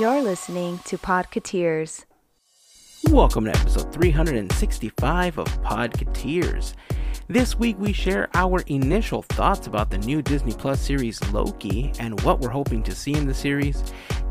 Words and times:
You're 0.00 0.22
listening 0.22 0.78
to 0.86 0.96
Podcateers. 0.96 2.06
Welcome 3.10 3.44
to 3.44 3.50
episode 3.50 3.92
365 3.92 5.38
of 5.38 5.46
Podcateers. 5.62 6.72
This 7.28 7.58
week 7.58 7.78
we 7.78 7.92
share 7.92 8.30
our 8.32 8.60
initial 8.68 9.20
thoughts 9.20 9.66
about 9.66 9.90
the 9.90 9.98
new 9.98 10.22
Disney 10.22 10.54
Plus 10.54 10.80
series 10.80 11.22
Loki 11.30 11.92
and 11.98 12.18
what 12.22 12.40
we're 12.40 12.48
hoping 12.48 12.82
to 12.84 12.94
see 12.94 13.12
in 13.12 13.26
the 13.26 13.34
series. 13.34 13.82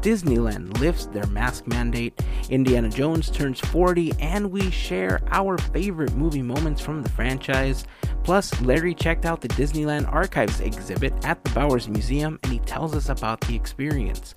Disneyland 0.01 0.79
lifts 0.79 1.05
their 1.05 1.27
mask 1.27 1.67
mandate, 1.67 2.19
Indiana 2.49 2.89
Jones 2.89 3.29
turns 3.29 3.59
40, 3.59 4.13
and 4.19 4.49
we 4.49 4.71
share 4.71 5.21
our 5.29 5.59
favorite 5.59 6.15
movie 6.15 6.41
moments 6.41 6.81
from 6.81 7.03
the 7.03 7.09
franchise. 7.09 7.85
Plus, 8.23 8.59
Larry 8.61 8.95
checked 8.95 9.25
out 9.25 9.41
the 9.41 9.47
Disneyland 9.49 10.11
Archives 10.11 10.59
exhibit 10.59 11.13
at 11.23 11.43
the 11.43 11.51
Bowers 11.51 11.87
Museum 11.87 12.39
and 12.41 12.51
he 12.51 12.59
tells 12.59 12.95
us 12.95 13.09
about 13.09 13.41
the 13.41 13.55
experience. 13.55 14.33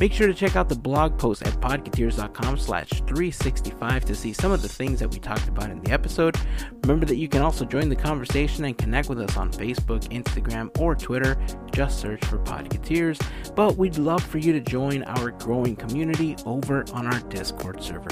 Make 0.00 0.14
sure 0.14 0.26
to 0.26 0.32
check 0.32 0.56
out 0.56 0.70
the 0.70 0.76
blog 0.76 1.18
post 1.18 1.46
at 1.46 1.52
podcateers.com 1.60 2.56
slash 2.56 2.88
365 2.88 4.06
to 4.06 4.14
see 4.14 4.32
some 4.32 4.50
of 4.50 4.62
the 4.62 4.68
things 4.68 4.98
that 4.98 5.10
we 5.10 5.18
talked 5.18 5.46
about 5.46 5.68
in 5.68 5.78
the 5.82 5.92
episode. 5.92 6.38
Remember 6.84 7.04
that 7.04 7.16
you 7.16 7.28
can 7.28 7.42
also 7.42 7.66
join 7.66 7.90
the 7.90 7.96
conversation 7.96 8.64
and 8.64 8.78
connect 8.78 9.10
with 9.10 9.20
us 9.20 9.36
on 9.36 9.52
Facebook, 9.52 10.08
Instagram, 10.08 10.70
or 10.80 10.94
Twitter. 10.94 11.36
Just 11.70 12.00
search 12.00 12.24
for 12.24 12.38
Podcateers. 12.38 13.20
But 13.54 13.76
we'd 13.76 13.98
love 13.98 14.22
for 14.22 14.38
you 14.38 14.54
to 14.54 14.60
join 14.60 15.02
our 15.02 15.32
growing 15.32 15.76
community 15.76 16.34
over 16.46 16.82
on 16.94 17.06
our 17.06 17.20
Discord 17.28 17.82
server. 17.82 18.08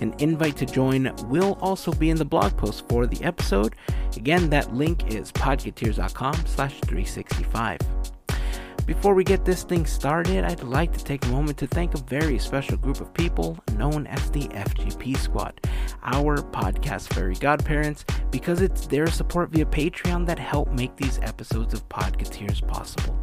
An 0.00 0.14
invite 0.20 0.56
to 0.56 0.64
join 0.64 1.14
will 1.28 1.58
also 1.60 1.92
be 1.92 2.08
in 2.08 2.16
the 2.16 2.24
blog 2.24 2.56
post 2.56 2.88
for 2.88 3.06
the 3.06 3.22
episode. 3.22 3.74
Again, 4.16 4.48
that 4.48 4.74
link 4.74 5.12
is 5.12 5.32
podcateers.com 5.32 6.46
slash 6.46 6.80
365. 6.80 7.78
Before 8.86 9.14
we 9.14 9.24
get 9.24 9.44
this 9.44 9.64
thing 9.64 9.84
started, 9.84 10.44
I'd 10.44 10.62
like 10.62 10.96
to 10.96 11.02
take 11.02 11.24
a 11.24 11.28
moment 11.28 11.58
to 11.58 11.66
thank 11.66 11.94
a 11.94 11.98
very 11.98 12.38
special 12.38 12.76
group 12.76 13.00
of 13.00 13.12
people 13.12 13.58
known 13.72 14.06
as 14.06 14.30
the 14.30 14.42
FGP 14.42 15.16
Squad, 15.16 15.60
our 16.04 16.36
podcast 16.36 17.12
fairy 17.12 17.34
godparents, 17.34 18.04
because 18.30 18.62
it's 18.62 18.86
their 18.86 19.08
support 19.08 19.50
via 19.50 19.64
Patreon 19.64 20.24
that 20.26 20.38
help 20.38 20.70
make 20.70 20.94
these 20.94 21.18
episodes 21.18 21.74
of 21.74 21.88
Podcateers 21.88 22.64
possible. 22.68 23.18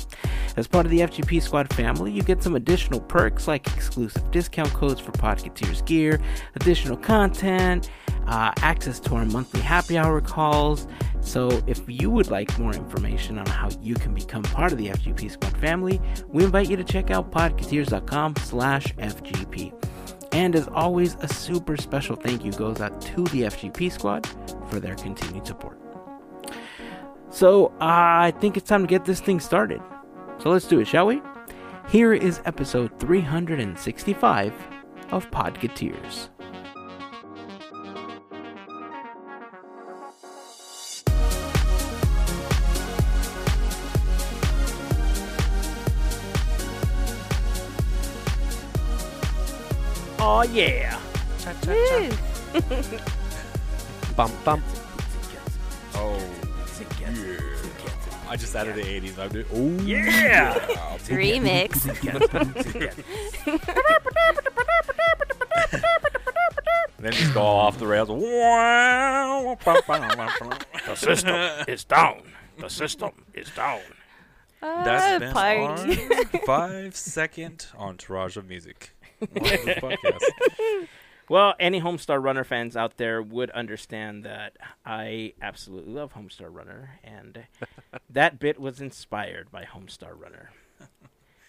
As 0.58 0.68
part 0.68 0.86
of 0.86 0.92
the 0.92 1.00
FGP 1.00 1.42
Squad 1.42 1.74
family, 1.74 2.12
you 2.12 2.24
get 2.24 2.44
some 2.44 2.58
additional 2.58 3.00
perks 3.00 3.48
like 3.48 3.66
exclusive 3.68 4.30
discount 4.32 4.74
codes 4.74 5.00
for 5.00 5.14
Podcateers 5.14 5.86
gear, 5.86 6.20
additional 6.56 6.98
content, 6.98 7.90
uh, 8.34 8.52
access 8.64 9.00
to 9.00 9.14
our 9.14 9.26
monthly 9.26 9.62
happy 9.62 9.96
hour 9.96 10.20
calls. 10.20 10.88
So, 11.22 11.62
if 11.68 11.82
you 11.88 12.10
would 12.10 12.32
like 12.32 12.58
more 12.58 12.74
information 12.74 13.38
on 13.38 13.46
how 13.46 13.70
you 13.80 13.94
can 13.94 14.16
become 14.16 14.42
part 14.42 14.72
of 14.72 14.80
the 14.80 14.88
FGP 14.88 15.30
Squad 15.30 15.56
family, 15.58 16.02
we 16.30 16.44
invite 16.44 16.68
you 16.68 16.76
to 16.76 16.84
check 16.84 17.12
out 17.12 17.32
slash 17.32 18.88
FGP. 18.96 19.72
And 20.34 20.56
as 20.56 20.68
always, 20.70 21.14
a 21.22 21.28
super 21.28 21.78
special 21.78 22.16
thank 22.16 22.44
you 22.44 22.52
goes 22.52 22.82
out 22.82 23.00
to 23.02 23.24
the 23.26 23.44
FGP 23.44 23.92
Squad 23.92 24.28
for 24.68 24.80
their 24.80 24.96
continued 24.96 25.46
support. 25.46 25.80
So, 27.30 27.68
uh, 27.80 28.30
I 28.30 28.34
think 28.40 28.58
it's 28.58 28.68
time 28.68 28.82
to 28.82 28.88
get 28.88 29.06
this 29.06 29.22
thing 29.22 29.40
started. 29.40 29.80
So, 30.40 30.50
let's 30.50 30.68
do 30.68 30.80
it, 30.80 30.88
shall 30.88 31.06
we? 31.06 31.22
Here 31.88 32.14
is 32.14 32.42
episode 32.46 33.00
365 33.00 34.54
of 35.12 35.30
Podcateers. 35.30 36.33
Oh 50.26 50.42
yeah! 50.44 50.98
Woo! 51.68 52.10
Bum 54.16 54.32
bum. 54.46 54.64
Oh. 55.96 56.18
oh, 56.18 56.20
yeah. 57.02 57.38
I 58.30 58.38
just 58.38 58.56
added 58.56 58.76
the 58.76 58.84
80s. 58.84 59.20
I'm 59.20 59.30
doing, 59.30 59.46
oh, 59.54 59.84
Yeah! 59.84 60.54
Remix. 61.10 61.84
then 67.00 67.12
just 67.12 67.34
go 67.34 67.42
off 67.42 67.78
the 67.78 67.86
rails. 67.86 68.08
The 70.88 70.96
system 70.96 71.36
is 71.68 71.84
down. 71.84 72.22
The 72.60 72.70
system 72.70 73.12
is 73.34 73.50
down. 73.50 73.82
Uh, 74.62 74.84
That's 74.86 75.20
been 75.20 75.36
our 75.36 75.78
five 76.46 76.96
second 76.96 77.68
entourage 77.78 78.38
of 78.38 78.48
music. 78.48 78.93
On 79.36 79.44
this 79.44 79.78
podcast. 79.80 80.88
Well, 81.30 81.56
any 81.60 81.80
Homestar 81.80 82.22
Runner 82.22 82.44
fans 82.44 82.76
out 82.76 82.98
there 82.98 83.22
would 83.22 83.50
understand 83.52 84.26
that 84.26 84.58
I 84.86 85.34
absolutely 85.42 85.94
love 85.94 86.14
Homestar 86.14 86.54
Runner, 86.54 87.00
and 87.04 87.46
that 88.10 88.40
bit 88.40 88.60
was 88.60 88.82
inspired 88.82 89.50
by 89.50 89.64
Homestar 89.64 90.20
Runner 90.20 90.52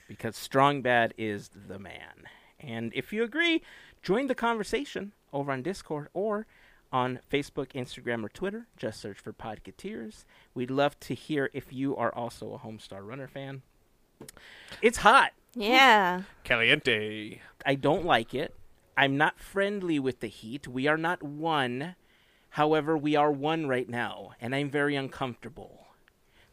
because 0.08 0.36
Strong 0.36 0.82
Bad 0.82 1.12
is 1.18 1.50
the 1.68 1.78
man. 1.78 2.28
And 2.60 2.92
if 2.94 3.12
you 3.12 3.24
agree, 3.24 3.62
join 4.02 4.28
the 4.28 4.34
conversation 4.34 5.12
over 5.32 5.50
on 5.50 5.62
Discord 5.62 6.08
or 6.14 6.46
on 6.92 7.18
Facebook, 7.30 7.72
Instagram, 7.72 8.24
or 8.24 8.28
Twitter. 8.28 8.68
Just 8.76 9.00
search 9.00 9.18
for 9.18 9.32
Podcateers. 9.32 10.24
We'd 10.54 10.70
love 10.70 10.98
to 11.00 11.14
hear 11.14 11.50
if 11.52 11.72
you 11.72 11.96
are 11.96 12.14
also 12.14 12.54
a 12.54 12.58
Homestar 12.58 13.04
Runner 13.04 13.26
fan. 13.26 13.62
It's 14.80 14.98
hot. 14.98 15.32
Yeah. 15.54 16.22
Caliente. 16.44 17.40
I 17.64 17.74
don't 17.74 18.04
like 18.04 18.34
it. 18.34 18.54
I'm 18.96 19.16
not 19.16 19.40
friendly 19.40 19.98
with 19.98 20.20
the 20.20 20.28
heat. 20.28 20.68
We 20.68 20.86
are 20.86 20.96
not 20.96 21.22
one. 21.22 21.96
However, 22.50 22.96
we 22.96 23.16
are 23.16 23.32
one 23.32 23.66
right 23.66 23.88
now, 23.88 24.32
and 24.40 24.54
I'm 24.54 24.70
very 24.70 24.94
uncomfortable. 24.94 25.86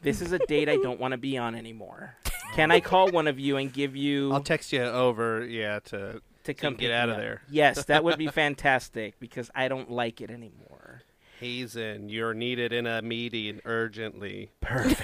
This 0.02 0.22
is 0.22 0.32
a 0.32 0.40
date 0.40 0.68
I 0.68 0.78
don't 0.78 1.00
want 1.00 1.12
to 1.12 1.18
be 1.18 1.38
on 1.38 1.54
anymore. 1.54 2.16
Can 2.56 2.72
I 2.72 2.80
call 2.80 3.12
one 3.12 3.28
of 3.28 3.40
you 3.40 3.58
and 3.58 3.72
give 3.72 3.96
you 3.96 4.32
I'll 4.34 4.42
text 4.42 4.74
you 4.74 4.82
over, 4.82 5.46
yeah, 5.46 5.80
to 5.86 6.22
to 6.46 6.54
come 6.56 6.74
get 6.76 6.92
out 6.92 7.10
of 7.10 7.16
up? 7.16 7.22
there. 7.22 7.42
Yes, 7.50 7.86
that 7.86 8.04
would 8.04 8.18
be 8.18 8.28
fantastic 8.32 9.20
because 9.20 9.52
I 9.54 9.68
don't 9.68 9.92
like 9.92 10.22
it 10.22 10.32
anymore. 10.32 11.04
Hazen. 11.40 12.10
You're 12.10 12.34
needed 12.34 12.72
in 12.72 12.86
a 12.86 13.02
meeting 13.02 13.62
urgently. 13.66 14.52
Perfect. 14.60 15.02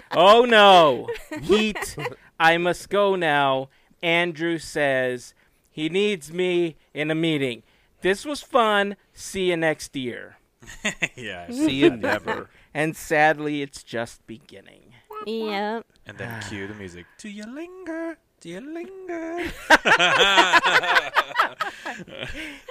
oh 0.12 0.44
no, 0.44 1.08
heat! 1.42 1.96
I 2.42 2.58
must 2.58 2.88
go 2.88 3.14
now. 3.14 3.68
Andrew 4.02 4.58
says 4.58 5.32
he 5.70 5.88
needs 5.88 6.32
me 6.32 6.76
in 6.92 7.08
a 7.08 7.14
meeting. 7.14 7.62
This 8.00 8.24
was 8.24 8.42
fun. 8.42 8.96
See 9.12 9.50
you 9.50 9.56
next 9.56 9.94
year. 9.94 10.38
yeah. 11.14 11.46
See 11.50 11.74
you 11.74 11.90
never. 11.90 12.50
And 12.74 12.96
sadly, 12.96 13.60
it's 13.60 13.82
just 13.82 14.26
beginning. 14.26 14.94
Yep. 15.26 15.84
And 16.06 16.16
then 16.16 16.42
cue 16.48 16.66
the 16.66 16.72
music. 16.72 17.04
Do 17.18 17.28
you 17.28 17.44
linger? 17.44 18.16
Do 18.42 18.48
you 18.48 18.60
linger? 18.60 19.38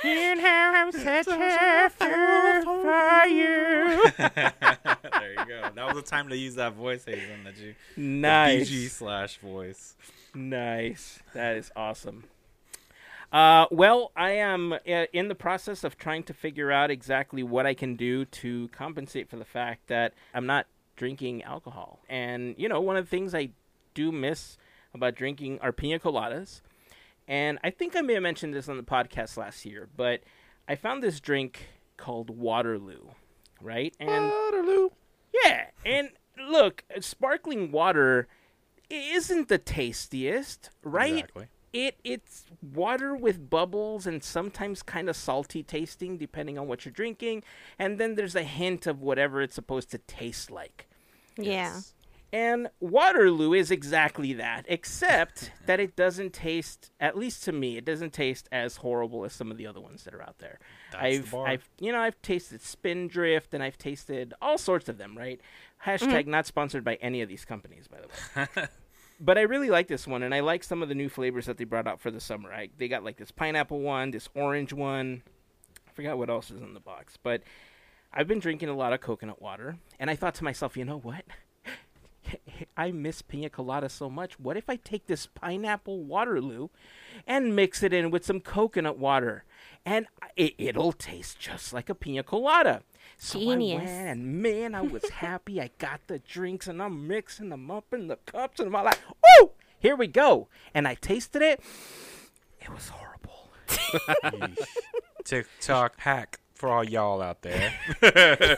And 0.04 0.42
how 0.42 0.74
I'm 0.76 0.92
such 0.92 1.28
a 1.28 1.90
fool 1.90 2.82
for 2.82 3.26
you. 3.28 4.04
there 4.18 5.32
you 5.32 5.46
go. 5.48 5.70
That 5.74 5.86
was 5.88 5.96
the 5.96 6.02
time 6.06 6.28
to 6.28 6.36
use 6.36 6.56
that 6.56 6.74
voice, 6.74 7.06
Hazen. 7.06 7.46
That 7.46 7.58
you 7.58 7.76
Nice. 7.96 8.70
BG 8.70 8.90
slash 8.90 9.38
voice. 9.38 9.96
Nice. 10.36 11.20
That 11.34 11.56
is 11.56 11.72
awesome. 11.74 12.26
Uh, 13.32 13.68
well, 13.72 14.12
I 14.14 14.32
am 14.32 14.74
uh, 14.74 14.78
in 15.14 15.30
the 15.30 15.36
process 15.36 15.86
of 15.86 15.98
trying 15.98 16.24
to 16.24 16.34
figure 16.34 16.70
out 16.70 16.92
exactly 16.92 17.44
what 17.44 17.66
I 17.66 17.76
can 17.76 17.96
do 17.96 18.26
to 18.26 18.68
compensate 18.74 19.30
for 19.30 19.38
the 19.38 19.46
fact 19.46 19.88
that 19.88 20.16
I'm 20.34 20.46
not 20.46 20.68
drinking 20.98 21.44
alcohol. 21.44 22.00
And, 22.10 22.56
you 22.58 22.68
know, 22.68 22.82
one 22.82 22.98
of 22.98 23.06
the 23.06 23.10
things 23.10 23.34
I 23.34 23.52
do 23.94 24.12
miss 24.12 24.58
about 24.94 25.16
drinking 25.16 25.60
are 25.62 25.72
pina 25.72 26.00
coladas. 26.00 26.62
And 27.28 27.60
I 27.64 27.70
think 27.70 27.96
I 27.96 28.02
may 28.02 28.14
have 28.16 28.24
mentioned 28.24 28.54
this 28.54 28.68
on 28.68 28.78
the 28.78 28.84
podcast 28.84 29.38
last 29.38 29.66
year, 29.66 29.88
but 29.96 30.22
I 30.68 30.76
found 30.76 31.02
this 31.02 31.20
drink 31.20 31.68
called 31.98 32.30
Waterloo, 32.30 33.10
right? 33.62 33.96
And 34.00 34.30
Waterloo. 34.30 34.90
yeah, 35.44 35.68
and 35.86 36.10
look, 36.50 36.84
sparkling 37.00 37.72
water 37.72 38.28
isn't 38.90 39.48
the 39.48 39.58
tastiest, 39.58 40.70
right? 40.84 41.14
Exactly. 41.14 41.48
It 41.74 41.98
it's 42.04 42.44
water 42.62 43.16
with 43.16 43.50
bubbles 43.50 44.06
and 44.06 44.22
sometimes 44.22 44.84
kind 44.84 45.08
of 45.08 45.16
salty 45.16 45.64
tasting 45.64 46.18
depending 46.18 46.58
on 46.58 46.68
what 46.68 46.84
you're 46.84 46.92
drinking, 46.92 47.44
and 47.80 47.98
then 47.98 48.16
there's 48.16 48.36
a 48.36 48.44
hint 48.44 48.88
of 48.88 49.02
whatever 49.02 49.42
it's 49.42 49.56
supposed 49.56 49.90
to 49.92 49.98
taste 50.00 50.52
like. 50.52 50.90
Yeah. 51.38 51.80
And 52.34 52.70
Waterloo 52.80 53.54
is 53.54 53.72
exactly 53.72 54.32
that, 54.34 54.66
except 54.70 55.52
that 55.66 55.82
it 55.82 55.98
doesn't 55.98 56.32
taste, 56.32 56.92
at 56.98 57.18
least 57.18 57.44
to 57.44 57.52
me, 57.52 57.76
it 57.76 57.84
doesn't 57.84 58.14
taste 58.14 58.48
as 58.54 58.78
horrible 58.78 59.26
as 59.26 59.34
some 59.34 59.52
of 59.52 59.58
the 59.58 59.68
other 59.68 59.82
ones 59.82 60.06
that 60.06 60.14
are 60.14 60.22
out 60.22 60.40
there. 60.40 60.60
That's 60.94 61.04
I've, 61.04 61.32
bar. 61.32 61.48
I've, 61.48 61.70
you 61.80 61.92
know, 61.92 62.00
I've 62.00 62.22
tasted 62.22 62.62
Spindrift 62.62 63.54
and 63.54 63.62
I've 63.62 63.78
tasted 63.78 64.34
all 64.42 64.58
sorts 64.58 64.88
of 64.88 64.98
them, 64.98 65.18
right? 65.18 65.42
Hashtag 65.86 66.22
mm-hmm. 66.22 66.32
not 66.32 66.46
sponsored 66.46 66.86
by 66.86 66.96
any 66.96 67.22
of 67.22 67.28
these 67.28 67.44
companies, 67.44 67.90
by 67.90 67.98
the 68.00 68.08
way. 68.62 68.68
but 69.20 69.38
I 69.38 69.42
really 69.42 69.70
like 69.70 69.90
this 69.90 70.08
one, 70.08 70.24
and 70.24 70.34
I 70.34 70.40
like 70.40 70.64
some 70.64 70.82
of 70.82 70.88
the 70.88 70.96
new 70.96 71.10
flavors 71.10 71.48
that 71.48 71.58
they 71.58 71.66
brought 71.66 71.88
out 71.88 72.00
for 72.00 72.12
the 72.12 72.22
summer. 72.22 72.54
I, 72.54 72.70
they 72.78 72.88
got 72.88 73.04
like 73.04 73.18
this 73.18 73.32
pineapple 73.32 73.82
one, 73.82 74.12
this 74.12 74.30
orange 74.36 74.72
one. 74.72 75.24
I 75.86 75.92
forgot 75.92 76.18
what 76.18 76.30
else 76.30 76.50
is 76.50 76.62
in 76.62 76.74
the 76.74 76.80
box, 76.80 77.18
but 77.22 77.44
I've 78.14 78.28
been 78.28 78.40
drinking 78.40 78.70
a 78.70 78.76
lot 78.76 78.94
of 78.94 79.02
coconut 79.02 79.42
water, 79.42 79.76
and 80.00 80.10
I 80.10 80.16
thought 80.16 80.36
to 80.36 80.46
myself, 80.46 80.78
you 80.78 80.86
know 80.86 81.00
what? 81.00 81.26
I 82.78 82.92
miss 82.92 83.22
pina 83.22 83.50
colada 83.50 83.90
so 83.90 84.10
much. 84.10 84.40
What 84.40 84.58
if 84.58 84.70
I 84.70 84.76
take 84.76 85.08
this 85.08 85.28
pineapple 85.28 86.04
Waterloo 86.04 86.70
and 87.28 87.56
mix 87.56 87.84
it 87.84 87.94
in 87.94 88.12
with 88.12 88.26
some 88.26 88.40
coconut 88.40 88.98
water? 88.98 89.44
And 89.86 90.08
it, 90.36 90.54
it'll 90.58 90.92
taste 90.92 91.40
just 91.40 91.74
like 91.74 91.90
a 91.90 91.96
pina 91.96 92.24
colada. 92.24 92.84
So 93.18 93.40
Genius. 93.40 93.82
I 93.82 93.86
went, 93.86 93.90
and 93.90 94.42
man, 94.42 94.76
I 94.76 94.82
was 94.82 95.08
happy. 95.10 95.62
I 95.62 95.72
got 95.78 96.02
the 96.08 96.20
drinks, 96.20 96.68
and 96.68 96.82
I'm 96.82 97.08
mixing 97.08 97.50
them 97.50 97.70
up 97.72 97.94
in 97.94 98.08
the 98.08 98.18
cups, 98.18 98.60
and 98.60 98.76
I'm 98.76 98.84
like, 98.84 99.00
"Woo! 99.40 99.52
Here 99.80 99.96
we 99.96 100.08
go!" 100.08 100.48
And 100.74 100.88
I 100.88 100.96
tasted 100.96 101.42
it. 101.42 101.62
It 102.60 102.70
was 102.70 102.90
horrible. 102.90 103.50
Yeesh. 103.68 104.58
TikTok 105.24 106.00
hack 106.00 106.41
for 106.62 106.70
all 106.70 106.84
y'all 106.84 107.22
out 107.22 107.42
there. 107.42 107.74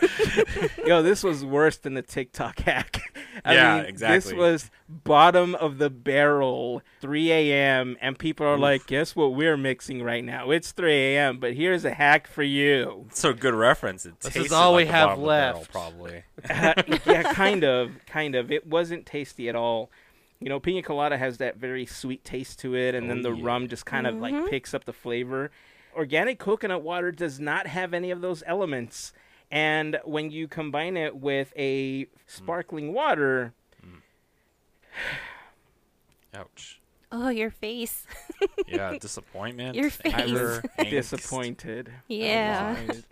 Yo, 0.86 1.02
this 1.02 1.24
was 1.24 1.44
worse 1.46 1.78
than 1.78 1.94
the 1.94 2.02
TikTok 2.02 2.60
hack. 2.60 3.02
I 3.46 3.54
Yeah, 3.56 3.84
mean, 3.84 3.96
This 3.96 4.32
was 4.34 4.70
bottom 4.90 5.56
of 5.56 5.78
the 5.78 5.90
barrel, 5.90 6.82
3 7.00 7.32
a.m., 7.32 7.98
and 8.02 8.20
people 8.20 8.46
are 8.46 8.58
like, 8.58 8.86
guess 8.88 9.16
what 9.16 9.34
we're 9.34 9.58
mixing 9.58 10.04
right 10.04 10.24
now? 10.24 10.52
It's 10.52 10.72
3 10.74 10.92
a.m., 10.94 11.40
but 11.40 11.54
here's 11.54 11.86
a 11.86 11.94
hack 11.94 12.28
for 12.28 12.44
you. 12.44 13.08
so 13.12 13.34
good 13.34 13.56
reference. 13.56 14.06
It 14.06 14.20
This 14.20 14.36
is 14.36 14.52
all 14.52 14.74
like 14.74 14.86
we 14.86 14.92
have 14.92 15.10
bottom 15.10 15.26
barrel, 15.26 15.58
left. 15.60 15.72
probably. 15.72 16.24
yeah, 17.08 17.34
kind 17.34 17.64
of, 17.64 17.92
kind 18.06 18.36
of. 18.36 18.52
It 18.52 18.68
wasn't 18.68 19.06
tasty 19.06 19.48
at 19.50 19.56
all. 19.56 19.90
You 20.42 20.50
know, 20.50 20.60
pina 20.60 20.84
colada 20.84 21.18
has 21.18 21.38
that 21.38 21.56
very 21.56 21.86
sweet 21.86 22.26
taste 22.26 22.60
to 22.60 22.76
it, 22.76 22.96
and 22.96 23.06
Oh, 23.06 23.08
then 23.08 23.22
the 23.22 23.32
yeah. 23.32 23.46
rum 23.46 23.70
just 23.70 23.86
kind 23.86 24.06
of 24.06 24.16
like 24.16 24.34
mm-hmm. 24.34 24.48
picks 24.50 24.74
up 24.74 24.84
the 24.84 24.92
flavor. 24.92 25.52
Organic 25.96 26.40
coconut 26.40 26.82
water 26.82 27.12
does 27.12 27.40
not 27.40 27.68
have 27.68 27.94
any 27.94 28.12
of 28.12 28.22
those 28.22 28.44
elements. 28.46 29.14
And 29.52 30.00
when 30.04 30.32
you 30.32 30.48
combine 30.48 30.98
it 30.98 31.16
with 31.16 31.54
a 31.56 32.08
sparkling 32.26 32.94
water, 32.94 33.54
Ouch. 36.34 36.80
Oh, 37.12 37.30
your 37.30 37.52
face. 37.52 38.06
Yeah, 38.68 38.98
disappointment. 39.02 39.76
Your 39.76 39.90
face. 39.90 40.14
anger, 40.14 40.64
disappointed. 40.90 41.92
Yeah. 42.08 42.74
Disappointed. 42.74 43.06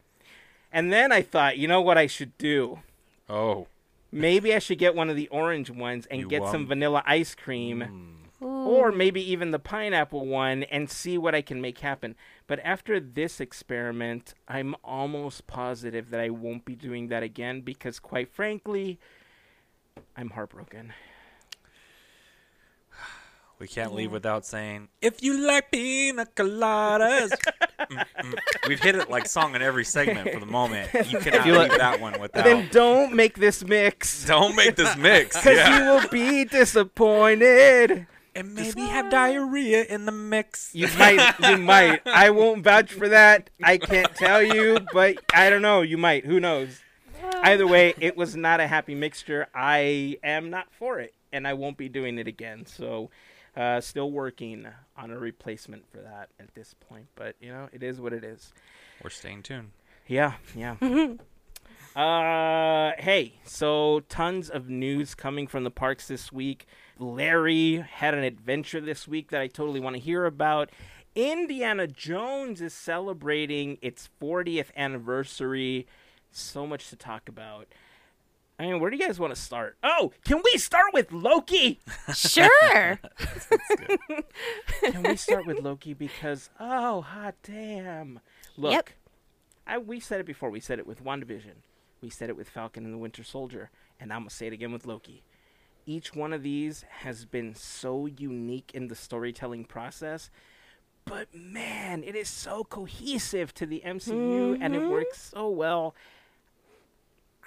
And 0.73 0.91
then 0.91 1.11
I 1.11 1.21
thought, 1.21 1.57
you 1.57 1.67
know 1.67 1.81
what 1.81 1.97
I 1.97 2.07
should 2.07 2.35
do? 2.37 2.79
Oh. 3.29 3.67
Maybe 4.11 4.53
I 4.53 4.59
should 4.59 4.77
get 4.79 4.95
one 4.95 5.09
of 5.09 5.15
the 5.15 5.27
orange 5.27 5.69
ones 5.69 6.05
and 6.07 6.19
You 6.19 6.27
get 6.27 6.43
some 6.47 6.65
vanilla 6.67 7.03
ice 7.05 7.35
cream. 7.35 7.79
Mm. 7.81 8.20
Or 8.71 8.89
mm-hmm. 8.89 8.97
maybe 8.97 9.31
even 9.31 9.51
the 9.51 9.59
pineapple 9.59 10.25
one 10.25 10.63
and 10.63 10.89
see 10.89 11.17
what 11.17 11.35
I 11.35 11.41
can 11.41 11.61
make 11.61 11.79
happen. 11.79 12.15
But 12.47 12.59
after 12.63 12.99
this 12.99 13.39
experiment, 13.41 14.33
I'm 14.47 14.75
almost 14.83 15.47
positive 15.47 16.09
that 16.11 16.19
I 16.19 16.29
won't 16.29 16.63
be 16.63 16.75
doing 16.75 17.09
that 17.09 17.23
again 17.23 17.61
because, 17.61 17.99
quite 17.99 18.29
frankly, 18.29 18.99
I'm 20.15 20.29
heartbroken. 20.29 20.93
We 23.59 23.67
can't 23.67 23.93
leave 23.93 24.11
without 24.11 24.43
saying, 24.43 24.87
if 25.03 25.21
you 25.21 25.37
like 25.37 25.69
pina 25.71 26.25
coladas. 26.25 27.31
We've 28.67 28.79
hit 28.79 28.95
it 28.95 29.07
like 29.07 29.27
song 29.27 29.53
in 29.53 29.61
every 29.61 29.85
segment 29.85 30.31
for 30.31 30.39
the 30.39 30.47
moment. 30.47 30.89
You 31.11 31.19
cannot 31.19 31.45
you 31.45 31.51
leave 31.53 31.69
like- 31.69 31.77
that 31.77 32.01
one 32.01 32.19
without. 32.19 32.43
Then 32.43 32.69
don't 32.71 33.13
make 33.13 33.37
this 33.37 33.63
mix 33.63 34.25
Don't 34.25 34.55
make 34.55 34.75
this 34.75 34.97
mix. 34.97 35.35
because 35.43 35.57
Yeah. 35.57 35.77
you 35.77 35.91
will 35.91 36.07
be 36.09 36.45
disappointed. 36.45 38.07
And 38.33 38.55
maybe 38.55 38.81
have 38.81 39.11
diarrhea 39.11 39.83
in 39.83 40.05
the 40.05 40.11
mix. 40.11 40.73
You 40.73 40.87
might, 40.97 41.35
you 41.39 41.57
might. 41.73 42.01
I 42.07 42.29
won't 42.29 42.63
vouch 42.63 42.93
for 42.93 43.09
that. 43.09 43.49
I 43.61 43.77
can't 43.77 44.13
tell 44.15 44.41
you, 44.41 44.79
but 44.93 45.17
I 45.33 45.49
don't 45.49 45.61
know. 45.61 45.81
You 45.81 45.97
might. 45.97 46.25
Who 46.25 46.39
knows? 46.39 46.79
Either 47.43 47.67
way, 47.67 47.93
it 47.99 48.15
was 48.15 48.35
not 48.35 48.59
a 48.59 48.67
happy 48.67 48.95
mixture. 48.95 49.47
I 49.53 50.17
am 50.23 50.49
not 50.49 50.67
for 50.71 50.99
it, 50.99 51.13
and 51.31 51.47
I 51.47 51.53
won't 51.53 51.77
be 51.77 51.89
doing 51.89 52.17
it 52.17 52.27
again. 52.27 52.65
So, 52.65 53.09
uh, 53.55 53.81
still 53.81 54.11
working 54.11 54.67
on 54.97 55.11
a 55.11 55.19
replacement 55.19 55.89
for 55.91 55.97
that 55.97 56.29
at 56.39 56.53
this 56.55 56.73
point. 56.89 57.07
But 57.15 57.35
you 57.41 57.49
know, 57.49 57.67
it 57.73 57.83
is 57.83 57.99
what 57.99 58.13
it 58.13 58.23
is. 58.23 58.53
We're 59.03 59.09
staying 59.09 59.43
tuned. 59.43 59.71
Yeah, 60.07 60.33
yeah. 60.55 60.75
uh, 61.95 62.91
hey, 62.97 63.33
so 63.43 64.01
tons 64.07 64.49
of 64.49 64.69
news 64.69 65.15
coming 65.15 65.47
from 65.47 65.63
the 65.63 65.71
parks 65.71 66.07
this 66.07 66.31
week. 66.31 66.65
Larry 66.97 67.77
had 67.77 68.13
an 68.13 68.23
adventure 68.23 68.79
this 68.79 69.07
week 69.07 69.31
that 69.31 69.41
I 69.41 69.47
totally 69.47 69.79
want 69.79 69.95
to 69.95 70.01
hear 70.01 70.25
about. 70.25 70.69
Indiana 71.15 71.87
Jones 71.87 72.61
is 72.61 72.73
celebrating 72.73 73.77
its 73.81 74.09
40th 74.21 74.69
anniversary. 74.77 75.87
So 76.31 76.65
much 76.65 76.89
to 76.89 76.95
talk 76.95 77.27
about. 77.27 77.67
I 78.57 78.67
mean, 78.67 78.79
where 78.79 78.91
do 78.91 78.95
you 78.95 79.05
guys 79.05 79.19
want 79.19 79.33
to 79.33 79.41
start? 79.41 79.75
Oh, 79.83 80.13
can 80.23 80.41
we 80.43 80.57
start 80.59 80.93
with 80.93 81.11
Loki? 81.11 81.79
Sure. 82.13 82.99
Can 84.83 85.03
we 85.03 85.15
start 85.15 85.47
with 85.47 85.61
Loki 85.61 85.93
because 85.93 86.49
oh 86.59 87.01
hot 87.01 87.35
damn. 87.41 88.19
Look. 88.57 88.73
Yep. 88.73 88.89
I 89.65 89.77
we 89.79 89.99
said 89.99 90.19
it 90.19 90.25
before. 90.25 90.51
We 90.51 90.59
said 90.59 90.77
it 90.77 90.85
with 90.85 91.03
WandaVision. 91.03 91.63
We 92.01 92.09
said 92.09 92.29
it 92.29 92.37
with 92.37 92.49
Falcon 92.49 92.83
and 92.85 92.93
the 92.93 92.97
Winter 92.97 93.23
Soldier, 93.23 93.69
and 93.99 94.11
I'm 94.11 94.21
gonna 94.21 94.29
say 94.31 94.47
it 94.47 94.53
again 94.53 94.71
with 94.71 94.87
Loki. 94.87 95.23
Each 95.85 96.15
one 96.15 96.33
of 96.33 96.43
these 96.43 96.83
has 96.89 97.25
been 97.25 97.53
so 97.55 98.05
unique 98.05 98.71
in 98.73 98.87
the 98.87 98.95
storytelling 98.95 99.65
process, 99.65 100.29
but 101.05 101.33
man, 101.33 102.03
it 102.03 102.15
is 102.15 102.29
so 102.29 102.63
cohesive 102.63 103.53
to 103.55 103.65
the 103.65 103.81
MCU 103.85 104.57
and 104.61 104.75
it 104.75 104.87
works 104.87 105.31
so 105.33 105.49
well. 105.49 105.95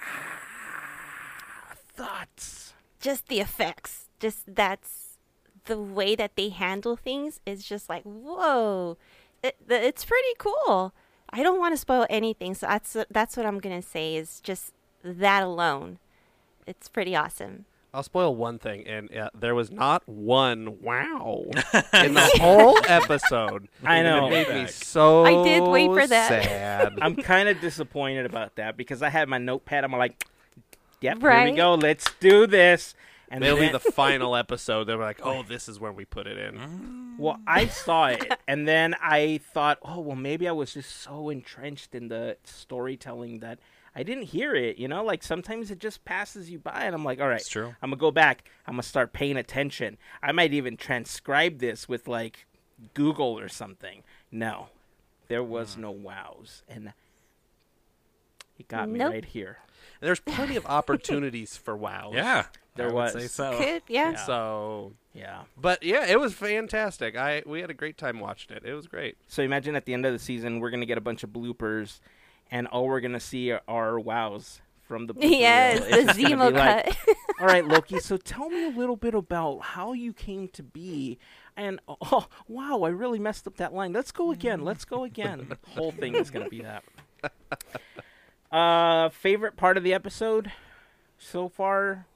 Ah, 0.01 1.75
thoughts. 1.95 2.75
just 3.01 3.29
the 3.29 3.41
effects. 3.41 4.09
Just 4.19 4.55
that's 4.55 5.19
the 5.67 5.79
way 5.79 6.15
that 6.15 6.37
they 6.37 6.49
handle 6.49 6.97
things 6.97 7.41
is 7.47 7.65
just 7.65 7.89
like 7.89 8.03
whoa. 8.05 8.99
It, 9.43 9.57
it's 9.69 10.05
pretty 10.05 10.35
cool. 10.39 10.95
I 11.35 11.43
don't 11.43 11.59
want 11.59 11.73
to 11.75 11.77
spoil 11.77 12.07
anything, 12.09 12.55
so 12.55 12.67
that's 12.69 12.97
that's 13.11 13.37
what 13.37 13.45
I'm 13.45 13.59
gonna 13.59 13.83
say. 13.83 14.15
Is 14.17 14.41
just 14.41 14.73
that 15.03 15.43
alone. 15.43 15.99
It's 16.67 16.89
pretty 16.89 17.15
awesome. 17.17 17.67
I'll 17.93 18.03
spoil 18.03 18.35
one 18.35 18.59
thing, 18.59 18.87
and 18.89 19.15
uh, 19.17 19.31
there 19.39 19.55
was 19.55 19.71
not 19.71 20.09
one 20.09 20.81
wow 20.81 21.45
in 21.93 22.15
the 22.15 22.31
whole 22.41 22.79
episode. 22.89 23.69
I 23.85 24.03
know. 24.03 24.27
It 24.29 24.31
made 24.49 24.63
me 24.63 24.67
so 24.69 25.25
I 25.25 25.45
did 25.45 25.63
wait 25.63 25.89
for 25.89 26.07
that. 26.07 26.29
sad. 26.45 26.99
I'm 27.03 27.15
kind 27.17 27.49
of 27.49 27.61
disappointed 27.61 28.27
about 28.27 28.55
that 28.57 28.77
because 28.77 29.03
I 29.03 29.11
had 29.11 29.29
my 29.29 29.39
notepad. 29.39 29.85
I'm 29.85 29.93
like, 29.93 30.27
yep, 31.01 31.19
here 31.19 31.29
Right? 31.29 31.51
we 31.51 31.57
go. 31.57 31.75
Let's 31.75 32.07
do 32.21 32.47
this. 32.49 32.95
And 33.35 33.43
It'll 33.43 33.59
be 33.59 33.69
the 33.69 33.81
final 33.93 34.37
episode. 34.37 34.85
They're 34.85 34.97
like, 34.97 35.19
"Oh, 35.25 35.43
this 35.43 35.69
is 35.69 35.81
where 35.81 35.93
we 35.93 36.05
put 36.05 36.29
it 36.29 36.39
in." 36.39 37.17
well, 37.19 37.41
I 37.47 37.67
saw 37.67 38.07
it, 38.07 38.33
and 38.49 38.67
then 38.67 38.95
I 39.03 39.41
thought, 39.53 39.79
oh, 39.83 40.01
well, 40.01 40.17
maybe 40.17 40.49
I 40.49 40.53
was 40.53 40.75
just 40.75 41.03
so 41.03 41.29
entrenched 41.31 41.95
in 41.95 42.09
the 42.09 42.37
storytelling 42.45 43.41
that 43.41 43.59
I 43.95 44.03
didn't 44.03 44.25
hear 44.25 44.55
it. 44.55 44.79
You 44.79 44.89
know, 44.89 45.05
like 45.05 45.23
sometimes 45.23 45.71
it 45.71 45.79
just 45.79 46.05
passes 46.05 46.51
you 46.51 46.59
by, 46.59 46.83
and 46.85 46.95
I'm 46.95 47.05
like, 47.05 47.21
all 47.21 47.29
right, 47.29 47.45
true. 47.45 47.75
I'm 47.83 47.91
gonna 47.91 48.01
go 48.01 48.11
back. 48.11 48.49
I'm 48.67 48.75
gonna 48.75 48.83
start 48.83 49.13
paying 49.13 49.37
attention. 49.37 49.99
I 50.23 50.33
might 50.33 50.53
even 50.53 50.77
transcribe 50.77 51.59
this 51.59 51.89
with 51.89 52.09
like 52.09 52.47
Google 52.95 53.39
or 53.39 53.49
something. 53.49 54.03
No, 54.31 54.69
there 55.29 55.43
was 55.45 55.75
hmm. 55.75 55.83
no 55.83 55.91
wows, 55.91 56.63
and 56.69 56.93
it 58.59 58.69
got 58.69 58.89
me 58.89 59.03
right 59.03 59.25
here. 59.25 59.59
And 60.01 60.07
there's 60.07 60.21
plenty 60.21 60.57
of 60.57 60.67
opportunities 60.69 61.57
for 61.57 61.77
wows. 61.77 62.15
Yeah. 62.15 62.47
There 62.77 62.87
I 62.89 62.93
would 62.93 62.95
was. 62.95 63.13
say 63.13 63.27
so. 63.29 63.57
Good, 63.59 63.83
yeah. 63.89 64.13
Yeah. 64.13 64.27
So, 64.27 64.93
Yeah. 65.13 65.43
but 65.57 65.83
yeah, 65.83 66.07
it 66.07 66.19
was 66.19 66.35
fantastic. 66.35 67.17
I 67.17 67.43
we 67.47 67.61
had 67.61 67.71
a 67.71 67.75
great 67.75 67.97
time 67.97 68.19
watching 68.21 68.57
it. 68.57 68.65
It 68.65 68.75
was 68.75 68.87
great. 68.89 69.17
So 69.29 69.43
imagine 69.43 69.77
at 69.77 69.85
the 69.85 69.95
end 69.95 70.05
of 70.07 70.13
the 70.13 70.19
season, 70.19 70.59
we're 70.61 70.71
gonna 70.71 70.87
get 70.87 70.99
a 70.99 71.03
bunch 71.03 71.23
of 71.23 71.31
bloopers, 71.31 72.01
and 72.51 72.67
all 72.67 72.87
we're 72.89 73.01
gonna 73.01 73.21
see 73.21 73.53
are, 73.53 73.63
are 73.69 73.99
wows 74.01 74.61
from 74.83 75.07
the. 75.07 75.15
blooper 75.15 75.31
Yes, 75.31 75.81
reel. 75.81 76.07
The 76.07 76.13
Zemo 76.13 76.49
be 76.53 76.59
like, 76.59 76.85
cut. 76.87 76.97
all 77.41 77.47
right, 77.47 77.65
Loki. 77.67 78.01
So 78.01 78.17
tell 78.19 78.49
me 78.51 78.65
a 78.67 78.71
little 78.77 78.97
bit 78.97 79.15
about 79.15 79.61
how 79.61 79.93
you 79.93 80.13
came 80.13 80.49
to 80.49 80.63
be, 80.65 81.19
and 81.57 81.79
oh 81.89 82.27
wow, 82.49 82.83
I 82.83 82.89
really 82.89 83.21
messed 83.21 83.47
up 83.47 83.57
that 83.59 83.73
line. 83.73 83.93
Let's 83.93 84.11
go 84.11 84.33
again. 84.33 84.65
Let's 84.65 84.85
go 84.85 85.05
again. 85.05 85.47
The 85.49 85.59
whole 85.71 85.93
thing 85.93 86.17
is 86.17 86.31
gonna 86.31 86.49
be 86.49 86.63
that. 86.63 86.83
Uh, 88.51 89.09
favorite 89.09 89.57
part 89.57 89.77
of 89.77 89.83
the 89.83 89.93
episode 89.95 90.53
so 91.19 91.49
far, 91.49 92.07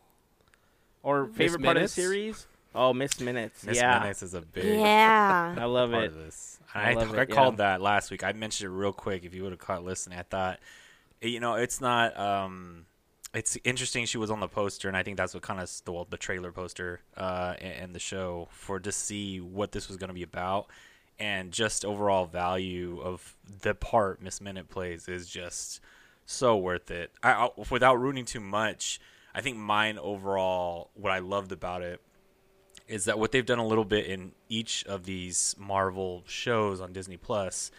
or 1.02 1.26
favorite 1.26 1.62
part 1.62 1.76
of 1.76 1.80
the 1.80 1.80
Minutes? 1.80 1.92
series? 1.92 2.46
Oh, 2.74 2.92
Miss 2.92 3.20
Minutes. 3.20 3.64
Miss 3.64 3.76
yeah, 3.76 3.98
Minutes 4.00 4.22
is 4.22 4.34
a 4.34 4.40
big 4.40 4.78
yeah. 4.78 5.54
I 5.58 5.64
love 5.64 5.90
part 5.90 6.04
it. 6.04 6.06
of 6.08 6.14
this. 6.14 6.58
I 6.74 6.90
I, 6.90 6.94
love 6.94 7.14
I 7.14 7.22
it, 7.22 7.30
called 7.30 7.54
yeah. 7.54 7.72
that 7.72 7.80
last 7.80 8.10
week. 8.10 8.22
I 8.22 8.32
mentioned 8.32 8.70
it 8.70 8.74
real 8.74 8.92
quick. 8.92 9.24
If 9.24 9.34
you 9.34 9.42
would 9.42 9.52
have 9.52 9.60
caught 9.60 9.84
listening, 9.84 10.18
I 10.18 10.22
thought, 10.22 10.58
you 11.20 11.40
know, 11.40 11.54
it's 11.54 11.80
not. 11.80 12.18
um 12.18 12.84
it's 13.34 13.58
interesting 13.62 14.06
she 14.06 14.16
was 14.18 14.30
on 14.30 14.40
the 14.40 14.48
poster, 14.48 14.88
and 14.88 14.96
I 14.96 15.02
think 15.02 15.16
that's 15.18 15.34
what 15.34 15.42
kind 15.42 15.60
of 15.60 15.68
stole 15.68 16.06
the 16.08 16.16
trailer 16.16 16.50
poster 16.50 17.00
uh, 17.16 17.54
and, 17.60 17.72
and 17.74 17.94
the 17.94 17.98
show 17.98 18.48
for 18.50 18.80
to 18.80 18.90
see 18.90 19.38
what 19.38 19.72
this 19.72 19.86
was 19.86 19.98
going 19.98 20.08
to 20.08 20.14
be 20.14 20.22
about, 20.22 20.66
and 21.18 21.52
just 21.52 21.84
overall 21.84 22.24
value 22.24 23.00
of 23.02 23.36
the 23.60 23.74
part 23.74 24.22
Miss 24.22 24.40
Minute 24.40 24.70
plays 24.70 25.08
is 25.08 25.28
just 25.28 25.80
so 26.24 26.56
worth 26.56 26.90
it. 26.90 27.10
I, 27.22 27.32
I, 27.32 27.48
without 27.70 28.00
ruining 28.00 28.24
too 28.24 28.40
much, 28.40 28.98
I 29.38 29.40
think 29.40 29.56
mine 29.56 29.98
overall, 29.98 30.90
what 30.94 31.12
I 31.12 31.20
loved 31.20 31.52
about 31.52 31.82
it 31.82 32.00
is 32.88 33.04
that 33.04 33.20
what 33.20 33.30
they've 33.30 33.46
done 33.46 33.60
a 33.60 33.66
little 33.66 33.84
bit 33.84 34.06
in 34.06 34.32
each 34.48 34.84
of 34.86 35.04
these 35.04 35.54
Marvel 35.56 36.24
shows 36.26 36.80
on 36.80 36.92
Disney 36.92 37.16
Plus, 37.16 37.70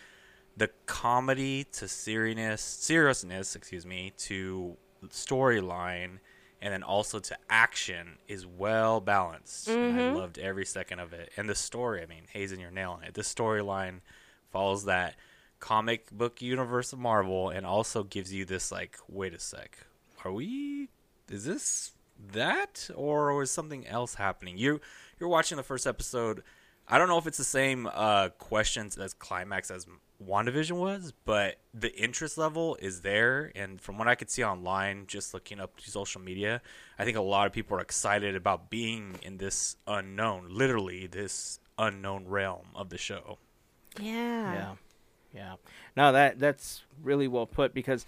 the 0.55 0.69
comedy 0.85 1.65
to 1.73 1.89
seriousness, 1.89 2.61
seriousness, 2.61 3.57
excuse 3.57 3.85
me, 3.85 4.13
to 4.19 4.77
storyline, 5.09 6.19
and 6.61 6.73
then 6.73 6.81
also 6.81 7.19
to 7.19 7.37
action 7.49 8.19
is 8.29 8.45
well 8.45 9.01
balanced. 9.01 9.67
And 9.67 9.99
I 9.99 10.03
mm-hmm. 10.03 10.15
loved 10.15 10.37
every 10.37 10.65
second 10.65 11.01
of 11.01 11.11
it. 11.11 11.29
And 11.35 11.49
the 11.49 11.55
story, 11.55 12.01
I 12.01 12.05
mean, 12.05 12.23
Hazen, 12.31 12.61
you're 12.61 12.71
nailing 12.71 13.03
it. 13.03 13.15
The 13.15 13.21
storyline 13.21 13.99
follows 14.49 14.85
that 14.85 15.17
comic 15.59 16.09
book 16.09 16.41
universe 16.41 16.93
of 16.93 16.99
Marvel 16.99 17.49
and 17.49 17.65
also 17.65 18.03
gives 18.03 18.33
you 18.33 18.45
this 18.45 18.71
like, 18.71 18.97
wait 19.09 19.33
a 19.33 19.39
sec, 19.39 19.77
are 20.23 20.31
we? 20.31 20.87
Is 21.31 21.45
this 21.45 21.91
that 22.33 22.89
or 22.95 23.41
is 23.41 23.51
something 23.51 23.87
else 23.87 24.15
happening? 24.15 24.57
You 24.57 24.81
you're 25.19 25.29
watching 25.29 25.57
the 25.57 25.63
first 25.63 25.87
episode. 25.87 26.43
I 26.87 26.97
don't 26.97 27.07
know 27.07 27.19
if 27.19 27.27
it's 27.27 27.37
the 27.37 27.43
same 27.43 27.87
uh, 27.93 28.29
questions 28.29 28.97
as 28.97 29.13
climax 29.13 29.69
as 29.69 29.85
WandaVision 30.25 30.71
was, 30.71 31.13
but 31.23 31.57
the 31.73 31.95
interest 31.95 32.37
level 32.37 32.77
is 32.81 33.01
there. 33.01 33.51
And 33.55 33.79
from 33.79 33.97
what 33.97 34.07
I 34.07 34.15
could 34.15 34.29
see 34.29 34.43
online, 34.43 35.05
just 35.07 35.33
looking 35.33 35.59
up 35.59 35.77
to 35.77 35.91
social 35.91 36.19
media, 36.19 36.61
I 36.97 37.05
think 37.05 37.15
a 37.15 37.21
lot 37.21 37.45
of 37.45 37.53
people 37.53 37.77
are 37.77 37.81
excited 37.81 38.35
about 38.35 38.69
being 38.69 39.15
in 39.21 39.37
this 39.37 39.77
unknown, 39.87 40.47
literally 40.49 41.07
this 41.07 41.59
unknown 41.77 42.27
realm 42.27 42.67
of 42.75 42.89
the 42.89 42.97
show. 42.97 43.37
Yeah. 43.99 44.53
Yeah, 44.53 44.75
yeah. 45.33 45.53
No, 45.95 46.11
that 46.11 46.39
that's 46.39 46.83
really 47.03 47.27
well 47.27 47.45
put 47.45 47.73
because 47.73 48.05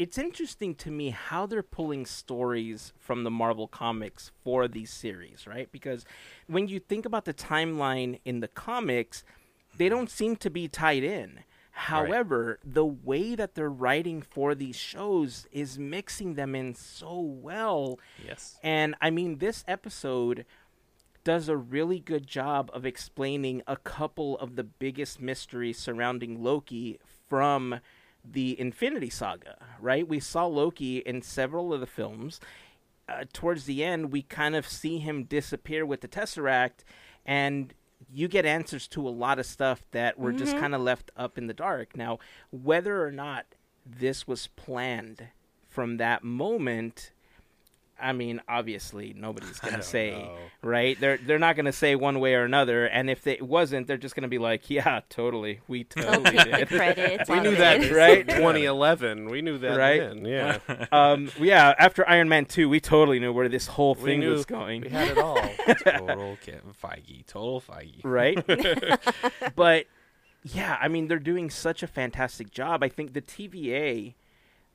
it's 0.00 0.16
interesting 0.16 0.74
to 0.76 0.90
me 0.90 1.10
how 1.10 1.44
they're 1.44 1.62
pulling 1.62 2.06
stories 2.06 2.94
from 2.98 3.22
the 3.22 3.30
Marvel 3.30 3.68
comics 3.68 4.30
for 4.42 4.66
these 4.66 4.88
series, 4.88 5.46
right? 5.46 5.70
Because 5.70 6.06
when 6.46 6.68
you 6.68 6.80
think 6.80 7.04
about 7.04 7.26
the 7.26 7.34
timeline 7.34 8.18
in 8.24 8.40
the 8.40 8.48
comics, 8.48 9.24
they 9.76 9.90
don't 9.90 10.08
seem 10.08 10.36
to 10.36 10.48
be 10.48 10.68
tied 10.68 11.04
in. 11.04 11.40
However, 11.72 12.58
the 12.64 12.86
way 12.86 13.34
that 13.34 13.54
they're 13.54 13.68
writing 13.68 14.22
for 14.22 14.54
these 14.54 14.74
shows 14.74 15.46
is 15.52 15.78
mixing 15.78 16.32
them 16.32 16.54
in 16.54 16.74
so 16.74 17.20
well. 17.20 17.98
Yes. 18.26 18.58
And 18.62 18.94
I 19.02 19.10
mean, 19.10 19.36
this 19.36 19.64
episode 19.68 20.46
does 21.24 21.46
a 21.50 21.58
really 21.58 22.00
good 22.00 22.26
job 22.26 22.70
of 22.72 22.86
explaining 22.86 23.60
a 23.66 23.76
couple 23.76 24.38
of 24.38 24.56
the 24.56 24.64
biggest 24.64 25.20
mysteries 25.20 25.76
surrounding 25.76 26.42
Loki 26.42 26.98
from 27.28 27.80
the 28.24 28.58
Infinity 28.60 29.10
Saga, 29.10 29.56
right? 29.80 30.06
We 30.06 30.20
saw 30.20 30.46
Loki 30.46 30.98
in 30.98 31.22
several 31.22 31.72
of 31.72 31.80
the 31.80 31.86
films. 31.86 32.40
Uh, 33.08 33.24
towards 33.32 33.64
the 33.64 33.82
end, 33.82 34.12
we 34.12 34.22
kind 34.22 34.54
of 34.54 34.68
see 34.68 34.98
him 34.98 35.24
disappear 35.24 35.84
with 35.84 36.00
the 36.00 36.08
Tesseract, 36.08 36.84
and 37.26 37.74
you 38.12 38.28
get 38.28 38.46
answers 38.46 38.86
to 38.88 39.06
a 39.06 39.10
lot 39.10 39.38
of 39.38 39.46
stuff 39.46 39.82
that 39.90 40.18
were 40.18 40.32
just 40.32 40.56
kind 40.56 40.74
of 40.74 40.80
left 40.80 41.10
up 41.16 41.36
in 41.36 41.46
the 41.46 41.54
dark. 41.54 41.96
Now, 41.96 42.18
whether 42.50 43.04
or 43.04 43.10
not 43.10 43.46
this 43.84 44.26
was 44.26 44.46
planned 44.48 45.28
from 45.68 45.96
that 45.98 46.24
moment 46.24 47.12
I 48.00 48.12
mean, 48.12 48.40
obviously, 48.48 49.14
nobody's 49.16 49.58
gonna 49.60 49.82
say, 49.82 50.12
know. 50.12 50.36
right? 50.62 50.98
They're 51.00 51.18
they're 51.18 51.38
not 51.38 51.56
gonna 51.56 51.72
say 51.72 51.94
one 51.94 52.20
way 52.20 52.34
or 52.34 52.44
another. 52.44 52.86
And 52.86 53.08
if 53.10 53.26
it 53.26 53.42
wasn't, 53.42 53.86
they're 53.86 53.96
just 53.96 54.14
gonna 54.14 54.28
be 54.28 54.38
like, 54.38 54.70
"Yeah, 54.70 55.00
totally, 55.08 55.60
we 55.68 55.84
totally 55.84 56.36
did." 56.38 56.68
credits. 56.68 57.28
We 57.28 57.40
knew 57.40 57.54
that, 57.56 57.90
right? 57.92 58.26
2011. 58.28 59.28
We 59.28 59.42
knew 59.42 59.58
that 59.58 59.76
Right? 59.78 60.00
then. 60.00 60.24
Yeah. 60.24 60.58
um, 60.92 61.30
yeah. 61.38 61.74
After 61.78 62.08
Iron 62.08 62.28
Man 62.28 62.44
two, 62.46 62.68
we 62.68 62.80
totally 62.80 63.18
knew 63.20 63.32
where 63.32 63.48
this 63.48 63.66
whole 63.66 63.94
we 63.94 64.02
thing 64.04 64.20
was 64.28 64.44
going, 64.44 64.82
We 64.82 64.88
had 64.88 65.08
it 65.08 65.18
all. 65.18 65.36
Total 65.36 66.36
Kevin 66.40 66.72
Feige. 66.82 67.26
Total 67.26 67.60
Feige. 67.60 68.00
right? 68.04 69.54
but 69.56 69.86
yeah, 70.42 70.78
I 70.80 70.88
mean, 70.88 71.08
they're 71.08 71.18
doing 71.18 71.50
such 71.50 71.82
a 71.82 71.86
fantastic 71.86 72.50
job. 72.50 72.82
I 72.82 72.88
think 72.88 73.12
the 73.12 73.20
TVA, 73.22 74.14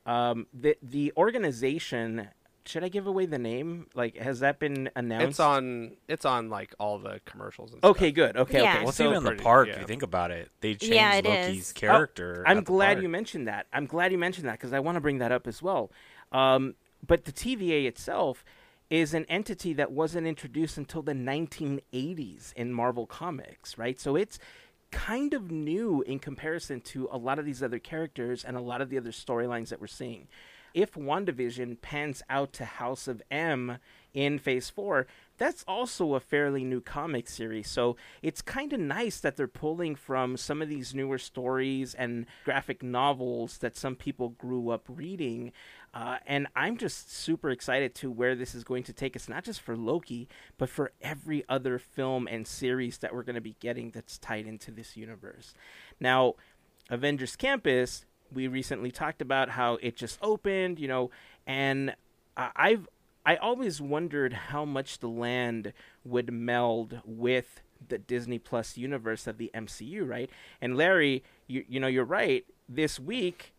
um, 0.06 0.46
the 0.54 0.76
the 0.82 1.12
organization. 1.16 2.28
Should 2.66 2.84
I 2.84 2.88
give 2.88 3.06
away 3.06 3.26
the 3.26 3.38
name? 3.38 3.86
Like, 3.94 4.16
has 4.16 4.40
that 4.40 4.58
been 4.58 4.90
announced? 4.96 5.26
it's 5.28 5.40
on. 5.40 5.92
It's 6.08 6.24
on 6.24 6.48
like 6.50 6.74
all 6.78 6.98
the 6.98 7.20
commercials. 7.24 7.72
And 7.72 7.84
Okay, 7.84 8.08
stuff. 8.08 8.14
good. 8.14 8.36
Okay, 8.36 8.62
Yeah. 8.62 8.70
okay. 8.70 8.78
Well, 8.80 8.88
it's 8.88 8.96
so- 8.98 9.04
even 9.10 9.16
in 9.26 9.36
the 9.36 9.42
park. 9.42 9.68
yeah. 9.68 9.74
If 9.74 9.80
you 9.80 9.86
think 9.86 10.02
about 10.02 10.30
it, 10.30 10.50
they 10.60 10.74
changed 10.74 10.94
Yeah, 10.94 11.14
it 11.14 11.24
Loki's 11.24 11.66
is. 11.68 11.72
character. 11.72 12.42
I'm 12.46 12.62
glad 12.64 13.02
you 13.02 13.08
mentioned 13.08 13.48
that. 13.48 13.66
I'm 13.72 13.86
glad 13.86 14.12
you 14.12 14.18
mentioned 14.18 14.46
that 14.48 14.52
because 14.58 14.72
I 14.72 14.80
want 14.80 14.96
to 14.96 15.00
bring 15.00 15.18
that 15.18 15.32
up 15.32 15.46
as 15.46 15.62
well. 15.62 15.90
Um, 16.32 16.74
but 17.06 17.24
the 17.24 17.32
TVA 17.32 17.86
itself 17.86 18.44
is 18.90 19.14
an 19.14 19.24
entity 19.28 19.72
that 19.74 19.90
wasn't 19.92 20.26
introduced 20.26 20.76
until 20.78 21.02
the 21.02 21.12
1980s 21.14 22.52
in 22.54 22.72
Marvel 22.72 23.06
Comics, 23.06 23.76
right? 23.78 23.98
So 23.98 24.16
it's 24.16 24.38
kind 24.92 25.34
of 25.34 25.50
new 25.50 26.02
in 26.02 26.18
comparison 26.18 26.80
to 26.80 27.08
a 27.10 27.18
lot 27.18 27.38
of 27.38 27.44
these 27.44 27.62
other 27.62 27.78
characters 27.78 28.44
and 28.44 28.56
a 28.56 28.60
lot 28.60 28.80
of 28.80 28.88
the 28.88 28.96
other 28.98 29.10
storylines 29.10 29.68
that 29.68 29.80
we're 29.80 29.86
seeing. 29.88 30.28
If 30.76 30.92
WandaVision 30.92 31.80
pans 31.80 32.22
out 32.28 32.52
to 32.52 32.66
House 32.66 33.08
of 33.08 33.22
M 33.30 33.78
in 34.12 34.38
Phase 34.38 34.68
4, 34.68 35.06
that's 35.38 35.64
also 35.66 36.12
a 36.12 36.20
fairly 36.20 36.64
new 36.64 36.82
comic 36.82 37.30
series. 37.30 37.70
So 37.70 37.96
it's 38.20 38.42
kind 38.42 38.74
of 38.74 38.80
nice 38.80 39.18
that 39.20 39.36
they're 39.36 39.48
pulling 39.48 39.94
from 39.94 40.36
some 40.36 40.60
of 40.60 40.68
these 40.68 40.94
newer 40.94 41.16
stories 41.16 41.94
and 41.94 42.26
graphic 42.44 42.82
novels 42.82 43.56
that 43.58 43.74
some 43.74 43.96
people 43.96 44.28
grew 44.28 44.68
up 44.68 44.84
reading. 44.86 45.50
Uh, 45.94 46.18
and 46.26 46.46
I'm 46.54 46.76
just 46.76 47.10
super 47.10 47.48
excited 47.48 47.94
to 47.94 48.10
where 48.10 48.34
this 48.34 48.54
is 48.54 48.62
going 48.62 48.82
to 48.82 48.92
take 48.92 49.16
us, 49.16 49.30
not 49.30 49.44
just 49.44 49.62
for 49.62 49.78
Loki, 49.78 50.28
but 50.58 50.68
for 50.68 50.92
every 51.00 51.42
other 51.48 51.78
film 51.78 52.28
and 52.30 52.46
series 52.46 52.98
that 52.98 53.14
we're 53.14 53.22
going 53.22 53.34
to 53.34 53.40
be 53.40 53.56
getting 53.60 53.92
that's 53.92 54.18
tied 54.18 54.46
into 54.46 54.70
this 54.70 54.94
universe. 54.94 55.54
Now, 56.00 56.34
Avengers 56.90 57.34
Campus, 57.34 58.04
we 58.32 58.48
recently 58.48 58.90
talked 58.90 59.20
about 59.22 59.50
how 59.50 59.74
it 59.82 59.96
just 59.96 60.18
opened, 60.22 60.78
you 60.78 60.88
know, 60.88 61.10
and 61.46 61.94
I- 62.36 62.50
I've 62.56 62.88
I 63.24 63.34
always 63.36 63.80
wondered 63.80 64.32
how 64.32 64.64
much 64.64 64.98
the 65.00 65.08
land 65.08 65.72
would 66.04 66.32
meld 66.32 67.00
with 67.04 67.60
the 67.88 67.98
Disney 67.98 68.38
Plus 68.38 68.78
universe 68.78 69.26
of 69.26 69.36
the 69.36 69.50
MCU, 69.52 70.04
right? 70.08 70.30
And 70.60 70.76
Larry, 70.76 71.24
you 71.48 71.64
you 71.68 71.80
know, 71.80 71.88
you're 71.88 72.04
right. 72.04 72.44
This 72.68 73.00
week 73.00 73.52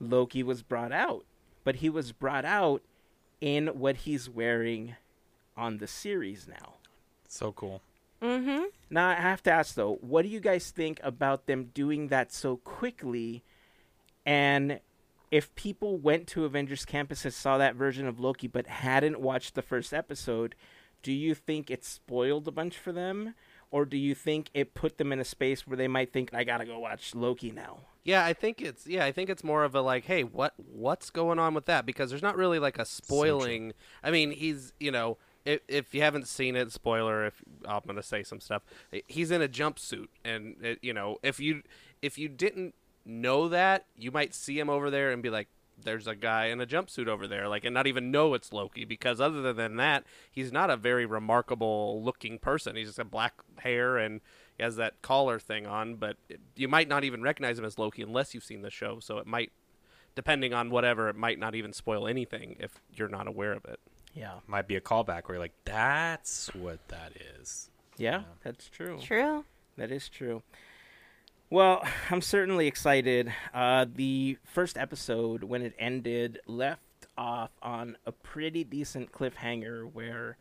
Loki 0.00 0.42
was 0.42 0.62
brought 0.62 0.92
out, 0.92 1.24
but 1.64 1.76
he 1.76 1.88
was 1.88 2.12
brought 2.12 2.44
out 2.44 2.82
in 3.40 3.68
what 3.68 3.98
he's 3.98 4.28
wearing 4.28 4.96
on 5.56 5.78
the 5.78 5.86
series 5.86 6.46
now. 6.46 6.74
So 7.28 7.52
cool. 7.52 7.80
Mm-hmm. 8.22 8.64
Now 8.90 9.08
I 9.08 9.14
have 9.14 9.42
to 9.44 9.50
ask 9.50 9.74
though, 9.74 9.94
what 10.02 10.22
do 10.22 10.28
you 10.28 10.40
guys 10.40 10.70
think 10.70 11.00
about 11.02 11.46
them 11.46 11.70
doing 11.72 12.08
that 12.08 12.32
so 12.32 12.58
quickly? 12.58 13.42
And 14.24 14.80
if 15.30 15.54
people 15.54 15.96
went 15.96 16.26
to 16.28 16.44
Avengers 16.44 16.84
Campus 16.84 17.24
and 17.24 17.32
saw 17.32 17.58
that 17.58 17.76
version 17.76 18.06
of 18.06 18.18
Loki 18.18 18.46
but 18.46 18.66
hadn't 18.66 19.20
watched 19.20 19.54
the 19.54 19.62
first 19.62 19.94
episode, 19.94 20.54
do 21.02 21.12
you 21.12 21.34
think 21.34 21.70
it 21.70 21.84
spoiled 21.84 22.48
a 22.48 22.52
bunch 22.52 22.76
for 22.76 22.92
them? 22.92 23.34
Or 23.70 23.84
do 23.84 23.96
you 23.96 24.14
think 24.14 24.50
it 24.52 24.74
put 24.74 24.98
them 24.98 25.12
in 25.12 25.20
a 25.20 25.24
space 25.24 25.66
where 25.66 25.76
they 25.76 25.86
might 25.86 26.12
think, 26.12 26.34
I 26.34 26.42
gotta 26.42 26.64
go 26.64 26.78
watch 26.80 27.14
Loki 27.14 27.52
now? 27.52 27.78
Yeah, 28.02 28.24
I 28.24 28.32
think 28.32 28.60
it's 28.60 28.86
yeah, 28.86 29.04
I 29.04 29.12
think 29.12 29.30
it's 29.30 29.44
more 29.44 29.62
of 29.62 29.74
a 29.74 29.80
like, 29.80 30.06
hey, 30.06 30.24
what 30.24 30.54
what's 30.56 31.10
going 31.10 31.38
on 31.38 31.54
with 31.54 31.66
that? 31.66 31.86
Because 31.86 32.10
there's 32.10 32.22
not 32.22 32.36
really 32.36 32.58
like 32.58 32.78
a 32.78 32.84
spoiling. 32.84 33.72
I 34.02 34.10
mean, 34.10 34.32
he's 34.32 34.72
you 34.80 34.90
know, 34.90 35.18
if 35.44 35.60
if 35.68 35.94
you 35.94 36.00
haven't 36.02 36.26
seen 36.26 36.56
it, 36.56 36.72
spoiler. 36.72 37.26
If 37.26 37.42
I'm 37.64 37.82
gonna 37.86 38.02
say 38.02 38.22
some 38.22 38.40
stuff, 38.40 38.62
he's 39.06 39.30
in 39.30 39.42
a 39.42 39.48
jumpsuit, 39.48 40.08
and 40.24 40.56
it, 40.62 40.78
you 40.82 40.94
know, 40.94 41.18
if 41.22 41.38
you 41.38 41.62
if 42.02 42.18
you 42.18 42.28
didn't 42.28 42.74
know 43.04 43.48
that, 43.48 43.86
you 43.96 44.10
might 44.10 44.34
see 44.34 44.58
him 44.58 44.68
over 44.70 44.90
there 44.90 45.10
and 45.10 45.22
be 45.22 45.30
like, 45.30 45.48
there's 45.82 46.06
a 46.06 46.14
guy 46.14 46.46
in 46.46 46.60
a 46.60 46.66
jumpsuit 46.66 47.08
over 47.08 47.26
there, 47.26 47.48
like, 47.48 47.64
and 47.64 47.72
not 47.72 47.86
even 47.86 48.10
know 48.10 48.34
it's 48.34 48.52
Loki. 48.52 48.84
Because 48.84 49.18
other 49.20 49.52
than 49.54 49.76
that, 49.76 50.04
he's 50.30 50.52
not 50.52 50.68
a 50.68 50.76
very 50.76 51.06
remarkable 51.06 52.02
looking 52.02 52.38
person. 52.38 52.76
He's 52.76 52.88
just 52.88 52.98
got 52.98 53.10
black 53.10 53.32
hair 53.60 53.96
and 53.96 54.20
he 54.58 54.62
has 54.62 54.76
that 54.76 55.00
collar 55.00 55.38
thing 55.38 55.66
on, 55.66 55.94
but 55.96 56.16
it- 56.28 56.40
you 56.54 56.68
might 56.68 56.86
not 56.88 57.02
even 57.04 57.22
recognize 57.22 57.58
him 57.58 57.64
as 57.64 57.78
Loki 57.78 58.02
unless 58.02 58.34
you've 58.34 58.44
seen 58.44 58.60
the 58.60 58.70
show. 58.70 59.00
So 59.00 59.16
it 59.18 59.26
might, 59.26 59.52
depending 60.14 60.52
on 60.52 60.68
whatever, 60.68 61.08
it 61.08 61.16
might 61.16 61.38
not 61.38 61.54
even 61.54 61.72
spoil 61.72 62.06
anything 62.06 62.56
if 62.60 62.78
you're 62.94 63.08
not 63.08 63.26
aware 63.26 63.52
of 63.52 63.64
it. 63.64 63.80
Yeah. 64.12 64.40
Might 64.46 64.66
be 64.68 64.76
a 64.76 64.80
callback 64.82 65.28
where 65.28 65.36
you're 65.36 65.38
like, 65.38 65.54
that's 65.64 66.54
what 66.54 66.86
that 66.88 67.12
is. 67.38 67.70
Yeah, 67.96 68.24
that's 68.42 68.68
true. 68.68 68.98
True. 69.00 69.44
That 69.78 69.90
is 69.90 70.08
true. 70.10 70.42
Well, 71.50 71.82
I'm 72.10 72.22
certainly 72.22 72.66
excited. 72.66 73.32
Uh, 73.52 73.86
the 73.92 74.38
first 74.44 74.78
episode, 74.78 75.44
when 75.44 75.62
it 75.62 75.74
ended, 75.78 76.40
left 76.46 76.80
off 77.18 77.50
on 77.60 77.96
a 78.06 78.12
pretty 78.12 78.64
decent 78.64 79.12
cliffhanger 79.12 79.92
where 79.92 80.36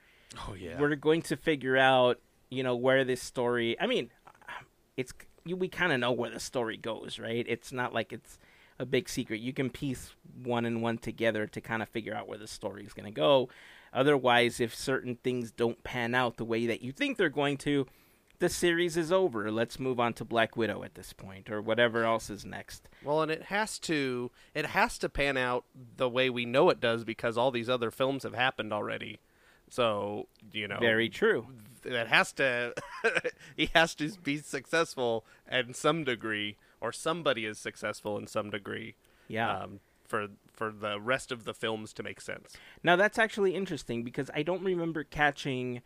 Oh 0.48 0.54
yeah. 0.54 0.80
we're 0.80 0.96
going 0.96 1.24
to 1.24 1.36
figure 1.36 1.76
out, 1.76 2.20
you 2.50 2.64
know, 2.64 2.76
where 2.76 3.04
this 3.04 3.22
story. 3.22 3.76
I 3.80 3.88
mean, 3.88 4.12
it's 4.98 5.14
you, 5.46 5.56
we 5.56 5.68
kind 5.68 5.92
of 5.92 6.00
know 6.00 6.12
where 6.12 6.30
the 6.30 6.40
story 6.40 6.78
goes, 6.78 7.20
right? 7.20 7.46
It's 7.48 7.72
not 7.72 7.94
like 7.94 8.14
it's 8.14 8.38
a 8.78 8.86
big 8.86 9.10
secret. 9.10 9.42
You 9.42 9.52
can 9.52 9.70
piece 9.70 10.12
one 10.44 10.66
and 10.66 10.82
one 10.82 10.98
together 11.00 11.48
to 11.48 11.60
kind 11.60 11.82
of 11.82 11.90
figure 11.90 12.14
out 12.14 12.28
where 12.28 12.38
the 12.38 12.48
story 12.48 12.86
is 12.86 12.94
going 12.94 13.06
to 13.06 13.12
go. 13.12 13.50
Otherwise, 13.92 14.60
if 14.60 14.76
certain 14.76 15.16
things 15.16 15.52
don't 15.52 15.84
pan 15.84 16.14
out 16.14 16.38
the 16.38 16.46
way 16.46 16.68
that 16.68 16.82
you 16.82 16.92
think 16.92 17.18
they're 17.18 17.28
going 17.30 17.58
to, 17.58 17.88
the 18.40 18.50
series 18.50 18.98
is 18.98 19.12
over. 19.12 19.52
Let's 19.52 19.80
move 19.80 20.00
on 20.00 20.14
to 20.14 20.26
Black 20.26 20.56
Widow 20.58 20.84
at 20.84 20.96
this 20.96 21.14
point, 21.14 21.50
or 21.50 21.62
whatever 21.62 22.04
else 22.06 22.30
is 22.30 22.46
next. 22.46 22.88
Well, 23.04 23.22
and 23.22 23.32
it 23.32 23.44
has 23.44 23.78
to 23.80 24.32
it 24.54 24.68
has 24.68 24.98
to 25.00 25.10
pan 25.10 25.38
out 25.38 25.66
the 25.98 26.10
way 26.10 26.30
we 26.30 26.46
know 26.46 26.70
it 26.70 26.80
does 26.80 27.04
because 27.04 27.38
all 27.38 27.52
these 27.52 27.70
other 27.70 27.92
films 27.92 28.24
have 28.24 28.34
happened 28.36 28.74
already. 28.74 29.20
So 29.70 30.28
you 30.52 30.68
know, 30.68 30.80
Very 30.80 31.10
true. 31.10 31.48
that 31.84 32.08
has 32.08 32.32
to 32.34 32.74
he 33.56 33.70
has 33.76 33.94
to 33.96 34.10
be 34.24 34.38
successful 34.38 35.26
in 35.52 35.74
some 35.74 36.04
degree, 36.04 36.58
or 36.82 36.92
somebody 36.92 37.46
is 37.46 37.58
successful 37.60 38.18
in 38.18 38.28
some 38.28 38.50
degree. 38.50 38.96
Yeah. 39.28 39.52
Um, 39.64 39.80
for 40.08 40.28
for 40.52 40.72
the 40.72 41.00
rest 41.00 41.32
of 41.32 41.44
the 41.44 41.54
films 41.54 41.94
to 41.94 42.04
make 42.04 42.20
sense. 42.20 42.58
Now 42.84 42.96
that's 42.96 43.20
actually 43.20 43.54
interesting 43.56 44.04
because 44.04 44.30
I 44.34 44.44
don't 44.44 44.64
remember 44.64 45.04
catching 45.04 45.82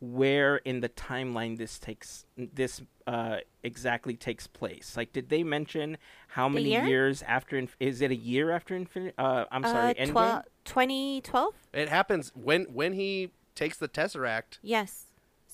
where 0.00 0.56
in 0.56 0.80
the 0.80 0.88
timeline 0.88 1.58
this 1.58 1.78
takes 1.78 2.24
this 2.36 2.82
uh, 3.06 3.38
exactly 3.62 4.14
takes 4.14 4.46
place. 4.46 4.96
Like, 4.96 5.12
did 5.12 5.28
they 5.28 5.42
mention 5.42 5.98
how 6.28 6.48
many 6.48 6.70
year? 6.70 6.84
years 6.84 7.22
after? 7.22 7.56
Inf- 7.56 7.76
is 7.80 8.00
it 8.00 8.10
a 8.10 8.16
year 8.16 8.50
after 8.50 8.74
Infinity? 8.76 9.14
Uh, 9.18 9.44
I'm 9.50 9.64
sorry, 9.64 9.98
uh, 9.98 10.04
Endgame. 10.06 10.42
2012? 10.64 11.54
It 11.72 11.88
happens 11.88 12.32
when 12.34 12.64
when 12.64 12.92
he 12.92 13.30
takes 13.54 13.76
the 13.78 13.88
Tesseract, 13.88 14.58
Yes. 14.62 15.06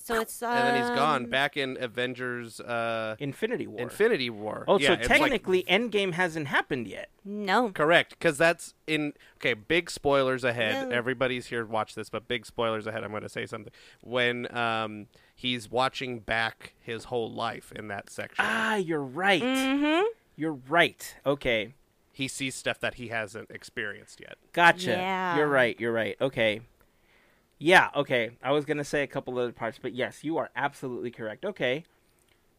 So 0.05 0.21
it's 0.21 0.43
um, 0.43 0.51
and 0.51 0.67
then 0.67 0.75
he's 0.75 0.95
gone. 0.95 1.25
Back 1.31 1.57
in 1.57 1.77
Avengers 1.81 2.59
uh, 2.59 3.15
Infinity 3.17 3.65
War. 3.65 3.81
Infinity 3.81 4.29
War. 4.29 4.63
Oh, 4.67 4.77
Yeah, 4.77 4.89
so 4.89 4.93
it's 4.93 5.09
like- 5.09 5.19
technically, 5.19 5.63
Endgame 5.63 6.11
hasn't 6.13 6.45
happened 6.45 6.87
yet. 6.87 7.09
No. 7.23 7.71
Correct, 7.71 8.11
because 8.11 8.37
that's 8.37 8.75
in. 8.85 9.13
Okay, 9.37 9.55
big 9.55 9.89
spoilers 9.89 10.43
ahead. 10.43 10.89
No. 10.89 10.95
Everybody's 10.95 11.47
here 11.47 11.65
watch 11.65 11.95
this, 11.95 12.11
but 12.11 12.27
big 12.27 12.45
spoilers 12.45 12.85
ahead. 12.85 13.03
I'm 13.03 13.09
going 13.09 13.23
to 13.23 13.29
say 13.29 13.47
something. 13.47 13.73
When 14.03 14.55
um, 14.55 15.07
he's 15.35 15.71
watching 15.71 16.19
back 16.19 16.75
his 16.79 17.05
whole 17.05 17.31
life 17.31 17.71
in 17.75 17.87
that 17.87 18.11
section, 18.11 18.45
Ah, 18.47 18.75
you're 18.75 19.01
right. 19.01 19.41
Mm-hmm. 19.41 20.05
You're 20.35 20.59
right. 20.69 21.15
Okay, 21.25 21.73
he 22.11 22.27
sees 22.27 22.53
stuff 22.53 22.79
that 22.81 22.93
he 22.93 23.07
hasn't 23.07 23.49
experienced 23.49 24.19
yet. 24.21 24.35
gotcha. 24.53 24.91
Yeah. 24.91 25.37
You're 25.37 25.47
right. 25.47 25.79
You're 25.79 25.93
right. 25.93 26.15
Okay. 26.21 26.61
Yeah. 27.57 27.89
Okay. 27.95 28.31
I 28.43 28.51
was 28.51 28.65
gonna 28.65 28.83
say 28.83 29.03
a 29.03 29.07
couple 29.07 29.37
other 29.39 29.51
parts, 29.51 29.79
but 29.81 29.93
yes, 29.93 30.23
you 30.23 30.37
are 30.37 30.49
absolutely 30.55 31.11
correct. 31.11 31.45
Okay. 31.45 31.83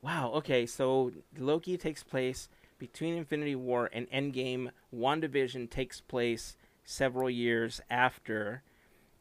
Wow. 0.03 0.33
Okay. 0.37 0.67
So 0.67 1.13
Loki 1.39 1.77
takes 1.77 2.03
place 2.03 2.49
between 2.79 3.17
Infinity 3.17 3.57
War 3.57 3.91
and 3.93 4.11
Endgame. 4.11 4.71
WandaVision 4.95 5.71
takes 5.71 6.01
place 6.01 6.57
several 6.85 7.31
years 7.31 7.81
after, 7.91 8.63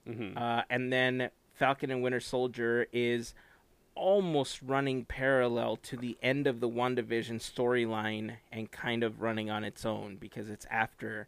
hmm 0.08 0.38
uh, 0.38 0.64
and 0.70 0.92
then 0.94 1.30
Falcon 1.54 1.92
and 1.92 2.04
Winter 2.04 2.20
Soldier 2.20 2.88
is 2.94 3.34
almost 3.96 4.62
running 4.62 5.06
parallel 5.06 5.78
to 5.78 5.98
the 5.98 6.18
end 6.22 6.48
of 6.48 6.60
the 6.60 6.70
WandaVision 6.70 7.40
storyline 7.40 8.38
and 8.52 8.72
kind 8.72 9.04
of 9.04 9.22
running 9.22 9.50
on 9.50 9.64
its 9.64 9.86
own 9.86 10.18
because 10.18 10.50
it's 10.50 10.66
after, 10.72 11.28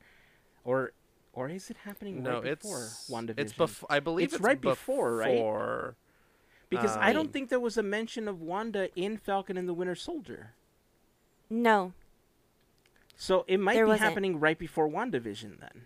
or 0.63 0.93
or 1.37 1.49
is 1.49 1.69
it 1.69 1.77
happening 1.85 2.23
No, 2.23 2.41
right 2.41 2.59
before 2.59 2.83
it's 2.85 3.09
WandaVision? 3.11 3.39
it's 3.39 3.53
before. 3.53 3.87
I 3.91 3.99
believe 3.99 4.25
It's 4.25 4.33
it's, 4.35 4.43
right 4.43 4.59
before, 4.59 5.15
right? 5.17 5.31
before. 5.35 5.95
because 6.69 6.97
I 6.97 7.11
uh, 7.11 7.13
don't 7.13 7.31
think 7.31 7.49
there 7.49 7.59
was 7.59 7.77
a 7.77 7.83
mention 7.83 8.27
of 8.27 8.41
Wanda 8.41 8.89
in 8.99 9.17
Falcon 9.17 9.55
and 9.55 9.69
the 9.69 9.73
Winter 9.73 9.93
Soldier. 9.95 10.53
No. 11.49 11.93
So 13.15 13.45
it 13.47 13.59
might 13.59 13.75
There 13.75 13.85
be 13.85 13.89
wasn't. 13.89 14.09
happening 14.09 14.39
right 14.39 14.57
before 14.57 14.89
WandaVision 14.89 15.59
then. 15.59 15.85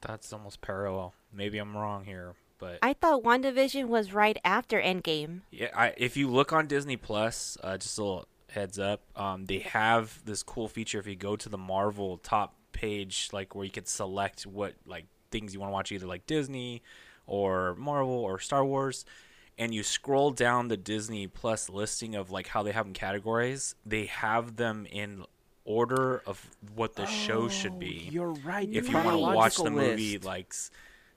That's 0.00 0.32
almost 0.32 0.60
parallel. 0.62 1.12
Maybe 1.32 1.58
I'm 1.58 1.76
wrong 1.76 2.04
here, 2.06 2.34
but 2.58 2.78
I 2.82 2.94
thought 2.94 3.22
WandaVision 3.22 3.86
was 3.88 4.12
right 4.14 4.38
after 4.44 4.80
Endgame. 4.80 5.40
yeah, 5.50 5.68
I, 5.76 5.92
if 5.98 6.16
you 6.16 6.28
look 6.30 6.52
on 6.54 6.66
Disney 6.66 6.96
Plus, 6.96 7.58
uh, 7.62 7.76
just 7.76 7.98
a 7.98 8.02
little 8.02 8.28
heads 8.50 8.78
up, 8.78 9.02
um, 9.14 9.44
they 9.46 9.58
have 9.58 10.22
this 10.24 10.42
cool 10.42 10.68
feature. 10.68 10.98
If 10.98 11.06
you 11.06 11.16
go 11.16 11.36
to 11.36 11.48
the 11.50 11.58
Marvel 11.58 12.16
top 12.18 12.54
page, 12.76 13.30
like 13.32 13.54
where 13.54 13.64
you 13.64 13.70
could 13.70 13.88
select 13.88 14.44
what 14.46 14.74
like 14.86 15.06
things 15.30 15.52
you 15.54 15.60
want 15.60 15.70
to 15.70 15.74
watch, 15.74 15.90
either 15.92 16.06
like 16.06 16.26
Disney 16.26 16.82
or 17.26 17.74
Marvel 17.76 18.12
or 18.14 18.38
Star 18.38 18.64
Wars, 18.64 19.04
and 19.58 19.74
you 19.74 19.82
scroll 19.82 20.30
down 20.30 20.68
the 20.68 20.76
Disney 20.76 21.26
Plus 21.26 21.68
listing 21.68 22.14
of 22.14 22.30
like 22.30 22.48
how 22.48 22.62
they 22.62 22.72
have 22.72 22.84
them 22.86 22.94
categories, 22.94 23.74
they 23.84 24.06
have 24.06 24.56
them 24.56 24.86
in 24.90 25.24
order 25.64 26.22
of 26.26 26.48
what 26.76 26.94
the 26.94 27.06
show 27.06 27.48
should 27.48 27.78
be 27.80 28.04
Oh, 28.08 28.12
You're 28.12 28.30
right. 28.32 28.68
if 28.72 28.88
you 28.88 28.94
want 28.94 29.08
to 29.08 29.18
watch 29.18 29.56
the 29.56 29.62
chronological 29.64 29.70
movie 29.70 30.12
list. 30.12 30.24
like 30.24 30.54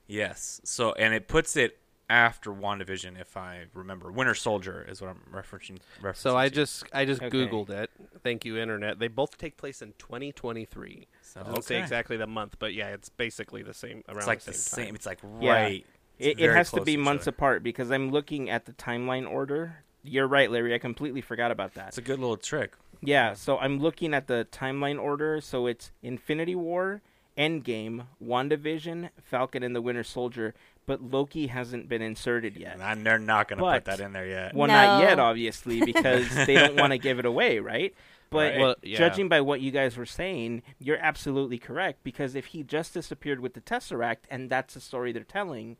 yes 0.08 0.60
so 0.64 0.92
and 0.94 1.14
it 1.14 1.28
puts 1.28 1.56
it 1.56 1.78
after 2.10 2.50
WandaVision 2.50 3.18
if 3.20 3.36
I 3.36 3.66
remember 3.72 4.10
Winter 4.10 4.34
Soldier 4.34 4.84
is 4.86 5.00
what 5.00 5.10
I'm 5.10 5.22
referencing, 5.32 5.78
referencing 6.02 6.16
So 6.16 6.36
I 6.36 6.48
to. 6.48 6.54
just 6.54 6.84
I 6.92 7.04
just 7.04 7.22
Okay. 7.22 7.34
googled 7.34 7.70
it. 7.70 7.90
Thank 8.22 8.44
you, 8.44 8.58
internet. 8.58 8.98
They 8.98 9.08
both 9.08 9.38
take 9.38 9.56
place 9.56 9.80
in 9.80 9.94
2023. 9.98 11.06
So, 11.22 11.40
It 11.40 11.44
doesn't 11.44 11.62
say 11.64 11.78
exactly 11.78 12.16
the 12.16 12.26
month, 12.26 12.56
but 12.58 12.74
yeah, 12.74 12.88
it's 12.88 13.08
basically 13.08 13.62
the 13.62 13.72
same 13.72 14.02
around 14.08 14.18
it's 14.18 14.26
like 14.26 14.40
the 14.40 14.50
the 14.52 14.58
same, 14.58 14.84
same, 14.84 14.86
time. 14.86 14.94
it's 14.96 15.06
like 15.06 15.20
Yeah. 15.40 15.52
right 15.52 15.86
It's 16.18 16.40
It, 16.40 16.44
it 16.44 16.52
has 16.52 16.70
to 16.72 16.80
be 16.82 16.92
each 16.94 16.98
months 16.98 17.22
other. 17.22 17.30
apart 17.36 17.62
because 17.62 17.90
I'm 17.90 18.10
looking 18.10 18.50
at 18.50 18.66
the 18.66 18.72
timeline 18.72 19.30
order. 19.30 19.84
You're 20.02 20.26
right, 20.26 20.50
Larry. 20.50 20.74
I 20.74 20.78
completely 20.78 21.20
forgot 21.20 21.50
about 21.50 21.74
that. 21.74 21.88
it's 21.88 21.98
a 21.98 22.02
good 22.02 22.18
little 22.18 22.36
trick 22.36 22.74
Yeah, 23.02 23.34
so 23.34 23.56
I'm 23.58 23.78
looking 23.78 24.12
at 24.14 24.26
the 24.26 24.46
timeline 24.50 25.00
order. 25.00 25.40
So 25.40 25.66
it's 25.66 25.92
Infinity 26.02 26.54
War, 26.56 27.02
Endgame, 27.38 28.06
WandaVision, 28.22 29.10
Falcon 29.22 29.62
and 29.62 29.74
the 29.76 29.80
Winter 29.80 30.02
Soldier, 30.04 30.54
but 30.86 31.02
Loki 31.02 31.46
hasn't 31.46 31.88
been 31.88 32.02
inserted 32.02 32.56
yet. 32.56 32.78
and 32.80 33.04
they're 33.06 33.18
not 33.18 33.48
going 33.48 33.58
to 33.58 33.64
put 33.64 33.84
that 33.84 34.00
in 34.00 34.12
there 34.12 34.26
yet 34.26 34.54
Well, 34.54 34.68
not 34.68 35.02
yet, 35.02 35.18
obviously, 35.18 35.80
because 35.84 36.28
they 36.46 36.54
don't 36.54 36.76
want 36.76 36.92
to 36.92 36.98
give 36.98 37.18
it 37.18 37.24
away, 37.26 37.58
right? 37.58 37.94
But 38.30 38.52
Right. 38.52 38.58
Well, 38.60 38.74
yeah. 38.82 38.96
judging 38.98 39.28
by 39.28 39.40
what 39.40 39.60
you 39.60 39.70
guys 39.72 39.96
were 39.96 40.06
saying, 40.06 40.62
you're 40.78 40.98
absolutely 40.98 41.58
correct. 41.58 42.04
Because 42.04 42.34
if 42.36 42.46
he 42.46 42.62
just 42.62 42.94
disappeared 42.94 43.40
with 43.40 43.54
the 43.54 43.60
Tesseract, 43.60 44.18
and 44.30 44.48
that's 44.48 44.74
the 44.74 44.80
story 44.80 45.10
they're 45.12 45.24
telling, 45.24 45.76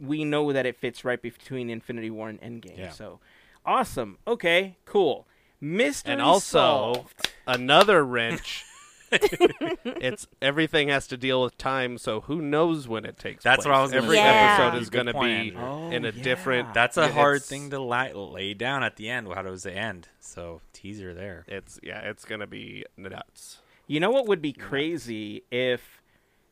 we 0.00 0.24
know 0.24 0.52
that 0.52 0.66
it 0.66 0.76
fits 0.76 1.04
right 1.04 1.20
between 1.22 1.70
Infinity 1.70 2.10
War 2.10 2.28
and 2.28 2.40
Endgame. 2.40 2.76
Yeah. 2.78 2.90
So, 2.90 3.20
awesome. 3.64 4.18
Okay, 4.26 4.78
cool. 4.84 5.26
Mystery 5.60 6.12
And 6.14 6.22
also 6.22 6.58
solved. 6.58 7.30
another 7.46 8.04
wrench. 8.04 8.64
It's 9.12 10.26
everything 10.40 10.88
has 10.88 11.06
to 11.08 11.16
deal 11.16 11.42
with 11.42 11.56
time, 11.58 11.98
so 11.98 12.22
who 12.22 12.40
knows 12.40 12.88
when 12.88 13.04
it 13.04 13.18
takes 13.18 13.44
That's 13.44 13.64
place. 13.64 13.66
what 13.66 13.74
I 13.78 13.82
was 13.82 13.90
gonna 13.90 14.04
Every 14.04 14.16
say. 14.16 14.22
episode 14.22 14.74
Yeah. 14.74 14.80
is 14.80 14.90
Good 14.90 14.96
going 14.96 15.06
to 15.06 15.12
point, 15.12 15.50
be 15.54 15.56
Andrew. 15.56 15.90
in 15.90 16.04
a 16.04 16.08
Oh, 16.08 16.12
yeah. 16.14 16.22
different. 16.22 16.74
that's 16.74 16.96
a 16.96 17.08
hard 17.08 17.36
it's- 17.36 17.48
thing 17.48 17.70
to 17.70 17.80
lay, 17.80 18.12
lay 18.12 18.54
down 18.54 18.82
at 18.82 18.96
the 18.96 19.08
end 19.08 19.28
how 19.34 19.42
does 19.42 19.66
it 19.66 19.72
end 19.76 20.08
so 20.20 20.60
teaser 20.72 21.12
there 21.14 21.44
It's 21.48 21.78
yeah, 21.82 22.00
it's 22.00 22.24
going 22.24 22.40
to 22.40 22.46
be 22.46 22.84
nuts. 22.96 23.58
You 23.86 23.98
know 24.00 24.10
what 24.10 24.26
would 24.28 24.40
be 24.40 24.52
crazy 24.52 25.42
if 25.50 25.99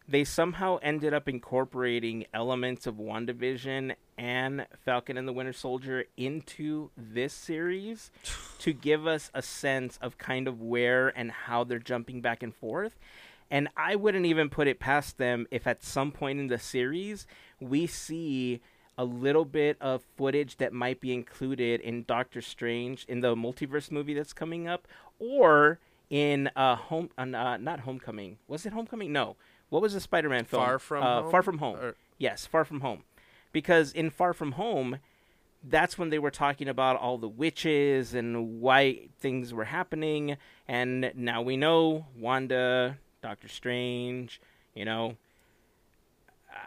they 0.09 0.25
somehow 0.25 0.79
ended 0.81 1.12
up 1.12 1.29
incorporating 1.29 2.25
elements 2.33 2.87
of 2.87 2.94
WandaVision 2.94 3.94
and 4.16 4.66
Falcon 4.85 5.18
and 5.18 5.29
the 5.29 5.33
Winter 5.33 5.53
Soldier 5.53 6.05
into 6.16 6.90
this 6.97 7.35
series 7.35 8.11
to 8.59 8.73
give 8.73 9.07
us 9.07 9.31
a 9.35 9.42
sense 9.42 9.99
of 10.01 10.16
kind 10.16 10.49
of 10.49 10.62
where 10.62 11.09
and 11.09 11.31
how 11.31 11.62
they're 11.62 11.79
jumping 11.79 12.23
back 12.23 12.42
and 12.42 12.55
forth. 12.55 12.99
And 13.51 13.68
I 13.77 13.97
wouldn't 13.97 14.27
even 14.27 14.49
put 14.49 14.66
it 14.66 14.81
past 14.81 15.18
them 15.18 15.47
if 15.51 15.66
at 15.66 15.83
some 15.83 16.11
point 16.11 16.40
in 16.40 16.49
the 16.49 16.59
series 16.59 17.27
we 17.61 17.87
see 17.87 18.61
a 18.97 19.05
little 19.05 19.44
bit 19.44 19.77
of 19.81 20.03
footage 20.16 20.57
that 20.57 20.73
might 20.73 21.01
be 21.01 21.14
included 21.14 21.81
in 21.81 22.05
Doctor 22.05 22.42
Strange 22.42 23.05
in 23.09 23.21
the 23.21 23.37
multiverse 23.37 23.90
movie 23.92 24.12
that's 24.12 24.33
coming 24.33 24.66
up, 24.66 24.88
or 25.21 25.79
in 26.11 26.51
uh 26.57 26.75
home 26.75 27.11
uh, 27.16 27.25
not 27.25 27.81
Homecoming. 27.81 28.38
Was 28.49 28.66
it 28.66 28.73
Homecoming? 28.73 29.12
No. 29.12 29.37
What 29.70 29.83
was 29.83 29.92
the 29.94 30.00
Spider-Man 30.00 30.44
film? 30.44 30.64
Far 30.64 30.78
From 30.78 31.02
uh, 31.02 31.22
Home? 31.22 31.31
Far 31.31 31.42
From 31.42 31.59
Home. 31.59 31.76
Or- 31.76 31.94
Yes, 32.18 32.46
Far 32.46 32.64
From 32.64 32.81
Home. 32.81 33.04
Because 33.52 33.92
in 33.92 34.11
Far 34.11 34.33
From 34.33 34.52
Home, 34.52 34.98
that's 35.62 35.96
when 35.98 36.11
they 36.11 36.18
were 36.18 36.31
talking 36.31 36.68
about 36.68 36.96
all 36.96 37.16
the 37.18 37.28
witches 37.28 38.14
and 38.14 38.61
why 38.61 39.09
things 39.20 39.52
were 39.54 39.64
happening. 39.64 40.37
And 40.66 41.12
now 41.14 41.42
we 41.42 41.57
know 41.57 42.07
Wanda, 42.16 42.98
Doctor 43.22 43.48
Strange, 43.48 44.40
you 44.74 44.85
know. 44.85 45.16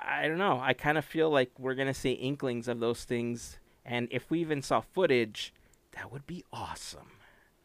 I 0.03 0.27
don't 0.27 0.37
know. 0.37 0.59
I 0.61 0.73
kind 0.73 0.97
of 0.97 1.05
feel 1.05 1.29
like 1.29 1.51
we're 1.59 1.75
going 1.75 1.87
to 1.87 1.93
see 1.93 2.11
inklings 2.13 2.67
of 2.67 2.79
those 2.79 3.03
things. 3.03 3.57
And 3.85 4.07
if 4.11 4.29
we 4.29 4.39
even 4.39 4.61
saw 4.61 4.81
footage, 4.81 5.53
that 5.93 6.11
would 6.11 6.25
be 6.27 6.43
awesome. 6.53 7.07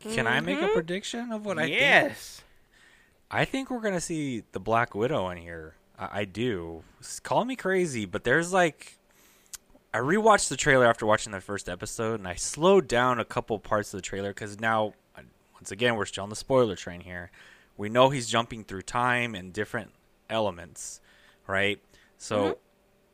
can 0.01 0.27
I 0.27 0.41
make 0.41 0.59
a 0.59 0.69
Mhm. 0.69 0.75
prediction 0.75 1.33
of 1.33 1.47
what 1.47 1.59
I 1.59 1.63
think 1.67 1.81
yes. 1.81 2.43
I 3.31 3.45
think 3.45 3.71
we're 3.71 3.81
gonna 3.81 4.01
see 4.01 4.45
the 4.53 4.61
Black 4.61 4.95
Widow 4.95 5.29
in 5.31 5.39
here. 5.39 5.75
I, 5.99 6.21
I 6.21 6.25
do. 6.25 6.85
Call 7.23 7.45
me 7.45 7.57
crazy, 7.57 8.05
but 8.05 8.25
there's 8.25 8.53
like 8.53 8.97
I 9.93 9.99
rewatched 9.99 10.49
the 10.49 10.57
trailer 10.57 10.87
after 10.87 11.07
watching 11.07 11.33
the 11.33 11.41
first 11.41 11.69
episode, 11.69 12.21
and 12.21 12.29
I 12.29 12.35
slowed 12.35 12.87
down 12.87 13.19
a 13.19 13.25
couple 13.25 13.59
parts 13.59 13.95
of 13.95 13.99
the 13.99 14.03
trailer 14.03 14.31
because 14.31 14.61
now, 14.61 14.93
uh, 15.17 15.23
once 15.55 15.71
again, 15.71 15.97
we're 15.97 16.05
still 16.05 16.25
on 16.25 16.31
the 16.31 16.37
spoiler 16.37 16.77
train 16.77 17.01
here. 17.01 17.31
We 17.77 17.89
know 17.89 18.11
he's 18.11 18.29
jumping 18.29 18.65
through 18.65 18.83
time 18.83 19.35
and 19.35 19.53
different 19.53 19.91
elements, 20.29 21.01
right? 21.47 21.81
So 22.19 22.59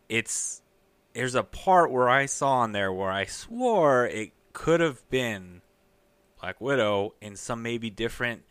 it's 0.09 0.62
there's 1.14 1.35
a 1.35 1.42
part 1.42 1.90
where 1.90 2.09
I 2.09 2.27
saw 2.27 2.59
on 2.59 2.72
there 2.72 2.92
where 2.92 3.11
I 3.11 3.27
swore 3.27 4.07
it 4.07 4.33
could 4.53 4.81
have 4.81 5.09
been 5.09 5.62
Black 6.40 6.61
Widow 6.61 7.14
in 7.20 7.37
some 7.37 7.62
maybe 7.62 7.90
different 7.90 8.42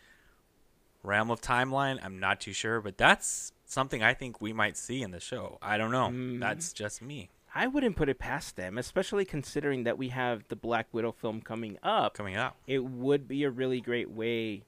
realm 1.03 1.31
of 1.31 1.41
timeline. 1.41 1.99
I'm 2.03 2.19
not 2.19 2.41
too 2.41 2.53
sure, 2.53 2.81
but 2.81 2.97
that's 2.97 3.51
something 3.65 4.03
I 4.03 4.13
think 4.13 4.41
we 4.41 4.53
might 4.53 4.77
see 4.77 5.01
in 5.01 5.11
the 5.11 5.19
show. 5.19 5.57
I 5.61 5.77
don't 5.77 5.91
know. 5.91 6.07
Mm-hmm. 6.07 6.39
That's 6.39 6.73
just 6.73 7.01
me 7.01 7.29
I 7.53 7.67
wouldn't 7.67 7.95
put 7.97 8.07
it 8.09 8.17
past 8.17 8.55
them, 8.55 8.77
especially 8.77 9.25
considering 9.25 9.83
that 9.83 9.97
we 9.97 10.09
have 10.09 10.47
the 10.47 10.55
Black 10.55 10.87
Widow 10.93 11.11
film 11.11 11.41
coming 11.41 11.77
up. 11.83 12.13
coming 12.13 12.37
up. 12.37 12.55
It 12.65 12.83
would 12.83 13.27
be 13.27 13.43
a 13.43 13.49
really 13.49 13.81
great 13.81 14.09
way 14.09 14.63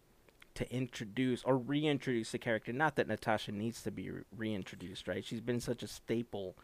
to 0.55 0.71
introduce 0.71 1.43
or 1.43 1.57
reintroduce 1.57 2.31
the 2.31 2.37
character. 2.37 2.73
Not 2.73 2.95
that 2.97 3.07
Natasha 3.07 3.51
needs 3.51 3.81
to 3.83 3.91
be 3.91 4.11
re- 4.11 4.23
reintroduced, 4.35 5.07
right? 5.07 5.23
She's 5.23 5.39
been 5.39 5.61
such 5.61 5.81
a 5.81 5.87
staple 5.87 6.55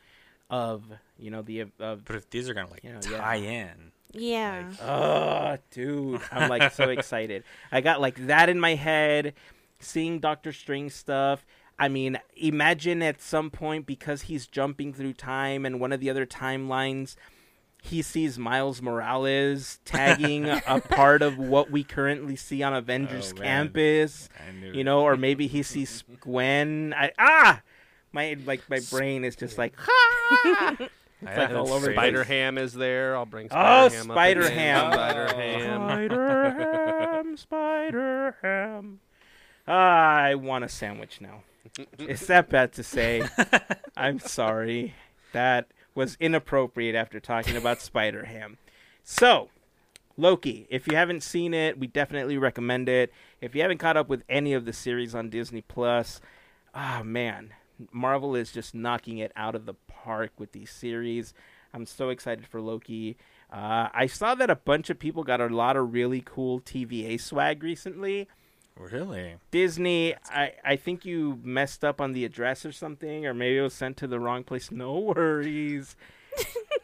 of 0.49 0.83
you 1.17 1.29
know 1.29 1.41
the 1.43 1.65
of 1.79 2.03
But 2.05 2.15
if 2.15 2.29
these 2.29 2.49
are 2.49 2.53
gonna 2.53 2.69
like 2.71 2.83
Yeah, 2.83 2.99
yeah. 3.09 3.17
tie 3.17 3.35
in, 3.35 3.91
Yeah. 4.11 4.71
Oh, 4.81 5.57
dude, 5.71 6.21
I'm 6.31 6.49
like 6.49 6.73
so 6.73 6.89
excited. 6.89 7.43
I 7.71 7.81
got 7.81 8.01
like 8.01 8.27
that 8.27 8.49
in 8.49 8.59
my 8.59 8.75
head, 8.75 9.35
seeing 9.79 10.19
Doctor 10.19 10.51
Strange 10.51 10.91
stuff. 10.91 11.45
I 11.77 11.87
mean, 11.87 12.19
imagine 12.35 13.01
at 13.01 13.21
some 13.21 13.49
point 13.49 13.85
because 13.85 14.23
he's 14.23 14.47
jumping 14.47 14.93
through 14.93 15.13
time 15.13 15.65
and 15.65 15.79
one 15.79 15.93
of 15.93 15.99
the 16.01 16.09
other 16.09 16.25
timelines, 16.25 17.15
he 17.81 18.01
sees 18.01 18.37
Miles 18.37 18.81
Morales 18.81 19.79
tagging 19.85 20.49
a 20.67 20.81
part 20.81 21.21
of 21.21 21.37
what 21.37 21.71
we 21.71 21.85
currently 21.85 22.35
see 22.35 22.61
on 22.63 22.73
Avengers 22.73 23.33
Oh, 23.37 23.39
campus. 23.41 24.27
You 24.73 24.83
know, 24.83 25.01
or 25.03 25.15
maybe 25.15 25.47
he 25.47 25.63
sees 25.63 26.03
Gwen. 26.19 26.93
I 26.97 27.11
ah, 27.17 27.61
my 28.11 28.35
like 28.45 28.69
my 28.69 28.81
brain 28.91 29.23
is 29.23 29.37
just 29.37 29.57
like 29.57 29.73
ah. 29.79 30.75
I 31.25 31.35
like 31.35 31.49
all 31.51 31.69
over 31.71 31.79
the 31.79 31.93
phrased- 31.93 31.95
Spider 31.97 32.23
Ham 32.25 32.57
is 32.57 32.73
there. 32.73 33.15
I'll 33.15 33.25
bring 33.25 33.47
Oh, 33.51 33.87
Spider 33.89 34.49
Ham. 34.49 34.91
Spider 34.91 34.93
Ham. 34.93 34.93
Spider 34.93 35.27
Oh. 35.33 35.37
Ham. 35.37 35.77
Spider 35.87 37.15
Ham, 37.23 37.37
Spider 37.37 38.35
Ham. 38.41 38.99
I 39.69 40.35
want 40.35 40.63
a 40.63 40.69
sandwich 40.69 41.21
now. 41.21 41.43
Is 41.99 42.25
that 42.27 42.49
bad 42.49 42.73
to 42.73 42.83
say? 42.83 43.23
I'm 43.97 44.19
sorry. 44.19 44.95
That 45.31 45.67
was 45.93 46.17
inappropriate 46.19 46.95
after 46.95 47.19
talking 47.19 47.55
about 47.55 47.81
Spider 47.81 48.25
Ham. 48.25 48.57
So, 49.03 49.49
Loki, 50.17 50.65
if 50.69 50.87
you 50.87 50.95
haven't 50.95 51.21
seen 51.21 51.53
it, 51.53 51.79
we 51.79 51.87
definitely 51.87 52.37
recommend 52.37 52.89
it. 52.89 53.13
If 53.41 53.53
you 53.53 53.61
haven't 53.61 53.77
caught 53.77 53.97
up 53.97 54.09
with 54.09 54.23
any 54.27 54.53
of 54.53 54.65
the 54.65 54.73
series 54.73 55.13
on 55.13 55.29
Disney 55.29 55.61
Plus, 55.61 56.19
ah 56.73 57.01
man, 57.03 57.53
Marvel 57.91 58.35
is 58.35 58.51
just 58.51 58.73
knocking 58.73 59.19
it 59.19 59.31
out 59.35 59.55
of 59.55 59.65
the 59.65 59.75
park 59.87 60.31
with 60.37 60.51
these 60.51 60.71
series. 60.71 61.33
I'm 61.73 61.85
so 61.85 62.09
excited 62.09 62.47
for 62.47 62.59
Loki. 62.59 63.17
Uh, 63.51 63.89
I 63.93 64.07
saw 64.07 64.35
that 64.35 64.49
a 64.49 64.55
bunch 64.55 64.89
of 64.89 64.99
people 64.99 65.23
got 65.23 65.41
a 65.41 65.47
lot 65.47 65.77
of 65.77 65.93
really 65.93 66.21
cool 66.25 66.59
TVA 66.59 67.19
swag 67.19 67.63
recently. 67.63 68.27
Really? 68.79 69.35
Disney, 69.51 70.15
I, 70.31 70.53
I 70.63 70.75
think 70.77 71.03
you 71.05 71.39
messed 71.43 71.83
up 71.83 71.99
on 71.99 72.13
the 72.13 72.23
address 72.25 72.65
or 72.65 72.71
something, 72.71 73.25
or 73.25 73.33
maybe 73.33 73.57
it 73.57 73.61
was 73.61 73.73
sent 73.73 73.97
to 73.97 74.07
the 74.07 74.19
wrong 74.19 74.43
place. 74.43 74.71
No 74.79 74.97
worries. 74.99 75.95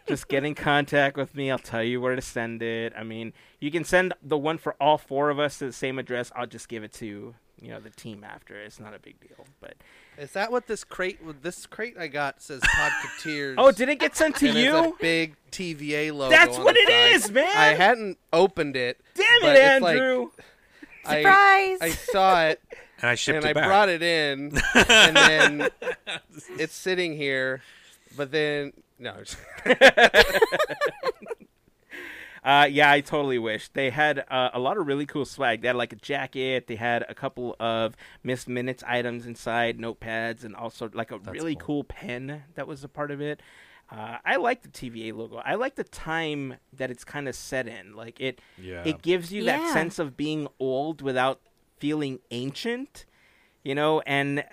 Just 0.08 0.28
get 0.28 0.44
in 0.44 0.54
contact 0.54 1.16
with 1.18 1.34
me. 1.34 1.50
I'll 1.50 1.58
tell 1.58 1.82
you 1.84 2.02
where 2.02 2.16
to 2.16 2.22
send 2.22 2.62
it. 2.62 2.94
I 2.98 3.04
mean, 3.04 3.32
you 3.60 3.72
can 3.72 3.86
send 3.86 4.14
the 4.22 4.38
one 4.38 4.58
for 4.58 4.76
all 4.82 4.98
four 4.98 5.30
of 5.30 5.40
us 5.40 5.60
to 5.60 5.68
the 5.68 5.72
same 5.72 5.98
address. 5.98 6.32
I'll 6.36 6.46
just 6.46 6.68
give 6.68 6.84
it 6.84 6.92
to 6.94 7.34
you 7.62 7.70
know 7.70 7.80
the 7.80 7.90
team 7.92 8.24
after. 8.26 8.56
It's 8.60 8.80
not 8.80 8.94
a 8.94 9.00
big 9.00 9.20
deal. 9.22 9.46
But 9.62 9.76
Is 10.18 10.32
that 10.34 10.52
what 10.52 10.68
this 10.68 10.84
crate? 10.84 11.20
This 11.42 11.66
crate 11.66 11.96
I 11.98 12.08
got 12.08 12.42
says 12.42 12.60
Podcateers. 12.62 13.56
oh, 13.58 13.72
did 13.72 13.88
it 13.88 14.00
get 14.00 14.16
sent 14.16 14.36
to 14.38 14.50
and 14.50 14.58
it's 14.58 14.68
a 14.76 14.84
you? 14.84 14.98
big 15.00 15.36
TVA 15.52 16.12
logo. 16.14 16.30
That's 16.32 16.58
on 16.58 16.66
what 16.66 16.76
the 16.76 16.82
it 16.82 16.88
side. 16.90 17.16
is, 17.16 17.32
man. 17.32 17.58
I 17.58 17.68
hadn't 17.76 18.18
opened 18.34 18.76
it. 18.76 19.00
Damn 19.16 19.26
but 19.42 19.56
it, 19.56 19.60
it's 19.64 19.82
like- 19.82 19.98
Andrew! 21.08 21.32
I- 21.32 21.78
Surprise! 21.78 21.78
I 21.82 21.89
saw 22.12 22.44
it 22.46 22.62
And 23.02 23.10
I 23.10 23.15
shipped 23.15 23.38
and 23.38 23.46
it 23.46 23.50
I 23.50 23.54
back. 23.54 23.65
brought 23.68 23.89
it 23.89 24.02
in, 24.02 24.58
and 24.74 25.15
then 25.18 25.70
it's 26.58 26.74
sitting 26.74 27.15
here. 27.18 27.62
But 28.15 28.32
then 28.32 28.72
no, 28.98 29.15
Uh, 32.44 32.68
yeah, 32.70 32.91
I 32.91 33.02
totally 33.02 33.39
wish 33.39 33.70
they 33.70 33.89
had 33.89 34.24
uh, 34.30 34.52
a 34.54 34.60
lot 34.60 34.78
of 34.78 34.86
really 34.86 35.08
cool 35.08 35.26
swag. 35.26 35.62
They 35.63 35.68
had 35.68 35.76
like 35.76 35.94
a 35.94 35.96
jacket. 35.96 36.68
They 36.68 36.76
had 36.76 37.04
a 37.10 37.15
couple 37.15 37.56
of 37.60 37.96
Miss 38.24 38.48
Minutes 38.48 38.84
items 38.86 39.26
inside, 39.26 39.80
notepads, 39.80 40.44
and 40.44 40.56
also 40.56 40.88
like 40.94 41.10
a 41.10 41.18
really 41.18 41.56
cool. 41.56 41.65
cool 41.65 41.84
pen 41.86 42.44
that 42.54 42.68
was 42.68 42.84
a 42.84 42.88
part 42.88 43.10
of 43.10 43.20
it. 43.20 43.41
Uh, 43.91 44.17
I 44.26 44.38
like 44.38 44.63
the 44.63 44.69
TVA 44.69 45.13
logo. 45.15 45.38
I 45.45 45.56
like 45.56 45.76
the 45.76 45.84
time 45.84 46.56
that 46.74 46.89
it's 46.89 47.04
kind 47.04 47.28
of 47.28 47.36
set 47.36 47.67
in. 47.67 47.95
Like 47.95 48.19
it, 48.19 48.39
Yeah. 48.58 48.82
it 48.86 49.02
gives 49.02 49.32
you 49.32 49.43
that 49.45 49.71
sense 49.74 50.00
of 50.00 50.17
being 50.17 50.48
old 50.60 51.02
without 51.02 51.39
feeling 51.78 52.19
ancient. 52.32 53.06
You 53.63 53.76
know, 53.76 54.02
and 54.02 54.43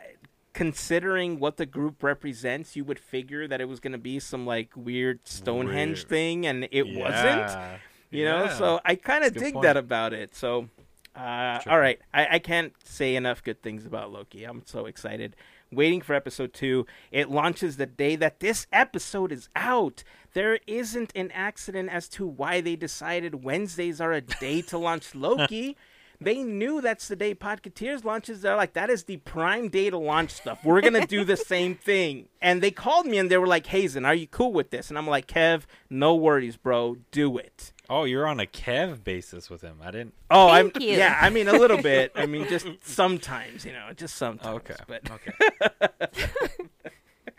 considering 0.53 1.38
what 1.38 1.57
the 1.57 1.66
group 1.66 2.03
represents, 2.03 2.77
you 2.77 2.85
would 2.85 2.99
figure 2.99 3.49
that 3.49 3.61
it 3.61 3.66
was 3.66 3.81
going 3.81 3.92
to 3.92 3.99
be 3.99 4.18
some 4.21 4.47
like 4.47 4.71
weird 4.77 5.21
Stonehenge 5.27 5.99
Weird. 6.01 6.09
thing, 6.09 6.47
and 6.47 6.68
it 6.71 6.85
wasn't. 6.87 7.49
Yeah. 7.49 7.77
You 8.11 8.25
know, 8.27 8.49
so 8.49 8.81
I 8.85 8.95
kind 8.97 9.25
of 9.25 9.33
That's 9.33 9.37
a 9.37 9.38
good 9.38 9.45
dig 9.47 9.55
point. 9.55 9.64
that 9.64 9.77
about 9.79 10.12
it. 10.12 10.35
So, 10.35 10.68
uh, 11.16 11.59
Sure. 11.61 11.73
all 11.73 11.81
right, 11.81 11.99
I, 12.12 12.27
I 12.33 12.38
can't 12.38 12.75
say 12.85 13.16
enough 13.16 13.42
good 13.42 13.62
things 13.62 13.87
about 13.87 14.12
Loki. 14.12 14.45
I'm 14.45 14.62
so 14.66 14.85
excited. 14.85 15.35
Waiting 15.73 16.03
for 16.03 16.15
episode 16.15 16.53
two. 16.53 16.85
It 17.11 17.31
launches 17.31 17.79
the 17.79 17.87
day 17.87 18.15
that 18.17 18.41
this 18.41 18.67
episode 18.73 19.33
is 19.33 19.49
out. 19.57 20.05
There 20.35 20.59
isn't 20.67 21.13
an 21.17 21.31
accident 21.33 21.89
as 21.91 22.09
to 22.11 22.27
why 22.27 22.61
they 22.61 22.77
decided 22.77 23.43
Wednesdays 23.43 23.99
are 23.99 24.13
a 24.13 24.21
day 24.21 24.61
to 24.63 24.77
launch 24.77 25.15
Loki. 25.15 25.77
They 26.21 26.43
knew 26.43 26.81
that's 26.81 27.09
the 27.09 27.17
day 27.17 27.35
Podcateers 27.35 28.05
launches. 28.05 28.43
They're 28.43 28.55
like, 28.55 28.75
that 28.75 28.91
is 28.91 29.05
the 29.05 29.17
prime 29.17 29.69
day 29.69 29.89
to 29.91 29.99
launch 29.99 30.31
stuff. 30.31 30.63
We're 30.63 30.83
going 30.83 31.01
to 31.01 31.07
do 31.07 31.25
the 31.25 31.37
same 31.53 31.75
thing. 31.75 32.29
And 32.41 32.63
they 32.63 32.71
called 32.71 33.07
me 33.07 33.19
and 33.19 33.31
they 33.31 33.39
were 33.39 33.47
like, 33.47 33.67
Hazen, 33.67 34.05
are 34.05 34.15
you 34.15 34.27
cool 34.27 34.53
with 34.53 34.71
this? 34.71 34.91
And 34.91 34.99
I'm 34.99 35.07
like, 35.07 35.27
Kev, 35.27 35.63
no 35.91 36.15
worries, 36.15 36.57
bro. 36.57 36.99
Do 37.11 37.39
it. 37.39 37.73
Oh, 37.95 38.05
you're 38.05 38.27
on 38.27 38.41
a 38.41 38.47
Kev 38.47 39.05
basis 39.05 39.51
with 39.51 39.61
him. 39.61 39.77
I 39.83 39.91
didn't. 39.91 40.15
Oh, 40.31 40.49
Thank 40.49 40.77
I'm 40.77 40.83
you. 40.83 40.97
yeah. 40.97 41.19
I 41.21 41.29
mean, 41.29 41.47
a 41.47 41.53
little 41.53 41.77
bit. 41.77 42.13
I 42.15 42.25
mean, 42.25 42.49
just 42.49 42.67
sometimes, 42.85 43.67
you 43.67 43.73
know, 43.73 43.91
just 43.95 44.15
sometimes. 44.17 44.63
Okay. 44.71 44.77
But 44.89 45.11
Okay. 45.11 45.33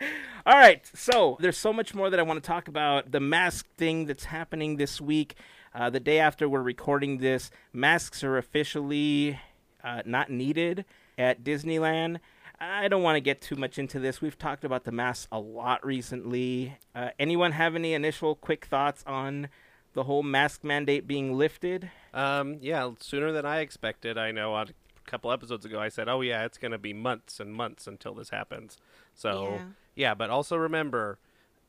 all 0.46 0.54
right, 0.54 0.88
so 0.94 1.36
there's 1.40 1.58
so 1.58 1.72
much 1.72 1.92
more 1.92 2.08
that 2.08 2.20
I 2.20 2.22
want 2.22 2.40
to 2.40 2.46
talk 2.46 2.68
about. 2.68 3.10
The 3.10 3.18
mask 3.18 3.66
thing 3.76 4.06
that's 4.06 4.26
happening 4.26 4.76
this 4.76 5.00
week, 5.00 5.34
uh, 5.74 5.90
the 5.90 5.98
day 5.98 6.20
after 6.20 6.48
we're 6.48 6.62
recording 6.62 7.18
this, 7.18 7.50
masks 7.72 8.22
are 8.22 8.38
officially 8.38 9.40
uh, 9.82 10.02
not 10.06 10.30
needed 10.30 10.84
at 11.18 11.42
Disneyland. 11.42 12.20
I 12.60 12.86
don't 12.86 13.02
want 13.02 13.16
to 13.16 13.20
get 13.20 13.40
too 13.40 13.56
much 13.56 13.76
into 13.76 13.98
this. 13.98 14.20
We've 14.20 14.38
talked 14.38 14.64
about 14.64 14.84
the 14.84 14.92
masks 14.92 15.26
a 15.32 15.40
lot 15.40 15.84
recently. 15.84 16.78
Uh, 16.94 17.08
anyone 17.18 17.50
have 17.50 17.74
any 17.74 17.92
initial 17.92 18.36
quick 18.36 18.66
thoughts 18.66 19.02
on 19.04 19.48
the 19.94 20.04
whole 20.04 20.22
mask 20.22 20.62
mandate 20.64 21.06
being 21.06 21.36
lifted? 21.36 21.90
um, 22.12 22.58
yeah, 22.60 22.90
sooner 23.00 23.32
than 23.32 23.44
I 23.46 23.60
expected. 23.60 24.16
I 24.18 24.30
know 24.30 24.52
on 24.54 24.68
a 24.68 25.10
couple 25.10 25.32
episodes 25.32 25.64
ago 25.64 25.80
I 25.80 25.88
said, 25.88 26.08
"Oh 26.08 26.20
yeah, 26.20 26.44
it's 26.44 26.58
going 26.58 26.72
to 26.72 26.78
be 26.78 26.92
months 26.92 27.40
and 27.40 27.52
months 27.54 27.86
until 27.86 28.14
this 28.14 28.30
happens." 28.30 28.76
So 29.14 29.54
Yeah. 29.54 29.64
yeah, 29.94 30.14
but 30.14 30.30
also 30.30 30.56
remember, 30.56 31.18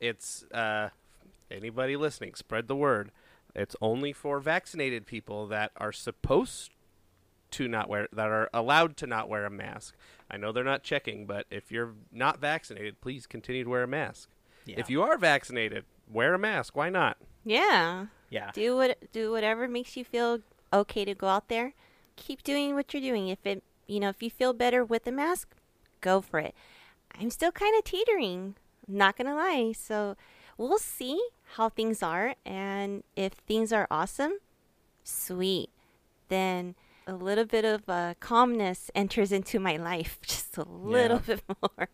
it's 0.00 0.44
uh, 0.52 0.90
anybody 1.50 1.96
listening, 1.96 2.34
spread 2.34 2.68
the 2.68 2.76
word. 2.76 3.10
It's 3.54 3.74
only 3.80 4.12
for 4.12 4.38
vaccinated 4.40 5.06
people 5.06 5.46
that 5.48 5.72
are 5.78 5.92
supposed 5.92 6.70
to 7.52 7.68
not 7.68 7.88
wear 7.88 8.06
that 8.12 8.28
are 8.28 8.50
allowed 8.52 8.96
to 8.98 9.06
not 9.06 9.28
wear 9.28 9.46
a 9.46 9.50
mask. 9.50 9.94
I 10.30 10.36
know 10.36 10.52
they're 10.52 10.64
not 10.64 10.82
checking, 10.82 11.26
but 11.26 11.46
if 11.50 11.70
you're 11.72 11.94
not 12.12 12.38
vaccinated, 12.40 13.00
please 13.00 13.26
continue 13.26 13.64
to 13.64 13.70
wear 13.70 13.84
a 13.84 13.88
mask. 13.88 14.28
Yeah. 14.66 14.76
If 14.78 14.90
you 14.90 15.02
are 15.02 15.16
vaccinated, 15.16 15.84
wear 16.10 16.34
a 16.34 16.38
mask. 16.38 16.76
Why 16.76 16.90
not? 16.90 17.16
Yeah. 17.46 18.06
Yeah. 18.28 18.50
Do 18.52 18.76
what 18.76 18.98
do 19.12 19.30
whatever 19.30 19.68
makes 19.68 19.96
you 19.96 20.04
feel 20.04 20.40
okay 20.72 21.04
to 21.04 21.14
go 21.14 21.28
out 21.28 21.48
there. 21.48 21.72
Keep 22.16 22.42
doing 22.42 22.74
what 22.74 22.92
you're 22.92 23.00
doing. 23.00 23.28
If 23.28 23.46
it 23.46 23.62
you 23.86 24.00
know, 24.00 24.08
if 24.08 24.20
you 24.20 24.30
feel 24.30 24.52
better 24.52 24.84
with 24.84 25.06
a 25.06 25.12
mask, 25.12 25.54
go 26.00 26.20
for 26.20 26.40
it. 26.40 26.54
I'm 27.18 27.30
still 27.30 27.52
kind 27.52 27.76
of 27.78 27.84
teetering, 27.84 28.56
not 28.88 29.16
going 29.16 29.28
to 29.28 29.34
lie. 29.34 29.72
So, 29.72 30.16
we'll 30.58 30.78
see 30.78 31.20
how 31.54 31.68
things 31.68 32.02
are 32.02 32.34
and 32.44 33.04
if 33.14 33.34
things 33.34 33.72
are 33.72 33.86
awesome, 33.92 34.38
sweet. 35.04 35.70
Then 36.28 36.74
a 37.06 37.14
little 37.14 37.44
bit 37.44 37.64
of 37.64 37.88
uh, 37.88 38.14
calmness 38.18 38.90
enters 38.94 39.30
into 39.30 39.60
my 39.60 39.76
life, 39.76 40.18
just 40.26 40.58
a 40.58 40.64
little 40.64 41.20
bit 41.20 41.42
more. 41.62 41.88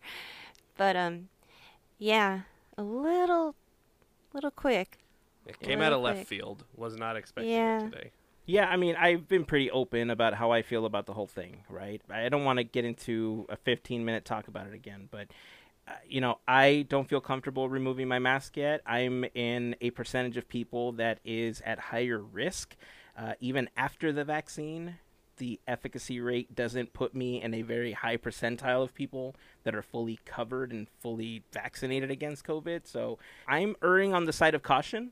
But 0.75 0.95
um, 0.95 1.29
yeah, 1.99 2.41
a 2.75 2.83
little, 2.83 3.53
little 4.33 4.51
quick. 4.51 4.97
It 5.45 5.59
came 5.59 5.81
out 5.81 5.93
of 5.93 6.01
left 6.01 6.19
quick. 6.19 6.27
field. 6.27 6.63
Was 6.75 6.95
not 6.95 7.15
expecting 7.15 7.51
Yeah. 7.53 7.81
it 7.85 7.91
today. 7.91 8.11
Yeah, 8.45 8.67
I 8.67 8.75
mean, 8.75 8.95
I've 8.97 9.27
been 9.27 9.45
pretty 9.45 9.71
open 9.71 10.09
about 10.09 10.33
how 10.33 10.51
I 10.51 10.61
feel 10.63 10.85
about 10.85 11.05
the 11.05 11.13
whole 11.13 11.27
thing, 11.27 11.63
right? 11.69 12.01
I 12.09 12.27
don't 12.29 12.43
want 12.43 12.57
to 12.57 12.63
get 12.65 12.83
into 12.83 13.45
a 13.49 13.55
15 13.55 14.03
minute 14.03 14.25
talk 14.25 14.49
about 14.49 14.67
it 14.67 14.73
again, 14.73 15.07
but, 15.09 15.27
uh, 15.87 15.93
you 16.07 16.19
know, 16.19 16.39
I 16.45 16.85
don't 16.89 17.07
feel 17.07 17.21
comfortable 17.21 17.69
removing 17.69 18.09
my 18.09 18.19
mask 18.19 18.57
yet. 18.57 18.81
I'm 18.85 19.23
in 19.33 19.77
a 19.79 19.91
percentage 19.91 20.35
of 20.35 20.49
people 20.49 20.91
that 20.93 21.19
is 21.23 21.61
at 21.65 21.79
higher 21.79 22.19
risk. 22.19 22.75
Uh, 23.17 23.33
even 23.39 23.69
after 23.77 24.11
the 24.11 24.25
vaccine, 24.25 24.95
the 25.37 25.59
efficacy 25.65 26.19
rate 26.19 26.53
doesn't 26.53 26.91
put 26.93 27.15
me 27.15 27.41
in 27.41 27.53
a 27.53 27.61
very 27.61 27.93
high 27.93 28.17
percentile 28.17 28.83
of 28.83 28.93
people 28.93 29.35
that 29.63 29.73
are 29.73 29.81
fully 29.81 30.19
covered 30.25 30.71
and 30.73 30.87
fully 30.99 31.43
vaccinated 31.53 32.11
against 32.11 32.43
COVID. 32.45 32.85
So 32.87 33.19
I'm 33.47 33.75
erring 33.81 34.13
on 34.13 34.25
the 34.25 34.33
side 34.33 34.53
of 34.53 34.63
caution 34.63 35.11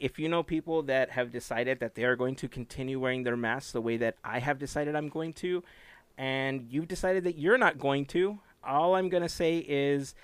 if 0.00 0.18
you 0.18 0.28
know 0.28 0.42
people 0.42 0.82
that 0.84 1.10
have 1.10 1.30
decided 1.30 1.78
that 1.80 1.94
they 1.94 2.04
are 2.04 2.16
going 2.16 2.34
to 2.36 2.48
continue 2.48 2.98
wearing 2.98 3.22
their 3.22 3.36
masks 3.36 3.72
the 3.72 3.80
way 3.80 3.98
that 3.98 4.16
I 4.24 4.38
have 4.38 4.58
decided 4.58 4.96
I'm 4.96 5.10
going 5.10 5.34
to, 5.34 5.62
and 6.16 6.66
you've 6.68 6.88
decided 6.88 7.24
that 7.24 7.38
you're 7.38 7.58
not 7.58 7.78
going 7.78 8.06
to, 8.06 8.38
all 8.64 8.94
I'm 8.96 9.08
going 9.08 9.22
to 9.22 9.28
say 9.28 9.58
is, 9.58 10.14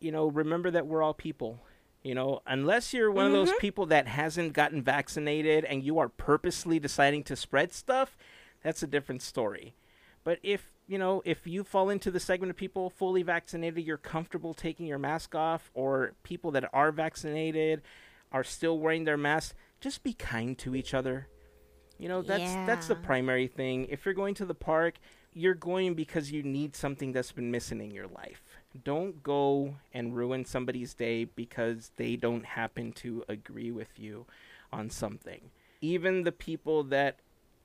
you 0.00 0.12
know, 0.12 0.28
remember 0.28 0.70
that 0.70 0.86
we're 0.86 1.02
all 1.02 1.14
people. 1.14 1.60
You 2.02 2.14
know, 2.14 2.40
unless 2.46 2.94
you're 2.94 3.10
one 3.10 3.26
of 3.26 3.32
those 3.32 3.50
mm-hmm. 3.50 3.58
people 3.58 3.86
that 3.86 4.06
hasn't 4.06 4.54
gotten 4.54 4.82
vaccinated 4.82 5.64
and 5.66 5.82
you 5.82 5.98
are 5.98 6.08
purposely 6.08 6.78
deciding 6.78 7.24
to 7.24 7.36
spread 7.36 7.74
stuff, 7.74 8.16
that's 8.62 8.82
a 8.82 8.86
different 8.86 9.20
story. 9.20 9.74
But 10.24 10.38
if 10.42 10.72
you 10.86 10.98
know, 10.98 11.22
if 11.24 11.46
you 11.46 11.62
fall 11.62 11.88
into 11.88 12.10
the 12.10 12.18
segment 12.18 12.50
of 12.50 12.56
people 12.56 12.90
fully 12.90 13.22
vaccinated, 13.22 13.84
you're 13.84 13.96
comfortable 13.96 14.54
taking 14.54 14.86
your 14.86 14.98
mask 14.98 15.34
off, 15.34 15.70
or 15.74 16.14
people 16.22 16.50
that 16.52 16.68
are 16.72 16.90
vaccinated 16.90 17.82
are 18.32 18.44
still 18.44 18.78
wearing 18.78 19.04
their 19.04 19.16
masks, 19.16 19.54
just 19.80 20.02
be 20.02 20.12
kind 20.12 20.56
to 20.58 20.74
each 20.74 20.94
other. 20.94 21.28
You 21.98 22.08
know, 22.08 22.22
that's 22.22 22.54
that's 22.66 22.86
the 22.86 22.94
primary 22.94 23.46
thing. 23.46 23.86
If 23.90 24.04
you're 24.04 24.14
going 24.14 24.34
to 24.36 24.46
the 24.46 24.54
park, 24.54 24.94
you're 25.34 25.54
going 25.54 25.94
because 25.94 26.32
you 26.32 26.42
need 26.42 26.74
something 26.74 27.12
that's 27.12 27.32
been 27.32 27.50
missing 27.50 27.80
in 27.80 27.90
your 27.90 28.06
life. 28.06 28.42
Don't 28.84 29.22
go 29.22 29.76
and 29.92 30.16
ruin 30.16 30.44
somebody's 30.44 30.94
day 30.94 31.24
because 31.24 31.92
they 31.96 32.16
don't 32.16 32.44
happen 32.44 32.92
to 32.92 33.24
agree 33.28 33.70
with 33.70 33.98
you 33.98 34.26
on 34.72 34.88
something. 34.90 35.50
Even 35.80 36.22
the 36.22 36.32
people 36.32 36.84
that 36.84 37.18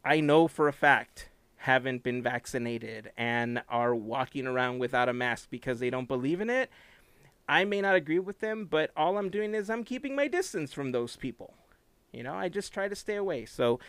I 0.04 0.19
know 0.19 0.47
for 0.47 0.67
a 0.67 0.73
fact 0.73 1.30
haven't 1.58 2.04
been 2.04 2.21
vaccinated 2.21 3.12
and 3.17 3.63
are 3.69 3.95
walking 3.95 4.45
around 4.45 4.80
without 4.80 5.10
a 5.10 5.13
mask 5.13 5.49
because 5.49 5.80
they 5.80 5.89
don't 5.89 6.08
believe 6.08 6.41
in 6.41 6.49
it, 6.49 6.69
I 7.47 7.63
may 7.65 7.81
not 7.81 7.95
agree 7.95 8.19
with 8.19 8.39
them, 8.39 8.65
but 8.65 8.91
all 8.95 9.17
I'm 9.17 9.29
doing 9.29 9.53
is 9.53 9.69
I'm 9.69 9.84
keeping 9.84 10.15
my 10.15 10.27
distance 10.27 10.73
from 10.73 10.91
those 10.91 11.15
people. 11.15 11.53
You 12.12 12.23
know, 12.23 12.34
I 12.34 12.49
just 12.49 12.73
try 12.73 12.88
to 12.88 12.95
stay 12.95 13.15
away. 13.15 13.45
So 13.45 13.79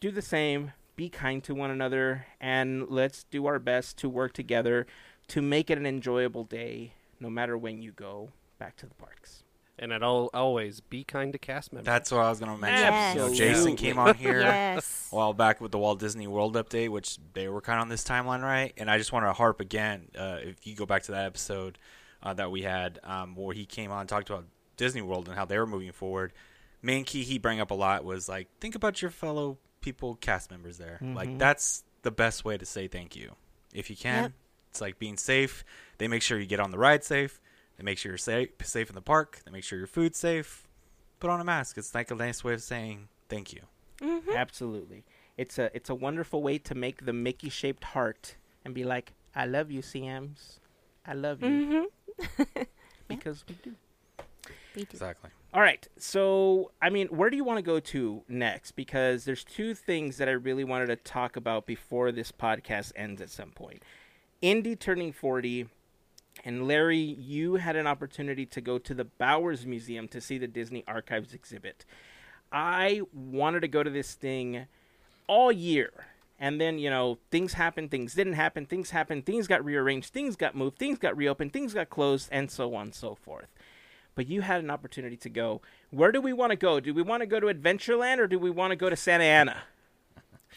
do 0.00 0.10
the 0.10 0.22
same, 0.22 0.72
be 0.96 1.08
kind 1.08 1.42
to 1.44 1.54
one 1.54 1.70
another, 1.70 2.26
and 2.40 2.88
let's 2.88 3.24
do 3.24 3.46
our 3.46 3.58
best 3.58 3.96
to 3.98 4.08
work 4.08 4.32
together 4.32 4.86
to 5.28 5.40
make 5.40 5.70
it 5.70 5.78
an 5.78 5.86
enjoyable 5.86 6.44
day 6.44 6.92
no 7.20 7.30
matter 7.30 7.56
when 7.56 7.80
you 7.80 7.92
go 7.92 8.30
back 8.58 8.76
to 8.76 8.86
the 8.86 8.94
parks. 8.96 9.44
And 9.78 9.90
it 9.90 10.02
all 10.02 10.28
always 10.34 10.80
be 10.80 11.02
kind 11.02 11.32
to 11.32 11.38
cast 11.38 11.72
members. 11.72 11.86
That's 11.86 12.12
what 12.12 12.20
I 12.20 12.28
was 12.28 12.38
going 12.38 12.52
to 12.54 12.60
mention. 12.60 12.80
Yes. 12.92 13.14
You 13.14 13.20
know, 13.22 13.34
Jason 13.34 13.74
came 13.76 13.98
on 13.98 14.14
here 14.16 14.40
Yes. 14.42 15.08
a 15.10 15.16
while 15.16 15.32
back 15.32 15.60
with 15.60 15.72
the 15.72 15.78
Walt 15.78 15.98
Disney 15.98 16.26
World 16.26 16.54
update, 16.56 16.90
which 16.90 17.16
they 17.32 17.48
were 17.48 17.60
kind 17.60 17.78
of 17.78 17.82
on 17.82 17.88
this 17.88 18.04
timeline, 18.04 18.42
right? 18.42 18.72
And 18.76 18.90
I 18.90 18.98
just 18.98 19.12
want 19.12 19.24
to 19.26 19.32
harp 19.32 19.60
again. 19.60 20.08
Uh, 20.16 20.38
if 20.42 20.66
you 20.66 20.76
go 20.76 20.84
back 20.84 21.04
to 21.04 21.12
that 21.12 21.24
episode 21.24 21.78
uh, 22.22 22.34
that 22.34 22.50
we 22.50 22.62
had 22.62 22.98
um, 23.04 23.34
where 23.34 23.54
he 23.54 23.64
came 23.66 23.90
on 23.90 24.00
and 24.00 24.08
talked 24.08 24.30
about 24.30 24.44
Disney 24.76 25.02
World 25.02 25.28
and 25.28 25.36
how 25.36 25.44
they 25.44 25.58
were 25.58 25.66
moving 25.66 25.92
forward, 25.92 26.32
main 26.80 27.04
key 27.04 27.22
he 27.22 27.38
bring 27.38 27.60
up 27.60 27.70
a 27.70 27.74
lot 27.74 28.04
was 28.04 28.28
like, 28.28 28.48
think 28.60 28.74
about 28.74 29.02
your 29.02 29.10
fellow 29.10 29.58
people, 29.80 30.14
cast 30.16 30.50
members 30.50 30.78
there. 30.78 30.98
Like 31.02 31.38
that's 31.38 31.84
the 32.02 32.10
best 32.10 32.44
way 32.44 32.56
to 32.58 32.64
say 32.66 32.88
thank 32.88 33.14
you. 33.16 33.32
If 33.74 33.90
you 33.90 33.96
can, 33.96 34.22
Yep. 34.24 34.32
it's 34.70 34.80
like 34.80 34.98
being 34.98 35.16
safe. 35.16 35.64
They 35.98 36.08
make 36.08 36.22
sure 36.22 36.38
you 36.38 36.46
get 36.46 36.60
on 36.60 36.70
the 36.70 36.78
ride 36.78 37.04
safe. 37.04 37.40
They 37.78 37.84
make 37.84 37.98
sure 37.98 38.12
you're 38.12 38.18
safe 38.18 38.50
safe 38.62 38.88
in 38.88 38.94
the 38.94 39.00
park. 39.02 39.40
They 39.44 39.50
make 39.50 39.64
sure 39.64 39.78
your 39.78 39.86
food's 39.86 40.18
safe. 40.18 40.68
Put 41.20 41.30
on 41.30 41.40
a 41.40 41.44
mask. 41.44 41.78
It's 41.78 41.94
like 41.94 42.10
a 42.10 42.14
nice 42.14 42.42
way 42.44 42.54
of 42.54 42.62
saying 42.62 43.08
thank 43.28 43.52
you. 43.52 43.62
Absolutely. 44.34 45.04
It's 45.36 45.58
a 45.58 45.70
it's 45.74 45.88
a 45.90 45.94
wonderful 45.94 46.42
way 46.42 46.58
to 46.58 46.74
make 46.74 47.06
the 47.06 47.12
Mickey 47.12 47.48
shaped 47.48 47.84
heart 47.84 48.36
and 48.64 48.74
be 48.74 48.84
like, 48.84 49.12
I 49.34 49.46
love 49.46 49.70
you, 49.70 49.80
CMs. 49.80 50.58
I 51.06 51.14
love 51.14 51.42
you. 51.42 51.90
because 53.08 53.44
we 53.48 53.54
do. 53.62 53.74
We 54.74 54.82
do. 54.82 54.88
Exactly. 54.90 55.30
All 55.54 55.60
right. 55.60 55.86
So, 55.98 56.70
I 56.80 56.88
mean, 56.90 57.08
where 57.08 57.28
do 57.28 57.36
you 57.36 57.44
want 57.44 57.58
to 57.58 57.62
go 57.62 57.78
to 57.78 58.22
next? 58.28 58.72
Because 58.72 59.24
there's 59.24 59.44
two 59.44 59.74
things 59.74 60.16
that 60.16 60.28
I 60.28 60.32
really 60.32 60.64
wanted 60.64 60.86
to 60.86 60.96
talk 60.96 61.36
about 61.36 61.66
before 61.66 62.10
this 62.10 62.32
podcast 62.32 62.92
ends 62.96 63.20
at 63.20 63.30
some 63.30 63.50
point. 63.50 63.82
Indy 64.40 64.74
turning 64.74 65.12
40, 65.12 65.66
and 66.44 66.66
Larry, 66.66 66.98
you 66.98 67.56
had 67.56 67.76
an 67.76 67.86
opportunity 67.86 68.46
to 68.46 68.60
go 68.60 68.78
to 68.78 68.94
the 68.94 69.04
Bowers 69.04 69.66
Museum 69.66 70.08
to 70.08 70.20
see 70.20 70.38
the 70.38 70.48
Disney 70.48 70.84
Archives 70.88 71.34
exhibit. 71.34 71.84
I 72.50 73.02
wanted 73.12 73.60
to 73.60 73.68
go 73.68 73.82
to 73.82 73.90
this 73.90 74.14
thing 74.14 74.66
all 75.26 75.52
year. 75.52 76.06
And 76.42 76.60
then, 76.60 76.80
you 76.80 76.90
know, 76.90 77.18
things 77.30 77.52
happened, 77.52 77.92
things 77.92 78.14
didn't 78.14 78.32
happen, 78.32 78.66
things 78.66 78.90
happened, 78.90 79.24
things 79.24 79.46
got 79.46 79.64
rearranged, 79.64 80.12
things 80.12 80.34
got 80.34 80.56
moved, 80.56 80.76
things 80.76 80.98
got 80.98 81.16
reopened, 81.16 81.52
things 81.52 81.72
got 81.72 81.88
closed, 81.88 82.28
and 82.32 82.50
so 82.50 82.74
on 82.74 82.86
and 82.86 82.94
so 82.94 83.14
forth 83.14 83.46
but 84.14 84.28
you 84.28 84.42
had 84.42 84.62
an 84.62 84.70
opportunity 84.70 85.16
to 85.16 85.30
go. 85.30 85.62
Where 85.90 86.12
do 86.12 86.20
we 86.20 86.34
want 86.34 86.50
to 86.50 86.56
go? 86.56 86.80
Do 86.80 86.92
we 86.92 87.00
want 87.00 87.22
to 87.22 87.26
go 87.26 87.40
to 87.40 87.46
Adventureland 87.46 88.18
or 88.18 88.26
do 88.26 88.38
we 88.38 88.50
want 88.50 88.72
to 88.72 88.76
go 88.76 88.90
to 88.90 88.96
Santa 88.96 89.24
Ana? 89.24 89.56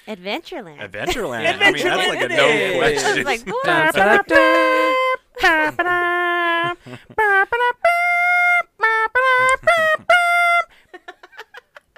Adventureland. 0.08 0.80
Adventureland. 0.80 1.62
I 1.62 1.72
mean, 1.72 1.84
that's 1.84 2.10
like 2.10 2.22
a 2.22 2.26
Adventureland 2.26 2.38
no 2.38 2.48
it 2.48 2.94
is. 2.96 3.04
I 3.04 3.04
question. 3.04 3.18
was 3.18 3.26
like, 3.26 3.46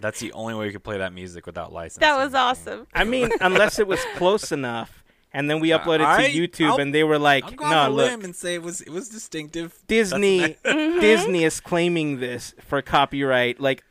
That's 0.01 0.19
the 0.19 0.31
only 0.33 0.53
way 0.53 0.67
you 0.67 0.71
could 0.71 0.83
play 0.83 0.99
that 0.99 1.13
music 1.13 1.45
without 1.45 1.73
license. 1.73 1.99
That 2.01 2.15
was 2.17 2.33
awesome. 2.35 2.85
I 2.93 3.03
mean, 3.03 3.31
unless 3.41 3.79
it 3.79 3.87
was 3.87 3.99
close 4.15 4.51
enough, 4.51 5.03
and 5.33 5.49
then 5.49 5.59
we 5.59 5.69
uploaded 5.69 6.05
I- 6.05 6.27
to 6.29 6.31
YouTube, 6.47 6.69
I'll- 6.71 6.77
and 6.79 6.93
they 6.93 7.03
were 7.03 7.17
like, 7.19 7.45
I'm 7.45 7.55
going 7.55 7.71
"No, 7.71 7.77
on 7.79 7.91
a 7.91 7.93
look, 7.93 8.11
limb 8.11 8.23
and 8.23 8.35
say 8.35 8.53
it 8.55 8.61
was 8.61 8.81
it 8.81 8.89
was 8.91 9.09
distinctive. 9.09 9.73
Disney, 9.87 10.55
That's 10.63 10.99
Disney 11.01 11.43
is 11.43 11.59
claiming 11.59 12.19
this 12.19 12.53
for 12.61 12.81
copyright, 12.81 13.59
like 13.59 13.83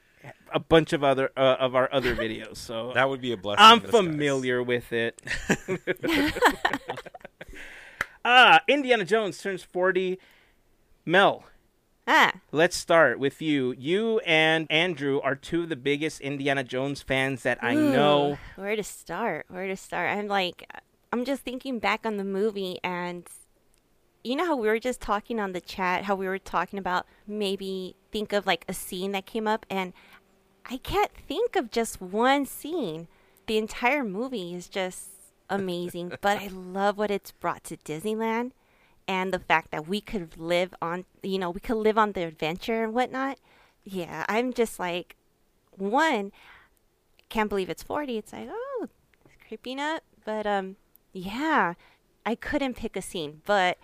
a 0.55 0.61
bunch 0.61 0.92
of 0.92 1.03
other 1.03 1.31
uh, 1.37 1.57
of 1.59 1.75
our 1.75 1.88
other 1.92 2.14
videos." 2.14 2.57
So 2.59 2.92
That 2.95 3.09
would 3.09 3.21
be 3.21 3.33
a 3.33 3.37
blessing. 3.37 3.64
I'm 3.64 3.79
in 3.79 3.83
disguise. 3.83 4.05
familiar 4.05 4.62
with 4.62 4.92
it. 4.92 5.21
ah, 8.25 8.61
Indiana 8.69 9.05
Jones 9.05 9.38
turns 9.38 9.62
40. 9.62 10.19
Mel, 11.05 11.45
Ah, 12.09 12.33
let's 12.53 12.77
start 12.77 13.19
with 13.19 13.42
you. 13.42 13.75
You 13.77 14.21
and 14.21 14.66
Andrew 14.71 15.21
are 15.21 15.35
two 15.35 15.64
of 15.64 15.69
the 15.69 15.77
biggest 15.77 16.21
Indiana 16.21 16.62
Jones 16.62 17.03
fans 17.03 17.42
that 17.42 17.59
I 17.62 17.75
know. 17.75 18.38
Where 18.55 18.77
to 18.77 18.85
start? 18.85 19.47
Where 19.49 19.66
to 19.66 19.77
start? 19.77 20.16
I'm 20.16 20.29
like, 20.29 20.71
I'm 21.12 21.25
just 21.25 21.42
thinking 21.42 21.81
back 21.81 22.07
on 22.07 22.16
the 22.16 22.25
movie, 22.25 22.79
and 22.85 23.27
you 24.23 24.37
know 24.37 24.47
how 24.47 24.57
we 24.57 24.69
were 24.69 24.79
just 24.79 25.01
talking 25.01 25.40
on 25.40 25.51
the 25.51 25.61
chat, 25.61 26.05
how 26.05 26.14
we 26.14 26.29
were 26.29 26.38
talking 26.38 26.79
about 26.79 27.07
maybe 27.27 27.97
think 28.12 28.33
of 28.33 28.47
like 28.47 28.64
a 28.69 28.73
scene 28.73 29.11
that 29.12 29.27
came 29.27 29.49
up, 29.49 29.66
and 29.69 29.92
I 30.64 30.77
can't 30.77 31.12
think 31.12 31.57
of 31.57 31.73
just 31.73 32.01
one 32.01 32.47
scene. 32.47 33.09
The 33.49 33.59
entire 33.59 34.05
movie 34.05 34.55
is 34.55 34.69
just 34.69 35.09
amazing, 35.51 36.12
but 36.21 36.38
I 36.38 36.47
love 36.53 36.99
what 36.99 37.11
it's 37.11 37.33
brought 37.33 37.64
to 37.64 37.77
Disneyland 37.77 38.53
and 39.09 39.33
the 39.33 39.38
fact 39.38 39.71
that 39.71 39.87
we 39.87 40.01
could 40.01 40.37
live 40.37 40.75
on, 40.83 41.05
you 41.23 41.38
know, 41.38 41.51
we 41.51 41.61
could 41.61 41.77
live 41.77 41.99
on 41.99 42.12
the 42.12 42.25
adventure 42.25 42.85
and 42.85 42.92
whatnot. 42.95 43.38
Yeah, 43.85 44.25
I'm 44.29 44.53
just 44.53 44.79
like, 44.79 45.16
one, 45.71 46.33
can't 47.29 47.49
believe 47.49 47.71
it's 47.71 47.83
40. 47.83 48.19
It's 48.19 48.33
like, 48.33 48.49
oh, 48.51 48.88
it's 49.25 49.35
creeping 49.47 49.81
up. 49.81 50.03
But 50.25 50.47
um 50.47 50.77
yeah, 51.12 51.75
I 52.25 52.35
couldn't 52.35 52.75
pick 52.75 52.97
a 52.97 53.03
scene, 53.03 53.42
but 53.47 53.79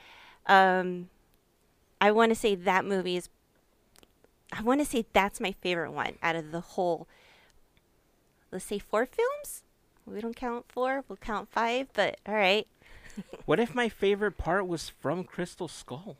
um 0.46 1.08
I 2.00 2.10
want 2.10 2.30
to 2.30 2.34
say 2.34 2.54
that 2.56 2.84
movie 2.84 3.16
is 3.16 3.28
I 4.52 4.62
want 4.62 4.80
to 4.80 4.84
say 4.84 5.06
that's 5.12 5.40
my 5.40 5.52
favorite 5.52 5.92
one 5.92 6.14
out 6.22 6.36
of 6.36 6.50
the 6.50 6.60
whole 6.60 7.06
let's 8.50 8.64
say 8.64 8.78
four 8.78 9.06
films. 9.06 9.62
We 10.04 10.20
don't 10.20 10.34
count 10.34 10.66
four, 10.68 11.04
we'll 11.08 11.16
count 11.16 11.48
five, 11.50 11.88
but 11.92 12.18
all 12.26 12.34
right. 12.34 12.66
What 13.44 13.60
if 13.60 13.74
my 13.74 13.88
favorite 13.88 14.38
part 14.38 14.66
was 14.66 14.88
from 14.88 15.24
Crystal 15.24 15.68
Skull? 15.68 16.16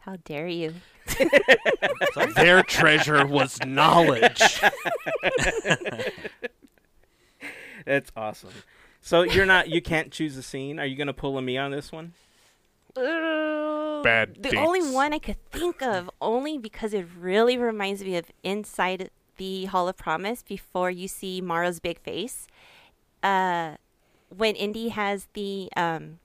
How 0.00 0.16
dare 0.24 0.46
you? 0.46 0.74
Their 2.36 2.62
treasure 2.62 3.26
was 3.26 3.58
knowledge. 3.64 4.40
That's 7.84 8.12
awesome. 8.16 8.52
So 9.00 9.22
you're 9.22 9.46
not 9.46 9.68
you 9.68 9.82
can't 9.82 10.12
choose 10.12 10.36
a 10.36 10.42
scene. 10.42 10.78
Are 10.78 10.86
you 10.86 10.96
going 10.96 11.06
to 11.08 11.12
pull 11.12 11.36
a 11.38 11.42
me 11.42 11.58
on 11.58 11.70
this 11.70 11.90
one? 11.90 12.12
Uh, 12.96 14.02
Bad 14.02 14.42
the 14.42 14.56
only 14.56 14.82
one 14.92 15.12
I 15.12 15.18
could 15.18 15.42
think 15.50 15.82
of, 15.82 16.10
only 16.20 16.56
because 16.56 16.94
it 16.94 17.06
really 17.18 17.58
reminds 17.58 18.02
me 18.02 18.16
of 18.16 18.30
inside 18.42 19.10
the 19.36 19.66
Hall 19.66 19.88
of 19.88 19.96
Promise 19.96 20.42
before 20.42 20.90
you 20.90 21.08
see 21.08 21.40
Mara's 21.40 21.80
big 21.80 21.98
face. 21.98 22.46
Uh, 23.22 23.76
when 24.28 24.54
Indy 24.54 24.88
has 24.88 25.28
the 25.34 25.68
um, 25.76 26.18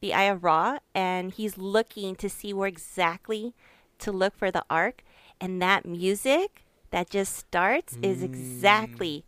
the 0.00 0.12
Eye 0.14 0.24
of 0.24 0.42
Ra, 0.44 0.78
and 0.94 1.32
he's 1.32 1.56
looking 1.56 2.16
to 2.16 2.28
see 2.28 2.52
where 2.52 2.68
exactly 2.68 3.54
to 3.98 4.10
look 4.10 4.36
for 4.36 4.50
the 4.50 4.64
ark, 4.68 5.04
and 5.40 5.62
that 5.62 5.86
music 5.86 6.64
that 6.90 7.08
just 7.08 7.34
starts 7.36 7.96
is 8.02 8.22
exactly 8.22 9.24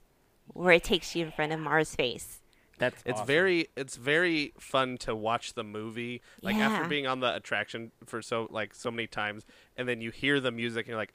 where 0.52 0.72
it 0.72 0.84
takes 0.84 1.14
you 1.14 1.24
in 1.26 1.32
front 1.32 1.52
of 1.52 1.60
Mara's 1.60 1.94
face. 1.94 2.40
That's 2.78 3.02
It's 3.06 3.14
awesome. 3.20 3.26
very 3.26 3.68
it's 3.76 3.96
very 3.96 4.52
fun 4.58 4.98
to 4.98 5.14
watch 5.14 5.54
the 5.54 5.62
movie 5.62 6.20
like 6.42 6.56
after 6.56 6.88
being 6.88 7.06
on 7.06 7.20
the 7.20 7.32
attraction 7.34 7.92
for 8.04 8.20
so 8.20 8.48
like 8.50 8.74
so 8.74 8.90
many 8.90 9.06
times 9.06 9.46
and 9.76 9.88
then 9.88 10.00
you 10.00 10.10
hear 10.10 10.40
the 10.40 10.50
music 10.50 10.86
and 10.86 10.88
you're 10.88 10.98
like 10.98 11.14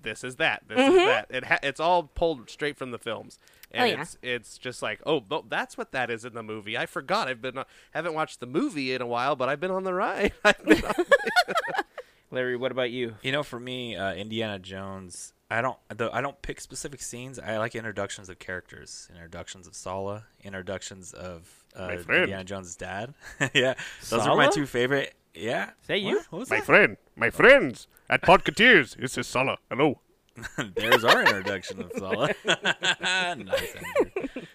this 0.00 0.22
is 0.22 0.36
that 0.36 0.62
this 0.68 0.78
is 0.78 0.94
that. 0.94 1.26
It 1.30 1.44
ha- 1.44 1.58
it's 1.64 1.80
all 1.80 2.04
pulled 2.04 2.48
straight 2.48 2.76
from 2.76 2.92
the 2.92 2.98
films 2.98 3.40
and 3.70 3.82
Mm-hmm. 3.82 3.82
Oh, 3.82 3.96
yeah. 3.96 4.02
it's 4.02 4.18
it's 4.22 4.58
just 4.58 4.82
like 4.82 5.00
oh 5.04 5.22
that's 5.48 5.76
what 5.76 5.92
that 5.92 6.10
is 6.10 6.24
in 6.24 6.34
the 6.34 6.42
movie 6.42 6.76
I 6.78 6.86
forgot 6.86 7.28
I've 7.28 7.42
been 7.42 7.58
on, 7.58 7.64
haven't 7.92 8.14
watched 8.14 8.40
the 8.40 8.46
movie 8.46 8.92
in 8.94 9.02
a 9.02 9.06
while 9.06 9.36
but 9.36 9.48
I've 9.48 9.60
been 9.60 9.70
on 9.70 9.84
the 9.84 9.94
ride 9.94 10.32
I've 10.44 10.56
Larry. 12.30 12.56
What 12.56 12.72
about 12.72 12.90
you? 12.90 13.14
You 13.22 13.32
know, 13.32 13.42
for 13.42 13.58
me, 13.58 13.96
uh, 13.96 14.12
Indiana 14.12 14.58
Jones. 14.58 15.32
I 15.50 15.62
don't. 15.62 15.78
The, 15.88 16.10
I 16.12 16.20
don't 16.20 16.40
pick 16.42 16.60
specific 16.60 17.00
scenes. 17.00 17.38
I 17.38 17.56
like 17.56 17.74
introductions 17.74 18.28
of 18.28 18.38
characters, 18.38 19.08
introductions 19.10 19.66
of 19.66 19.74
Sallah, 19.74 20.24
introductions 20.44 21.14
of 21.14 21.64
uh, 21.74 21.88
Indiana 22.08 22.44
Jones' 22.44 22.76
dad. 22.76 23.14
yeah, 23.54 23.74
those 24.10 24.26
are 24.26 24.36
my 24.36 24.48
two 24.48 24.66
favorite. 24.66 25.14
Yeah, 25.34 25.70
say 25.86 25.94
that 25.94 26.00
you? 26.00 26.16
What, 26.16 26.26
what 26.32 26.38
was 26.40 26.50
my 26.50 26.56
that? 26.56 26.66
friend 26.66 26.96
my 27.16 27.30
friends 27.30 27.86
at 28.10 28.22
Podcateers 28.22 28.96
this 28.96 29.16
is 29.18 29.26
Sallah 29.26 29.58
hello 29.70 30.00
There's 30.74 31.04
our 31.04 31.20
introduction 31.20 31.80
of 31.82 31.92
Sallah. 31.96 32.30
nice. 32.44 33.76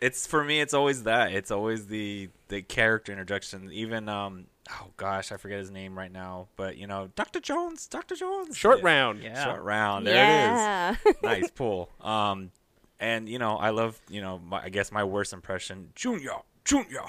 It's 0.02 0.28
for 0.28 0.43
me. 0.43 0.60
It's 0.62 0.74
always 0.74 1.04
that. 1.04 1.32
It's 1.34 1.52
always 1.52 1.88
the 1.88 2.30
the 2.50 2.62
character 2.62 3.12
introduction. 3.12 3.69
Even 3.72 4.10
um. 4.10 4.46
Oh 4.69 4.88
gosh, 4.96 5.32
I 5.34 5.38
forget 5.38 5.60
his 5.60 5.72
name 5.72 5.98
right 5.98 6.12
now. 6.12 6.48
But 6.56 6.78
you 6.78 6.88
know, 6.88 7.10
Doctor 7.15 7.39
Jones. 7.39 7.88
Doctor 7.88 8.15
Jones. 8.15 8.56
short 8.56 8.80
Yeah. 8.80 8.86
round 8.86 9.22
Yeah. 9.22 9.43
Short 9.43 9.62
round. 9.62 10.08
There 10.08 10.15
yeah. 10.15 10.96
it 11.06 11.10
is. 11.10 11.15
nice 11.24 11.52
pull. 11.52 11.89
Um, 12.02 12.52
and 13.00 13.28
you 13.28 13.39
know, 13.39 13.58
I 13.58 13.72
love 13.72 14.00
you 14.10 14.22
know, 14.22 14.39
my, 14.39 14.63
I 14.63 14.69
guess 14.69 14.91
my 14.91 15.04
worst 15.04 15.34
impression, 15.34 15.89
Junior, 15.96 16.38
Junior. 16.63 17.04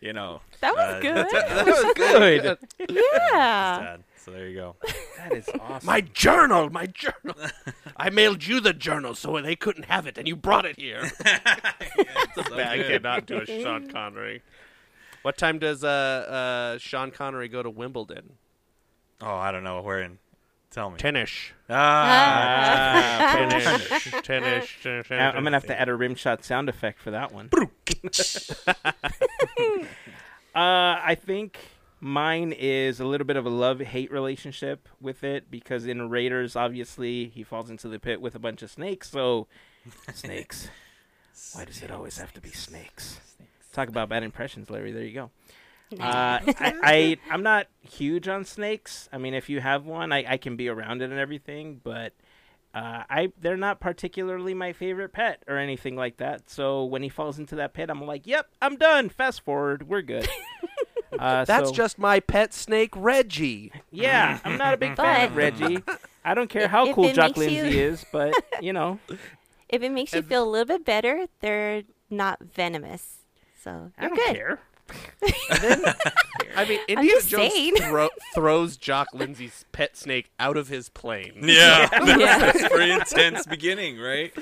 You 0.00 0.12
know, 0.12 0.40
That 0.60 0.74
was 0.74 0.94
uh, 0.96 1.00
good. 1.00 1.26
that 1.30 1.64
was 1.66 1.94
Good. 1.94 2.58
yeah. 2.90 3.96
Sad. 4.24 4.24
So 4.24 4.30
there 4.32 4.48
you 4.48 4.56
go. 4.56 4.76
That 5.18 5.32
is 5.32 5.48
awesome. 5.60 5.86
My 5.86 6.00
journal, 6.00 6.70
my 6.70 6.86
journal. 6.86 7.36
I 7.96 8.10
mailed 8.10 8.44
you 8.46 8.60
the 8.60 8.72
journal 8.72 9.14
so 9.14 9.40
they 9.40 9.56
couldn't 9.56 9.84
have 9.86 10.06
it, 10.06 10.18
and 10.18 10.26
you 10.28 10.36
brought 10.36 10.64
it 10.64 10.76
here. 10.78 11.10
I 11.24 12.84
cannot 12.88 13.26
do 13.26 13.38
a 13.40 13.46
Sean 13.46 13.88
Connery. 13.88 14.42
What 15.22 15.36
time 15.38 15.58
does 15.58 15.84
uh, 15.84 15.88
uh, 15.88 16.78
Sean 16.78 17.10
Connery 17.10 17.48
go 17.48 17.62
to 17.62 17.70
Wimbledon? 17.70 18.34
Oh, 19.20 19.34
I 19.36 19.52
don't 19.52 19.62
know. 19.62 19.80
Where 19.82 20.00
in? 20.00 20.18
Tell 20.72 20.90
me. 20.90 20.96
Tennis. 20.96 21.30
Ah, 21.68 21.74
Ah, 23.20 23.32
Tennis. 23.36 24.02
Tennis. 24.22 24.68
tennis. 24.82 25.06
I- 25.10 25.16
I'm 25.36 25.44
gonna 25.44 25.50
have 25.56 25.66
to 25.66 25.78
add 25.78 25.88
a 25.90 25.94
rim 25.94 26.14
shot 26.14 26.44
sound 26.44 26.68
effect 26.68 26.98
for 27.00 27.10
that 27.10 27.30
one. 27.32 27.50
Uh, 30.54 31.00
I 31.02 31.14
think 31.18 31.58
mine 32.02 32.52
is 32.58 32.98
a 32.98 33.04
little 33.04 33.26
bit 33.26 33.36
of 33.36 33.46
a 33.46 33.50
love 33.50 33.78
hate 33.78 34.10
relationship 34.10 34.88
with 35.00 35.22
it 35.22 35.50
because 35.50 35.86
in 35.86 36.10
Raiders, 36.10 36.56
obviously, 36.56 37.28
he 37.28 37.44
falls 37.44 37.70
into 37.70 37.88
the 37.88 38.00
pit 38.00 38.20
with 38.20 38.34
a 38.34 38.40
bunch 38.40 38.60
of 38.62 38.70
snakes. 38.70 39.08
So, 39.10 39.46
snakes. 40.12 40.68
Why 41.54 41.64
does 41.64 41.80
it 41.80 41.90
always 41.92 42.18
have 42.18 42.32
to 42.34 42.40
be 42.40 42.50
snakes? 42.50 43.20
Talk 43.72 43.88
about 43.88 44.08
bad 44.08 44.24
impressions, 44.24 44.68
Larry. 44.68 44.92
There 44.92 45.04
you 45.04 45.14
go. 45.14 45.30
Uh, 45.92 46.40
I, 46.58 46.74
I 46.82 47.16
I'm 47.30 47.42
not 47.42 47.66
huge 47.82 48.26
on 48.26 48.46
snakes. 48.46 49.10
I 49.12 49.18
mean, 49.18 49.34
if 49.34 49.50
you 49.50 49.60
have 49.60 49.84
one, 49.84 50.10
I, 50.10 50.24
I 50.26 50.36
can 50.38 50.56
be 50.56 50.70
around 50.70 51.02
it 51.02 51.10
and 51.10 51.20
everything, 51.20 51.82
but 51.84 52.14
uh, 52.74 53.02
I 53.10 53.30
they're 53.38 53.58
not 53.58 53.78
particularly 53.78 54.54
my 54.54 54.72
favorite 54.72 55.12
pet 55.12 55.42
or 55.46 55.58
anything 55.58 55.94
like 55.94 56.16
that. 56.16 56.48
So 56.48 56.84
when 56.84 57.02
he 57.02 57.10
falls 57.10 57.38
into 57.38 57.56
that 57.56 57.74
pit, 57.74 57.90
I'm 57.90 58.06
like, 58.06 58.26
"Yep, 58.26 58.46
I'm 58.62 58.76
done. 58.76 59.10
Fast 59.10 59.42
forward, 59.42 59.86
we're 59.86 60.00
good." 60.00 60.26
uh, 61.22 61.44
That's 61.44 61.68
so- 61.70 61.74
just 61.74 61.98
my 61.98 62.20
pet 62.20 62.52
snake, 62.54 62.90
Reggie. 62.96 63.72
yeah. 63.90 64.38
I'm 64.44 64.56
not 64.58 64.74
a 64.74 64.76
big 64.76 64.96
fan 64.96 65.28
of 65.30 65.36
Reggie. 65.36 65.82
I 66.24 66.34
don't 66.34 66.48
care 66.50 66.68
how 66.76 66.86
If 66.86 66.94
cool 66.94 67.06
it 67.06 67.14
Jock 67.14 67.36
makes 67.36 67.52
you- 67.52 67.64
is, 67.64 68.04
but 68.12 68.34
you 68.60 68.72
know, 68.72 68.98
If 69.68 69.82
it 69.82 69.90
makes 69.90 70.12
you 70.12 70.22
feel 70.22 70.44
a 70.44 70.50
little 70.50 70.66
bit 70.66 70.84
better, 70.84 71.26
they're 71.40 71.82
not 72.10 72.38
venomous. 72.40 73.18
So 73.62 73.90
you're 74.00 74.08
don't 74.10 74.16
good. 74.16 74.34
care. 74.34 74.60
I 76.54 76.64
mean, 76.68 76.80
Indiana 76.88 77.08
just 77.08 77.28
Jones 77.28 77.52
thro- 77.80 78.08
throws 78.34 78.76
Jock 78.76 79.08
Lindsay's 79.14 79.64
pet 79.72 79.96
snake 79.96 80.30
out 80.38 80.56
of 80.56 80.68
his 80.68 80.88
plane. 80.90 81.32
yeah, 81.42 81.88
Yeah. 82.04 82.38
that's 82.38 82.68
pretty 82.68 82.90
intense 82.92 83.46
beginning, 83.46 83.98
right? 83.98 84.32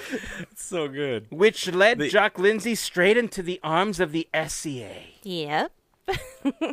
It's 0.51 0.65
so 0.65 0.89
good. 0.89 1.27
Which 1.31 1.69
led 1.73 1.99
The- 1.99 2.09
Jock 2.09 2.39
Lindsay 2.39 2.75
straight 2.75 3.17
into 3.17 3.43
the 3.43 3.61
arms 3.63 4.01
of 4.01 4.11
the 4.13 4.27
SEA. 4.49 5.15
Yep. 5.23 5.73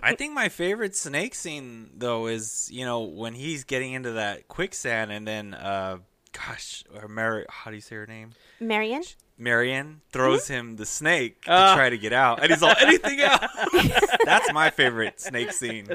I 0.04 0.16
think 0.16 0.34
my 0.34 0.50
favorite 0.50 0.96
snake 0.96 1.36
scene 1.36 1.90
though 1.96 2.28
is 2.28 2.70
you 2.72 2.86
know 2.86 3.02
when 3.02 3.34
he's 3.34 3.64
getting 3.64 3.94
into 3.94 4.14
that 4.14 4.48
quicksand 4.48 5.12
and 5.12 5.28
then 5.28 5.54
uh 5.54 5.98
gosh 6.32 6.84
or 6.96 7.08
Mary 7.08 7.46
how 7.50 7.72
do 7.72 7.76
you 7.76 7.82
say 7.82 7.96
her 7.96 8.06
name 8.08 8.32
Marion? 8.60 9.04
Marion 9.38 10.02
throws 10.12 10.48
him 10.48 10.78
the 10.78 10.86
snake 10.86 11.44
to 11.44 11.52
Ah. 11.52 11.76
try 11.76 11.90
to 11.90 11.98
get 11.98 12.14
out 12.14 12.42
and 12.42 12.50
he's 12.52 12.64
all 12.64 12.74
anything 12.80 13.20
else 13.20 13.46
that's 14.26 14.52
my 14.54 14.70
favorite 14.70 15.20
snake 15.20 15.52
scene 15.52 15.88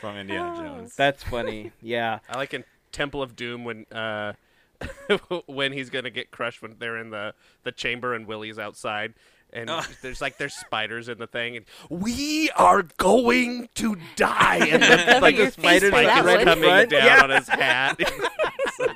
from 0.00 0.16
Indiana 0.16 0.56
Jones 0.56 0.94
That's 0.96 1.22
funny. 1.22 1.72
Yeah. 1.80 2.18
I 2.28 2.36
like 2.36 2.52
in 2.54 2.64
Temple 2.90 3.22
of 3.22 3.34
Doom 3.36 3.64
when 3.64 3.86
uh, 3.92 4.32
when 5.46 5.72
he's 5.72 5.90
gonna 5.90 6.10
get 6.10 6.30
crushed 6.30 6.60
when 6.60 6.74
they're 6.78 6.98
in 6.98 7.10
the, 7.10 7.34
the 7.62 7.72
chamber 7.72 8.14
and 8.14 8.26
Willie's 8.26 8.58
outside. 8.58 9.14
And 9.52 9.68
Oh. 9.68 9.82
there's 10.00 10.20
like 10.20 10.38
there's 10.38 10.54
spiders 10.54 11.08
in 11.08 11.18
the 11.18 11.26
thing, 11.26 11.56
and 11.58 11.66
we 11.90 12.50
are 12.56 12.82
going 12.96 13.68
to 13.74 13.96
die. 14.16 14.66
And 14.70 14.82
then, 14.82 15.20
like 15.22 15.36
the 15.36 15.50
spiders 15.50 15.90
for 15.90 16.02
that 16.02 16.24
are 16.24 16.36
one. 16.36 16.44
coming 16.44 16.88
down 16.88 17.04
Yeah. 17.04 17.22
on 17.22 17.30
his 17.30 17.48
hat. 17.48 18.00
so. 18.76 18.86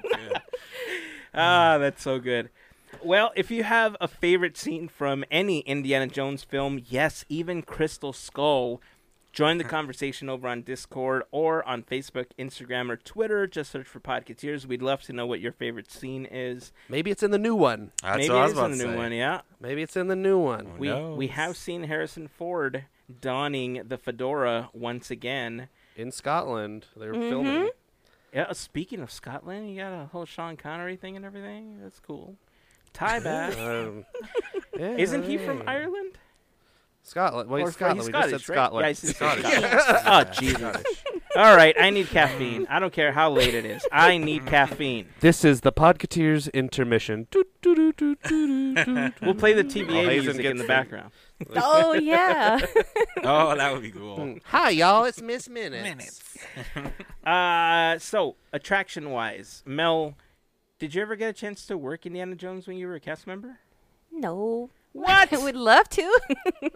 Ah, 1.34 1.78
that's 1.78 2.02
so 2.02 2.18
good. 2.18 2.50
Well, 3.02 3.32
if 3.36 3.50
you 3.50 3.62
have 3.64 3.96
a 4.00 4.08
favorite 4.08 4.56
scene 4.56 4.88
from 4.88 5.24
any 5.30 5.60
Indiana 5.60 6.06
Jones 6.06 6.42
film, 6.42 6.80
yes, 6.88 7.24
even 7.28 7.62
Crystal 7.62 8.12
Skull, 8.14 8.80
join 9.36 9.58
the 9.58 9.64
conversation 9.64 10.28
over 10.30 10.48
on 10.48 10.62
Discord 10.62 11.22
or 11.30 11.62
on 11.68 11.82
Facebook, 11.82 12.26
Instagram, 12.38 12.90
or 12.90 12.96
Twitter. 12.96 13.46
Just 13.46 13.70
search 13.70 13.86
for 13.86 14.00
Podcateers. 14.00 14.64
We'd 14.64 14.80
love 14.80 15.02
to 15.02 15.12
know 15.12 15.26
what 15.26 15.40
your 15.40 15.52
favorite 15.52 15.92
scene 15.92 16.24
is. 16.24 16.72
Maybe 16.88 17.10
it's 17.10 17.22
in 17.22 17.30
the 17.32 17.38
new 17.38 17.54
one. 17.54 17.92
that's 18.02 18.16
Maybe 18.16 18.30
what 18.30 18.38
I 18.38 18.42
was 18.44 18.52
is 18.52 18.58
about 18.58 18.70
in 18.72 18.78
to 18.78 18.78
the 18.78 18.84
new 18.88 18.92
say. 18.94 18.96
one, 18.98 19.12
yeah. 19.12 19.40
Maybe 19.60 19.82
it's 19.82 19.96
in 19.96 20.08
the 20.08 20.16
new 20.16 20.38
one. 20.38 20.64
Who 20.66 20.78
We 20.78 20.88
knows? 20.88 21.18
we 21.18 21.26
have 21.28 21.56
seen 21.56 21.84
Harrison 21.84 22.28
Ford 22.28 22.86
donning 23.20 23.82
the 23.86 23.98
fedora 23.98 24.70
once 24.72 25.10
again. 25.10 25.68
In 25.96 26.10
Scotland, 26.10 26.86
they're 26.96 27.12
Mhm. 27.14 27.28
filming. 27.28 27.70
Yeah, 28.32 28.52
speaking 28.52 29.00
of 29.00 29.10
Scotland, 29.10 29.70
you 29.70 29.76
got 29.76 29.92
a 29.92 30.06
whole 30.06 30.24
Sean 30.24 30.56
Connery 30.56 30.96
thing 30.96 31.14
and 31.16 31.24
everything. 31.24 31.78
That's 31.82 32.00
cool. 32.00 32.36
Tie 32.92 33.20
back. 33.20 33.56
Um, 33.58 34.04
yeah, 34.78 34.96
Isn't 34.96 35.24
he 35.24 35.36
from 35.38 35.58
yeah. 35.58 35.70
Ireland? 35.70 36.18
Scotland. 37.08 37.48
Well, 37.48 37.62
Or- 37.62 37.66
he's 37.66 37.74
Scotland. 37.74 38.00
he's 38.00 38.06
we 38.08 38.12
just 38.12 38.30
said 38.30 38.40
Scottish, 38.40 38.80
right? 38.82 38.96
Scotland. 38.96 39.42
Yeah, 39.44 39.48
he's 39.48 39.84
Scottish. 39.84 39.84
Scottish. 40.02 40.02
oh, 40.06 40.40
Jesus. 40.40 40.76
All 41.36 41.54
right, 41.56 41.74
I 41.78 41.90
need 41.90 42.08
caffeine. 42.08 42.66
I 42.70 42.78
don't 42.78 42.92
care 42.92 43.12
how 43.12 43.30
late 43.30 43.54
it 43.54 43.64
is. 43.66 43.86
I 43.92 44.16
need 44.16 44.46
caffeine. 44.46 45.06
This 45.20 45.44
is 45.44 45.60
the 45.60 45.70
Podcateers 45.72 46.50
intermission. 46.54 47.26
We'll 47.32 47.44
play 49.34 49.52
the 49.52 49.62
Oh, 49.62 49.68
TVA 49.68 50.08
music 50.22 50.44
in 50.44 50.56
the 50.56 50.62
the- 50.62 50.68
background. 50.68 51.10
Oh 51.54 51.92
yeah. 51.92 52.58
oh 53.22 53.54
that 53.54 53.70
would 53.72 53.82
be 53.82 53.90
cool 53.90 54.36
Hi, 54.46 54.70
y'all. 54.70 55.04
It's 55.04 55.20
Miss 55.20 55.48
Minutes. 55.50 56.22
Uh, 57.24 57.98
so 57.98 58.36
attraction 58.52 59.10
wise, 59.10 59.62
Mel, 59.66 60.14
did 60.78 60.94
you 60.94 61.02
ever 61.02 61.14
get 61.16 61.28
a 61.28 61.32
chance 61.34 61.66
to 61.66 61.76
work 61.76 62.06
Indiana 62.06 62.34
Jones 62.36 62.66
when 62.66 62.78
you 62.78 62.86
were 62.86 62.94
a 62.94 63.00
cast 63.00 63.26
member? 63.26 63.58
no. 64.12 64.70
What? 64.96 65.32
I 65.32 65.36
would 65.38 65.56
love 65.56 65.88
to. 65.90 66.20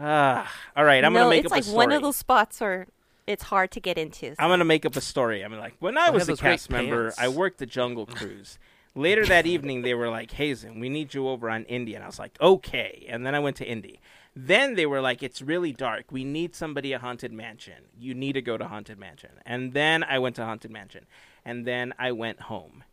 Ah, 0.00 0.48
all 0.76 0.84
right. 0.84 1.04
I'm 1.04 1.12
no, 1.12 1.20
gonna 1.20 1.30
make 1.30 1.44
it's 1.44 1.46
up 1.46 1.56
like 1.56 1.60
a 1.62 1.64
story. 1.64 1.74
It's 1.74 1.76
like 1.76 1.88
one 1.88 1.96
of 1.96 2.02
those 2.02 2.16
spots 2.16 2.60
where 2.60 2.86
it's 3.26 3.42
hard 3.42 3.72
to 3.72 3.80
get 3.80 3.98
into. 3.98 4.34
I'm 4.38 4.48
gonna 4.48 4.64
make 4.64 4.86
up 4.86 4.94
a 4.94 5.00
story. 5.00 5.42
I'm 5.42 5.52
like, 5.58 5.74
when 5.80 5.98
I 5.98 6.06
Oh, 6.08 6.12
was 6.12 6.28
a 6.28 6.36
cast 6.36 6.70
member, 6.70 7.06
pants. 7.06 7.18
I 7.18 7.26
worked 7.28 7.58
the 7.58 7.66
Jungle 7.66 8.06
Cruise. 8.16 8.58
Later 8.94 9.26
that 9.26 9.44
evening, 9.46 9.82
they 9.82 9.94
were 9.94 10.08
like, 10.08 10.30
Hazen, 10.30 10.78
we 10.80 10.88
need 10.88 11.14
you 11.14 11.28
over 11.28 11.50
on 11.50 11.64
Indy. 11.64 11.94
And 11.94 12.04
I 12.04 12.06
was 12.06 12.18
like, 12.18 12.40
okay. 12.40 13.06
And 13.08 13.26
then 13.26 13.34
I 13.34 13.40
went 13.40 13.56
to 13.56 13.64
Indy. 13.68 14.00
Then 14.36 14.76
they 14.76 14.86
were 14.86 15.00
like, 15.00 15.20
"It's 15.20 15.42
really 15.42 15.72
dark. 15.72 16.12
We 16.12 16.22
need 16.22 16.54
somebody 16.54 16.94
at 16.94 17.00
Haunted 17.00 17.32
Mansion. 17.32 17.86
You 17.98 18.14
need 18.14 18.34
to 18.34 18.42
go 18.42 18.56
to 18.56 18.68
Haunted 18.68 18.96
Mansion." 18.96 19.30
And 19.44 19.72
then 19.72 20.04
I 20.04 20.20
went 20.20 20.36
to 20.36 20.44
Haunted 20.44 20.70
Mansion, 20.70 21.06
and 21.44 21.66
then 21.66 21.92
I 21.98 22.12
went 22.12 22.42
home. 22.42 22.84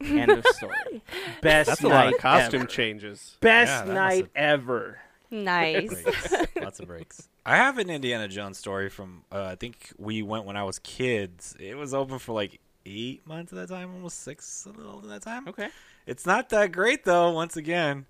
End 0.00 0.30
of 0.30 0.44
story. 0.48 1.02
Best 1.42 1.68
That's 1.68 1.82
a 1.82 1.88
lot 1.88 2.12
of 2.12 2.18
costume 2.18 2.62
ever. 2.62 2.68
changes. 2.68 3.36
Best 3.40 3.70
Yeah, 3.70 3.84
that 3.86 3.94
night 3.94 4.20
must 4.24 4.30
ever. 4.36 4.98
Nice. 5.30 6.02
breaks. 6.02 6.34
Lots 6.60 6.80
of 6.80 6.86
breaks. 6.86 7.28
I 7.44 7.56
have 7.56 7.78
an 7.78 7.90
Indiana 7.90 8.28
Jones 8.28 8.58
story 8.58 8.88
from 8.88 9.24
uh, 9.32 9.44
I 9.44 9.54
think 9.56 9.92
we 9.98 10.22
went 10.22 10.44
when 10.44 10.56
I 10.56 10.64
was 10.64 10.78
kids. 10.78 11.56
It 11.58 11.76
was 11.76 11.94
open 11.94 12.18
for 12.18 12.32
like 12.32 12.60
eight 12.84 13.26
months 13.26 13.52
at 13.52 13.58
that 13.58 13.74
time, 13.74 13.92
almost 13.94 14.20
six 14.20 14.66
a 14.66 14.76
little 14.76 14.98
at 15.00 15.08
that 15.08 15.22
time. 15.22 15.48
Okay. 15.48 15.68
It's 16.06 16.26
not 16.26 16.48
that 16.50 16.70
great 16.72 17.04
though. 17.04 17.30
Once 17.32 17.56
again, 17.56 18.06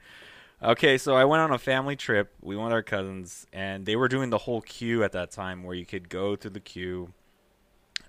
okay. 0.62 0.98
So 0.98 1.14
I 1.16 1.24
went 1.24 1.40
on 1.42 1.50
a 1.52 1.58
family 1.58 1.96
trip. 1.96 2.32
We 2.42 2.54
went 2.56 2.66
with 2.66 2.74
our 2.74 2.82
cousins, 2.82 3.46
and 3.52 3.86
they 3.86 3.96
were 3.96 4.08
doing 4.08 4.28
the 4.30 4.38
whole 4.38 4.60
queue 4.60 5.02
at 5.02 5.12
that 5.12 5.30
time, 5.30 5.62
where 5.62 5.74
you 5.74 5.86
could 5.86 6.08
go 6.10 6.36
through 6.36 6.50
the 6.50 6.60
queue. 6.60 7.12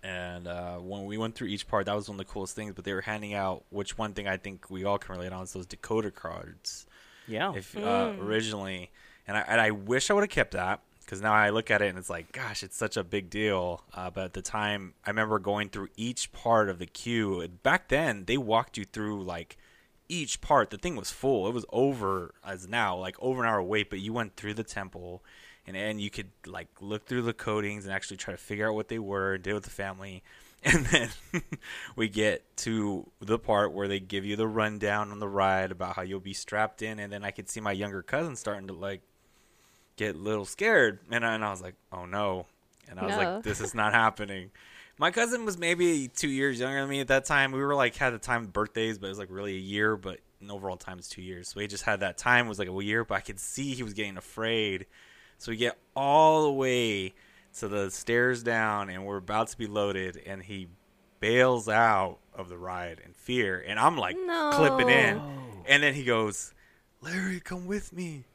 And 0.03 0.47
uh, 0.47 0.77
when 0.77 1.05
we 1.05 1.17
went 1.17 1.35
through 1.35 1.47
each 1.47 1.67
part, 1.67 1.85
that 1.87 1.95
was 1.95 2.07
one 2.09 2.19
of 2.19 2.25
the 2.25 2.31
coolest 2.31 2.55
things. 2.55 2.73
But 2.75 2.85
they 2.85 2.93
were 2.93 3.01
handing 3.01 3.33
out, 3.33 3.63
which 3.69 3.97
one 3.97 4.13
thing 4.13 4.27
I 4.27 4.37
think 4.37 4.69
we 4.69 4.83
all 4.85 4.97
can 4.97 5.15
relate 5.15 5.31
on 5.33 5.43
is 5.43 5.53
those 5.53 5.67
decoder 5.67 6.13
cards 6.13 6.85
Yeah. 7.27 7.53
if 7.55 7.75
uh, 7.77 8.13
originally, 8.19 8.91
and 9.27 9.35
I, 9.37 9.41
and 9.41 9.59
I 9.61 9.71
wish 9.71 10.09
I 10.09 10.13
would 10.13 10.23
have 10.23 10.29
kept 10.29 10.51
that 10.51 10.81
because 11.01 11.21
now 11.21 11.33
I 11.33 11.49
look 11.49 11.71
at 11.71 11.81
it 11.81 11.87
and 11.89 11.97
it's 11.97 12.09
like, 12.09 12.31
gosh, 12.31 12.63
it's 12.63 12.75
such 12.77 12.97
a 12.97 13.03
big 13.03 13.29
deal. 13.29 13.83
Uh, 13.93 14.09
but 14.09 14.25
at 14.25 14.33
the 14.33 14.41
time, 14.41 14.93
I 15.05 15.09
remember 15.09 15.39
going 15.39 15.69
through 15.69 15.89
each 15.97 16.31
part 16.31 16.69
of 16.69 16.79
the 16.79 16.85
queue. 16.85 17.47
Back 17.63 17.87
then, 17.89 18.25
they 18.25 18.37
walked 18.37 18.77
you 18.77 18.85
through 18.85 19.23
like 19.23 19.57
each 20.09 20.39
part. 20.41 20.69
The 20.69 20.77
thing 20.77 20.95
was 20.95 21.11
full. 21.11 21.47
It 21.47 21.53
was 21.53 21.65
over 21.71 22.33
as 22.45 22.67
now, 22.67 22.95
like 22.97 23.15
over 23.19 23.43
an 23.43 23.49
hour 23.49 23.61
wait. 23.63 23.89
But 23.89 23.99
you 23.99 24.13
went 24.13 24.35
through 24.37 24.53
the 24.53 24.63
temple, 24.63 25.23
and 25.67 25.77
and 25.77 26.01
you 26.01 26.09
could 26.09 26.31
like 26.45 26.69
look 26.79 27.05
through 27.05 27.23
the 27.23 27.33
codings 27.33 27.83
and 27.83 27.91
actually 27.91 28.17
try 28.17 28.33
to 28.33 28.37
figure 28.37 28.67
out 28.69 28.75
what 28.75 28.87
they 28.87 28.99
were, 28.99 29.37
deal 29.37 29.55
with 29.55 29.65
the 29.65 29.69
family. 29.69 30.23
And 30.63 30.87
then 30.87 31.09
we 31.95 32.09
get 32.09 32.43
to 32.57 33.07
the 33.21 33.37
part 33.37 33.73
where 33.73 33.87
they 33.87 33.99
give 33.99 34.25
you 34.25 34.35
the 34.35 34.47
rundown 34.47 35.11
on 35.11 35.19
the 35.19 35.27
ride 35.27 35.71
about 35.71 35.95
how 35.95 36.01
you'll 36.01 36.19
be 36.19 36.33
strapped 36.33 36.81
in, 36.81 36.97
and 36.97 37.13
then 37.13 37.23
I 37.23 37.29
could 37.29 37.47
see 37.47 37.59
my 37.61 37.71
younger 37.71 38.01
cousin 38.01 38.35
starting 38.35 38.67
to 38.67 38.73
like 38.73 39.01
get 39.95 40.15
a 40.15 40.17
little 40.17 40.45
scared, 40.45 40.99
and 41.11 41.23
I, 41.25 41.35
and 41.35 41.45
I 41.45 41.51
was 41.51 41.61
like, 41.61 41.75
"Oh 41.91 42.05
no!" 42.05 42.47
And 42.89 42.99
I 42.99 43.05
was 43.05 43.13
No. 43.13 43.17
like, 43.17 43.43
"This 43.43 43.61
is 43.61 43.75
not 43.75 43.93
happening." 44.03 44.49
My 44.97 45.11
cousin 45.11 45.45
was 45.45 45.59
maybe 45.59 46.07
two 46.07 46.27
years 46.27 46.59
younger 46.59 46.81
than 46.81 46.89
me 46.89 47.01
at 47.01 47.07
that 47.09 47.25
time. 47.25 47.51
We 47.51 47.59
were 47.59 47.75
like 47.75 47.95
had 47.95 48.13
the 48.13 48.17
time 48.17 48.45
of 48.45 48.53
birthdays, 48.53 48.97
but 48.97 49.05
it 49.07 49.09
was 49.09 49.19
like 49.19 49.29
really 49.31 49.53
a 49.55 49.59
year. 49.59 49.95
But 49.95 50.19
in 50.41 50.49
overall 50.49 50.77
time, 50.77 50.97
it's 50.97 51.07
two 51.07 51.21
years. 51.21 51.49
So 51.49 51.59
he 51.59 51.67
just 51.67 51.83
had 51.83 51.99
that 51.99 52.17
time 52.17 52.47
was 52.47 52.57
like 52.57 52.67
a 52.67 52.83
year. 52.83 53.05
But 53.05 53.15
I 53.15 53.21
could 53.21 53.39
see 53.39 53.75
he 53.75 53.83
was 53.83 53.93
getting 53.93 54.17
afraid. 54.17 54.87
So 55.37 55.51
we 55.51 55.57
get 55.57 55.77
all 55.95 56.43
the 56.43 56.51
way 56.51 57.13
to 57.59 57.67
the 57.67 57.89
stairs 57.91 58.43
down, 58.43 58.89
and 58.89 59.05
we're 59.05 59.17
about 59.17 59.47
to 59.49 59.57
be 59.57 59.67
loaded, 59.67 60.21
and 60.25 60.43
he 60.43 60.67
bails 61.19 61.67
out 61.67 62.17
of 62.33 62.49
the 62.49 62.57
ride 62.57 63.01
in 63.05 63.13
fear, 63.13 63.63
and 63.65 63.79
I'm 63.79 63.97
like 63.97 64.15
No. 64.17 64.51
clipping 64.53 64.89
in, 64.89 65.21
and 65.67 65.81
then 65.83 65.93
he 65.93 66.03
goes, 66.03 66.53
"Larry, 67.01 67.39
come 67.39 67.65
with 67.65 67.91
me," 67.93 68.25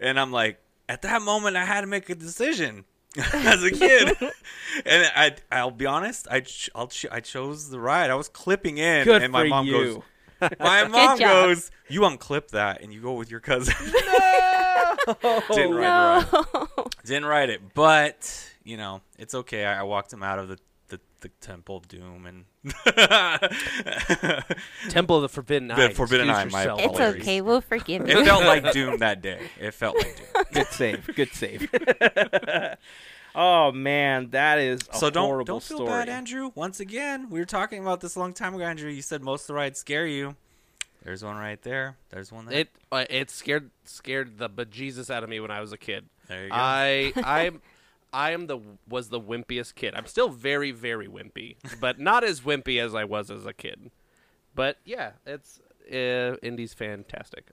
and 0.00 0.18
I'm 0.18 0.32
like, 0.32 0.60
at 0.88 1.02
that 1.02 1.22
moment, 1.22 1.56
I 1.56 1.64
had 1.64 1.80
to 1.82 1.86
make 1.86 2.08
a 2.10 2.14
decision. 2.14 2.84
As 3.32 3.62
a 3.62 3.70
kid, 3.70 4.16
and 4.84 5.10
I, 5.14 5.36
I'll 5.52 5.70
be 5.70 5.86
honest, 5.86 6.26
I, 6.30 6.40
ch- 6.40 6.68
I'll 6.74 6.88
ch- 6.88 7.06
I 7.12 7.20
chose 7.20 7.70
the 7.70 7.78
ride. 7.78 8.10
I 8.10 8.16
was 8.16 8.28
clipping 8.28 8.78
in, 8.78 9.04
Good 9.04 9.22
and 9.22 9.32
my 9.32 9.46
mom 9.46 9.66
you. 9.66 10.02
goes, 10.40 10.50
my 10.58 10.88
mom 10.88 11.18
goes, 11.20 11.70
"You 11.88 12.00
unclip 12.00 12.48
that, 12.48 12.80
and 12.82 12.92
you 12.92 13.00
go 13.00 13.12
with 13.12 13.30
your 13.30 13.38
cousin." 13.40 13.74
Didn't 15.50 15.74
ride 15.74 16.24
the 16.24 16.30
ride. 16.32 16.46
no. 16.76 16.86
Didn't 17.04 17.24
write 17.26 17.50
it, 17.50 17.74
but 17.74 18.50
you 18.64 18.76
know 18.76 19.00
it's 19.18 19.34
okay. 19.34 19.64
I, 19.64 19.80
I 19.80 19.82
walked 19.82 20.12
him 20.12 20.22
out 20.22 20.38
of 20.38 20.48
the, 20.48 20.58
the, 20.88 21.00
the 21.20 21.28
Temple 21.40 21.76
of 21.78 21.88
Doom 21.88 22.26
and 22.26 22.44
Temple 24.88 25.16
of 25.16 25.22
the 25.22 25.28
Forbidden 25.28 25.68
The 25.68 25.74
Eye. 25.74 25.92
Forbidden 25.92 26.30
Eye, 26.30 26.44
my 26.46 26.60
yourself. 26.62 26.80
It's 26.80 26.92
Hilarious. 26.98 27.22
okay. 27.22 27.40
We'll 27.40 27.60
forgive 27.60 28.08
you. 28.08 28.18
it 28.18 28.24
felt 28.24 28.44
like 28.46 28.72
Doom 28.72 28.98
that 28.98 29.20
day. 29.22 29.40
It 29.60 29.74
felt 29.74 29.96
like 29.96 30.16
Doom. 30.16 30.44
Good 30.52 30.66
save. 30.68 31.10
Good 31.14 31.32
save. 31.34 31.68
oh 33.34 33.72
man, 33.72 34.30
that 34.30 34.58
is 34.58 34.80
a 34.92 34.96
so 34.96 35.10
don't 35.10 35.26
horrible 35.26 35.44
don't 35.44 35.62
feel 35.62 35.78
story. 35.78 35.90
bad, 35.90 36.08
Andrew. 36.08 36.50
Once 36.54 36.80
again, 36.80 37.28
we 37.30 37.38
were 37.40 37.44
talking 37.46 37.80
about 37.82 38.00
this 38.00 38.14
a 38.16 38.18
long 38.18 38.32
time 38.32 38.54
ago, 38.54 38.64
Andrew. 38.64 38.90
You 38.90 39.02
said 39.02 39.22
most 39.22 39.42
of 39.42 39.46
the 39.48 39.54
rides 39.54 39.78
scare 39.78 40.06
you. 40.06 40.36
There's 41.04 41.22
one 41.22 41.36
right 41.36 41.60
there. 41.62 41.96
There's 42.10 42.32
one 42.32 42.46
there. 42.46 42.60
It 42.60 42.68
uh, 42.90 43.04
it 43.10 43.30
scared 43.30 43.70
scared 43.84 44.38
the 44.38 44.48
bejesus 44.48 45.10
out 45.10 45.22
of 45.22 45.28
me 45.28 45.38
when 45.38 45.50
I 45.50 45.60
was 45.60 45.72
a 45.72 45.76
kid. 45.78 46.06
there 46.28 46.44
you 46.44 46.50
go. 46.50 46.56
I 46.56 47.12
I 47.16 47.50
I 48.12 48.30
am 48.32 48.46
the 48.46 48.58
was 48.88 49.10
the 49.10 49.20
wimpiest 49.20 49.74
kid. 49.74 49.94
I'm 49.94 50.06
still 50.06 50.30
very 50.30 50.70
very 50.70 51.06
wimpy, 51.06 51.56
but 51.80 52.00
not 52.00 52.24
as 52.24 52.40
wimpy 52.40 52.80
as 52.82 52.94
I 52.94 53.04
was 53.04 53.30
as 53.30 53.44
a 53.44 53.52
kid. 53.52 53.90
But 54.54 54.78
yeah, 54.84 55.12
it's 55.26 55.60
uh, 55.92 56.36
Indy's 56.42 56.72
fantastic. 56.72 57.48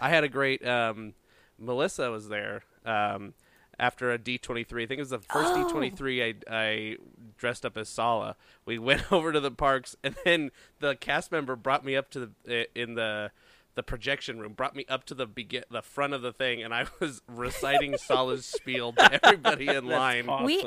I 0.00 0.08
had 0.08 0.24
a 0.24 0.28
great 0.28 0.66
um, 0.66 1.14
Melissa 1.58 2.10
was 2.10 2.28
there 2.28 2.62
um, 2.84 3.34
after 3.78 4.12
a 4.12 4.18
D23. 4.18 4.82
I 4.82 4.86
think 4.86 4.92
it 4.92 4.98
was 5.00 5.10
the 5.10 5.18
first 5.20 5.52
Oh. 5.54 5.70
D23 5.72 6.22
I 6.50 6.54
I 6.56 6.96
dressed 7.36 7.64
up 7.64 7.76
as 7.76 7.88
Sallah. 7.88 8.36
We 8.64 8.78
went 8.90 9.12
over 9.12 9.32
to 9.32 9.40
the 9.40 9.50
parks 9.50 9.96
and 10.02 10.16
then 10.24 10.50
the 10.80 10.96
cast 10.96 11.30
member 11.32 11.56
brought 11.56 11.84
me 11.84 11.96
up 11.96 12.10
to 12.10 12.30
the 12.44 12.66
in 12.80 12.94
the 12.94 13.30
the 13.74 13.82
projection 13.84 14.40
room 14.40 14.54
brought 14.54 14.74
me 14.74 14.84
up 14.88 15.04
to 15.04 15.14
the 15.14 15.24
begin 15.26 15.62
the 15.70 15.82
front 15.82 16.12
of 16.12 16.20
the 16.22 16.32
thing 16.32 16.62
and 16.62 16.74
I 16.74 16.86
was 17.00 17.22
reciting 17.28 17.96
Sallah's 17.96 18.44
spiel 18.44 18.92
to 18.94 19.24
everybody 19.24 19.68
in 19.68 19.86
line. 19.88 20.28
Awesome. 20.28 20.44
We- 20.46 20.64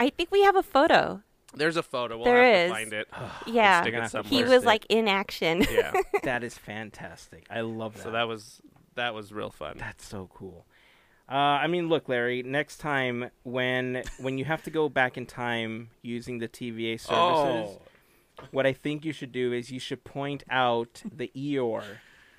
I 0.00 0.10
think 0.10 0.32
we 0.32 0.42
have 0.42 0.56
a 0.56 0.62
photo. 0.62 1.22
There's 1.56 1.76
a 1.76 1.84
photo. 1.84 2.16
We'll 2.16 2.24
There 2.24 2.42
have 2.44 2.56
is. 2.66 2.70
to 2.70 2.74
find 2.74 2.92
it. 2.92 3.08
Yeah. 3.46 3.84
it 3.86 4.26
He 4.26 4.42
was 4.42 4.64
like 4.64 4.84
in 4.88 5.06
action. 5.06 5.64
yeah. 5.70 5.92
that 6.24 6.42
is 6.42 6.58
fantastic. 6.58 7.46
I 7.48 7.60
love 7.60 7.94
that. 7.98 8.02
So 8.02 8.10
that 8.10 8.26
was 8.26 8.60
that 8.96 9.14
was 9.14 9.32
real 9.32 9.50
fun. 9.50 9.76
That's 9.78 10.04
so 10.04 10.28
cool. 10.34 10.66
Uh, 11.28 11.34
I 11.34 11.66
mean, 11.68 11.88
look, 11.88 12.08
Larry. 12.08 12.42
Next 12.42 12.78
time, 12.78 13.30
when 13.44 14.02
when 14.20 14.36
you 14.38 14.44
have 14.44 14.62
to 14.64 14.70
go 14.70 14.88
back 14.88 15.16
in 15.16 15.24
time 15.26 15.90
using 16.02 16.38
the 16.38 16.48
TVA 16.48 17.00
services, 17.00 17.78
Oh. 17.78 18.46
what 18.50 18.66
I 18.66 18.72
think 18.74 19.04
you 19.04 19.12
should 19.12 19.32
do 19.32 19.52
is 19.52 19.70
you 19.70 19.80
should 19.80 20.04
point 20.04 20.44
out 20.50 21.02
the 21.10 21.30
Eeyore 21.34 21.84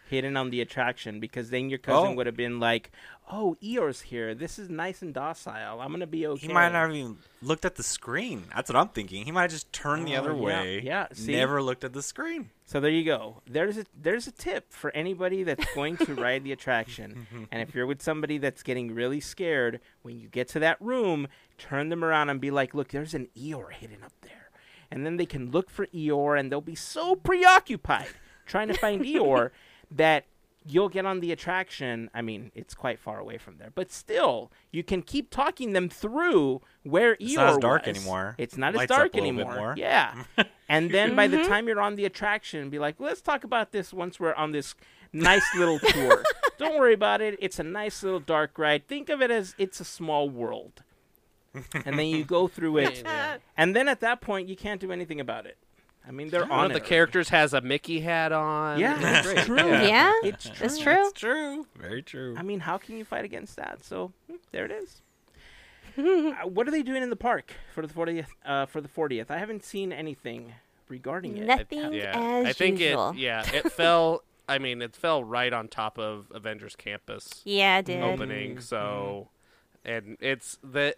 hidden 0.09 0.37
on 0.37 0.49
the 0.49 0.61
attraction 0.61 1.19
because 1.19 1.49
then 1.49 1.69
your 1.69 1.79
cousin 1.79 2.09
Oh. 2.09 2.13
would 2.13 2.25
have 2.27 2.35
been 2.35 2.59
like, 2.59 2.91
"Oh, 3.31 3.57
Eeyore's 3.61 4.01
here. 4.01 4.35
This 4.35 4.59
is 4.59 4.69
nice 4.69 5.01
and 5.01 5.13
docile. 5.13 5.81
I'm 5.81 5.91
gonna 5.91 6.07
be 6.07 6.25
okay." 6.27 6.47
He 6.47 6.53
might 6.53 6.71
not 6.71 6.87
have 6.87 6.95
even 6.95 7.17
looked 7.41 7.65
at 7.65 7.75
the 7.75 7.83
screen. 7.83 8.43
That's 8.55 8.69
what 8.69 8.75
I'm 8.75 8.89
thinking. 8.89 9.25
He 9.25 9.31
might 9.31 9.43
have 9.43 9.51
just 9.51 9.71
turned 9.73 10.07
the 10.07 10.15
Oh, 10.15 10.19
other 10.19 10.33
yeah, 10.35 10.41
way. 10.41 10.81
yeah, 10.81 11.07
see? 11.13 11.31
Never 11.33 11.61
looked 11.61 11.83
at 11.83 11.93
the 11.93 12.01
screen. 12.01 12.49
So 12.65 12.79
there 12.79 12.91
you 12.91 13.03
go. 13.03 13.41
There's 13.47 13.77
a 13.77 13.85
there's 13.99 14.27
a 14.27 14.31
tip 14.31 14.71
for 14.71 14.91
anybody 14.95 15.43
that's 15.43 15.65
going 15.73 15.97
to 15.97 16.13
ride 16.15 16.43
the 16.43 16.51
attraction. 16.51 17.27
And 17.51 17.61
if 17.61 17.73
you're 17.75 17.85
with 17.87 18.01
somebody 18.01 18.37
that's 18.37 18.63
getting 18.63 18.93
really 18.93 19.19
scared, 19.19 19.79
when 20.01 20.19
you 20.19 20.27
get 20.29 20.47
to 20.49 20.59
that 20.59 20.79
room, 20.81 21.27
turn 21.57 21.89
them 21.89 22.03
around 22.03 22.29
and 22.29 22.39
be 22.41 22.51
like, 22.51 22.73
"Look, 22.73 22.89
there's 22.89 23.13
an 23.13 23.27
Eeyore 23.37 23.71
hidden 23.71 24.03
up 24.03 24.13
there." 24.21 24.49
And 24.91 25.03
then 25.05 25.17
they 25.17 25.25
can 25.25 25.49
look 25.51 25.69
for 25.71 25.87
Eeyore 25.87 26.39
and 26.39 26.51
they'll 26.51 26.61
be 26.61 26.75
so 26.75 27.15
preoccupied 27.15 28.07
trying 28.45 28.67
to 28.67 28.75
find 28.75 29.01
Eeyore 29.05 29.49
that 29.95 30.25
you'll 30.65 30.89
get 30.89 31.05
on 31.05 31.19
the 31.19 31.31
attraction. 31.31 32.09
I 32.13 32.21
mean, 32.21 32.51
it's 32.55 32.73
quite 32.73 32.99
far 32.99 33.19
away 33.19 33.37
from 33.37 33.57
there, 33.57 33.71
but 33.73 33.91
still, 33.91 34.51
you 34.71 34.83
can 34.83 35.01
keep 35.01 35.29
talking 35.29 35.73
them 35.73 35.89
through 35.89 36.61
where 36.83 37.15
Eeyore 37.15 37.21
It's 37.21 37.35
not 37.35 37.49
as 37.49 37.57
dark 37.57 37.85
was. 37.85 37.97
anymore. 37.97 38.35
It's 38.37 38.57
not 38.57 38.69
as 38.69 38.77
Lights 38.77 38.91
up 38.91 38.97
dark 38.97 39.13
a 39.13 39.17
little 39.17 39.31
bit 39.31 39.41
anymore. 39.41 39.55
more. 39.55 39.75
Yeah. 39.77 40.23
and 40.69 40.91
then 40.91 41.15
by 41.15 41.27
the 41.27 41.37
mm-hmm. 41.37 41.47
time 41.47 41.67
you're 41.67 41.81
on 41.81 41.95
the 41.95 42.05
attraction, 42.05 42.69
be 42.69 42.79
like, 42.79 42.95
let's 42.99 43.21
talk 43.21 43.43
about 43.43 43.71
this 43.71 43.93
once 43.93 44.19
we're 44.19 44.33
on 44.33 44.51
this 44.51 44.75
nice 45.13 45.45
little 45.55 45.79
tour. 45.79 46.23
Don't 46.57 46.79
worry 46.79 46.93
about 46.93 47.21
it. 47.21 47.37
It's 47.39 47.59
a 47.59 47.63
nice 47.63 48.01
little 48.01 48.19
dark 48.19 48.57
ride. 48.57 48.87
Think 48.87 49.09
of 49.09 49.21
it 49.21 49.31
as 49.31 49.55
it's 49.57 49.79
a 49.79 49.85
small 49.85 50.29
world. 50.29 50.83
and 51.85 51.97
then 51.97 52.07
you 52.07 52.23
go 52.23 52.47
through 52.47 52.77
it. 52.77 53.05
and 53.57 53.75
then 53.75 53.87
at 53.87 53.99
that 54.01 54.19
point, 54.19 54.49
you 54.49 54.55
can't 54.55 54.81
do 54.81 54.91
anything 54.91 55.19
about 55.19 55.45
it. 55.45 55.57
I 56.07 56.11
mean, 56.11 56.29
they're 56.29 56.41
One 56.45 56.51
on 56.51 56.65
of 56.67 56.71
the 56.73 56.77
it. 56.77 56.85
characters 56.85 57.29
has 57.29 57.53
a 57.53 57.61
Mickey 57.61 57.99
hat 58.01 58.31
on. 58.31 58.79
Yeah, 58.79 59.19
It's 59.19 59.27
it's 59.27 59.45
true. 59.45 59.57
Yeah. 59.57 60.13
It's 60.23 60.43
true. 60.49 60.65
It's 60.65 60.77
true. 60.79 61.07
It's 61.07 61.19
true. 61.19 61.67
Very 61.75 62.01
true. 62.03 62.35
I 62.37 62.43
mean, 62.43 62.59
how 62.59 62.77
can 62.77 62.97
you 62.97 63.03
fight 63.05 63.25
against 63.25 63.55
that? 63.55 63.83
So 63.83 64.11
hmm, 64.29 64.35
there 64.51 64.65
it 64.65 64.71
is. 64.71 65.01
uh, 65.97 66.47
what 66.47 66.67
are 66.67 66.71
they 66.71 66.83
doing 66.83 67.01
in 67.01 67.09
the 67.09 67.15
park 67.15 67.53
for 67.73 67.85
the 67.85 67.93
40th? 67.93 68.27
Uh, 68.45 68.65
for 68.65 68.81
the 68.81 68.87
40th, 68.89 69.31
I 69.31 69.37
haven't 69.37 69.63
seen 69.63 69.91
anything 69.93 70.53
regarding 70.89 71.37
it. 71.37 71.45
Nothing 71.45 71.93
Yeah, 71.93 72.11
as 72.15 72.45
I 72.47 72.53
think 72.53 72.79
usual. 72.79 73.09
it. 73.11 73.17
Yeah, 73.17 73.43
it 73.53 73.71
fell. 73.71 74.23
I 74.47 74.59
mean, 74.59 74.81
it 74.83 74.95
fell 74.95 75.23
right 75.23 75.51
on 75.51 75.67
top 75.69 75.97
of 75.97 76.27
Avengers 76.35 76.75
Campus 76.75 77.41
Yeah, 77.45 77.79
it 77.79 77.85
did. 77.85 78.03
opening. 78.03 78.59
So, 78.59 79.29
and 79.83 80.17
it's 80.19 80.59
the. 80.63 80.93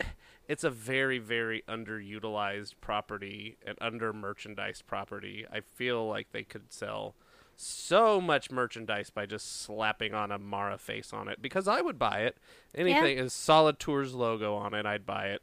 It's 0.48 0.64
a 0.64 0.70
very, 0.70 1.20
very 1.20 1.64
underutilized 1.68 2.76
property 2.80 3.58
and 3.66 3.78
under 3.82 4.14
merchandised 4.14 4.88
property. 4.88 5.46
I 5.52 5.60
feel 5.60 6.08
like 6.08 6.32
they 6.32 6.44
could 6.44 6.72
sell 6.72 7.16
so 7.56 8.22
much 8.22 8.52
merchandise 8.52 9.10
by 9.10 9.26
just 9.26 9.62
slapping 9.62 10.14
on 10.14 10.32
a 10.32 10.38
Mara 10.38 10.78
face 10.78 11.12
on 11.12 11.28
it 11.28 11.42
because 11.42 11.68
I 11.68 11.82
would 11.82 12.00
buy 12.00 12.20
it. 12.20 12.38
Anything 12.76 13.18
is 13.18 13.34
Solid 13.34 13.80
Tours 13.80 14.14
logo 14.14 14.56
on 14.56 14.74
it, 14.74 14.86
I'd 14.86 15.06
buy 15.06 15.28
it. 15.28 15.42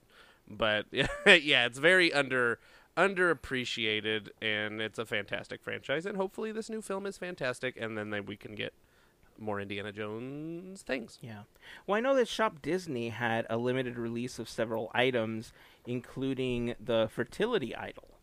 But 0.49 0.87
yeah, 0.93 1.67
it's 1.67 1.79
very 1.79 2.13
under 2.13 2.59
underappreciated 2.97 4.29
and 4.41 4.81
it's 4.81 5.01
a 5.01 5.05
fantastic 5.05 5.61
franchise 5.61 6.07
and 6.07 6.17
hopefully 6.17 6.53
this 6.53 6.71
new 6.71 6.81
film 6.81 7.07
is 7.07 7.19
fantastic 7.19 7.77
and 7.77 7.99
then 7.99 8.11
they, 8.11 8.21
we 8.21 8.37
can 8.37 8.55
get 8.55 8.73
more 9.39 9.61
Indiana 9.61 9.93
Jones 9.93 10.83
things. 10.83 11.19
Yeah. 11.21 11.41
Well, 11.87 11.97
I 11.97 12.01
know 12.01 12.15
that 12.17 12.29
Shop 12.29 12.63
Disney 12.63 13.09
had 13.11 13.47
a 13.51 13.57
limited 13.57 13.99
release 13.99 14.39
of 14.39 14.49
several 14.49 14.91
items, 14.95 15.53
including 15.87 16.75
the 16.79 17.09
fertility 17.13 17.75
idol, 17.75 18.19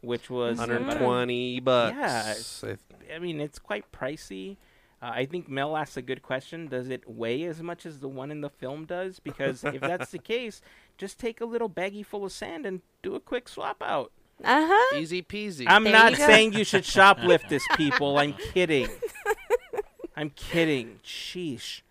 which 0.00 0.30
was 0.30 0.58
about 0.58 0.70
a- 0.70 0.74
120 0.74 1.60
bucks. 1.60 2.62
Yeah. 2.64 2.70
If- 2.72 2.84
I 3.14 3.18
mean, 3.18 3.40
it's 3.40 3.58
quite 3.58 3.90
pricey. 3.92 4.56
Uh, 5.02 5.10
I 5.14 5.26
think 5.26 5.48
Mel 5.48 5.76
asked 5.76 5.96
a 5.98 6.02
good 6.02 6.22
question. 6.22 6.68
Does 6.68 6.88
it 6.88 7.08
weigh 7.08 7.44
as 7.44 7.62
much 7.62 7.84
as 7.84 7.98
the 8.00 8.08
one 8.08 8.30
in 8.30 8.40
the 8.40 8.48
film 8.48 8.86
does? 8.86 9.18
Because 9.20 9.62
if 9.62 9.80
that's 9.82 10.10
the 10.10 10.18
case, 10.18 10.62
just 10.96 11.18
take 11.20 11.40
a 11.40 11.44
little 11.44 11.68
baggie 11.68 12.04
full 12.04 12.24
of 12.24 12.32
sand 12.32 12.64
and 12.64 12.80
do 13.02 13.14
a 13.14 13.20
quick 13.20 13.48
swap 13.48 13.82
out. 13.82 14.10
Uh 14.44 14.66
huh. 14.68 14.96
Easy 14.98 15.22
peasy. 15.22 15.64
I'm 15.66 15.84
There 15.84 15.92
not 15.92 16.10
you 16.12 16.16
saying 16.18 16.52
you 16.54 16.64
should 16.64 16.84
shoplift 16.96 17.48
this, 17.48 17.62
people. 17.76 18.18
I'm 18.18 18.32
kidding. 18.34 18.88
I'm 20.16 20.30
kidding. 20.30 21.00
Sheesh. 21.04 21.82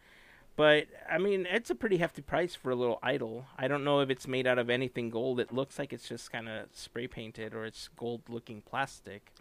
But 0.56 0.88
I 1.10 1.18
mean, 1.18 1.46
it's 1.50 1.70
a 1.70 1.76
pretty 1.76 1.98
hefty 1.98 2.22
price 2.22 2.56
for 2.56 2.72
a 2.72 2.76
little 2.76 2.98
idol. 3.04 3.46
I 3.58 3.68
don't 3.68 3.84
know 3.84 4.00
if 4.00 4.10
it's 4.10 4.28
made 4.28 4.48
out 4.48 4.58
of 4.58 4.70
anything 4.70 5.10
gold. 5.10 5.40
It 5.40 5.54
looks 5.54 5.78
like 5.78 5.92
it's 5.92 6.08
just 6.08 6.32
kind 6.32 6.48
of 6.48 6.68
spray 6.74 7.08
painted 7.08 7.54
or 7.54 7.66
it's 7.66 7.90
gold-looking 7.98 8.62
plastic. 8.62 9.32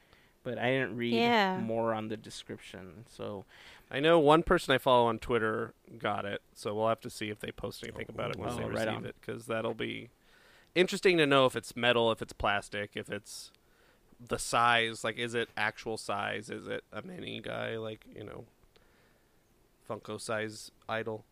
But 0.43 0.59
I 0.59 0.67
didn't 0.73 0.97
read 0.97 1.15
Yeah. 1.15 1.59
more 1.59 1.95
on 1.95 2.09
the 2.09 2.17
description. 2.17 3.05
So 3.09 3.45
I 3.91 4.01
know 4.01 4.19
one 4.19 4.43
person 4.43 4.75
I 4.75 4.79
follow 4.79 5.07
on 5.07 5.19
Twitter 5.21 5.73
got 5.99 6.25
it, 6.27 6.43
so 6.55 6.75
we'll 6.75 6.89
have 6.89 7.01
to 7.03 7.11
see 7.11 7.31
if 7.31 7.39
they 7.39 7.53
post 7.53 7.83
anything 7.85 8.07
about 8.09 8.31
it 8.31 8.37
once 8.37 8.55
Oh, 8.55 8.57
they 8.57 8.65
right 8.65 8.73
receive 8.73 8.89
on. 8.89 9.07
it, 9.07 9.15
because 9.21 9.47
that'll 9.47 9.73
be 9.73 10.11
interesting 10.75 11.17
to 11.19 11.27
know 11.27 11.47
if 11.47 11.55
it's 11.57 11.75
metal, 11.77 12.11
if 12.13 12.21
it's 12.21 12.33
plastic, 12.35 12.91
if 12.95 13.09
it's 13.09 13.53
the 14.21 14.39
size. 14.39 15.05
Like, 15.05 15.17
is 15.17 15.35
it 15.35 15.49
actual 15.57 15.97
size? 15.97 16.51
Is 16.51 16.67
it 16.67 16.83
a 16.93 17.01
mini 17.03 17.41
guy? 17.41 17.79
Like, 17.79 18.05
you 18.15 18.25
know, 18.25 18.45
Funko 19.89 20.21
size 20.21 20.71
idol. 20.89 21.25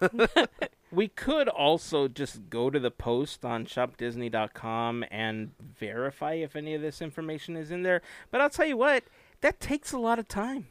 we 0.92 1.08
could 1.08 1.48
also 1.48 2.08
just 2.08 2.48
go 2.50 2.70
to 2.70 2.80
the 2.80 2.90
post 2.90 3.44
on 3.44 3.66
shopdisney.com 3.66 5.04
and 5.10 5.52
verify 5.78 6.34
if 6.34 6.56
any 6.56 6.74
of 6.74 6.82
this 6.82 7.00
information 7.00 7.56
is 7.56 7.70
in 7.70 7.82
there. 7.82 8.02
But 8.30 8.40
I'll 8.40 8.50
tell 8.50 8.66
you 8.66 8.76
what, 8.76 9.04
that 9.40 9.60
takes 9.60 9.92
a 9.92 9.98
lot 9.98 10.18
of 10.18 10.28
time. 10.28 10.68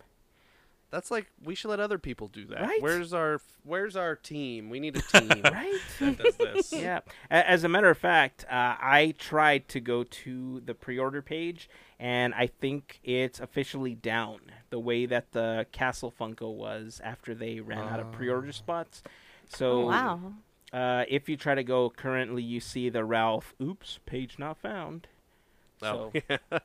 That's 0.93 1.09
like 1.09 1.25
we 1.43 1.55
should 1.55 1.69
let 1.69 1.79
other 1.79 1.97
people 1.97 2.27
do 2.27 2.45
that. 2.45 2.61
Right? 2.61 2.79
Where's 2.81 3.13
our 3.13 3.41
Where's 3.63 3.95
our 3.95 4.15
team? 4.15 4.69
We 4.69 4.79
need 4.79 4.95
a 4.95 5.01
team 5.01 5.41
Right? 5.43 5.79
that 5.99 6.17
does 6.19 6.35
this. 6.37 6.71
yeah. 6.73 6.99
As 7.31 7.63
a 7.63 7.67
matter 7.69 7.89
of 7.89 7.97
fact, 7.97 8.45
uh, 8.47 8.75
I 8.79 9.15
tried 9.17 9.67
to 9.69 9.79
go 9.79 10.03
to 10.03 10.61
the 10.63 10.75
pre-order 10.75 11.23
page, 11.23 11.67
and 11.99 12.33
I 12.35 12.45
think 12.45 12.99
it's 13.03 13.39
officially 13.39 13.95
down 13.95 14.39
the 14.69 14.79
way 14.79 15.07
that 15.07 15.31
the 15.31 15.65
Castle 15.71 16.13
Funko 16.17 16.53
was 16.53 17.01
after 17.03 17.33
they 17.33 17.59
ran 17.59 17.79
out 17.87 17.99
of 17.99 18.11
pre-order 18.11 18.51
spots. 18.51 19.01
So 19.49 19.83
Oh, 19.83 19.85
wow. 19.87 20.33
uh, 20.71 21.05
if 21.07 21.27
you 21.27 21.37
try 21.37 21.55
to 21.55 21.63
go 21.63 21.89
currently, 21.89 22.43
you 22.43 22.59
see 22.59 22.89
the 22.89 23.03
Ralph. 23.03 23.55
Oops, 23.59 23.99
page 24.05 24.37
not 24.37 24.59
found. 24.59 25.07
Oh, 25.81 26.11
So 26.13 26.37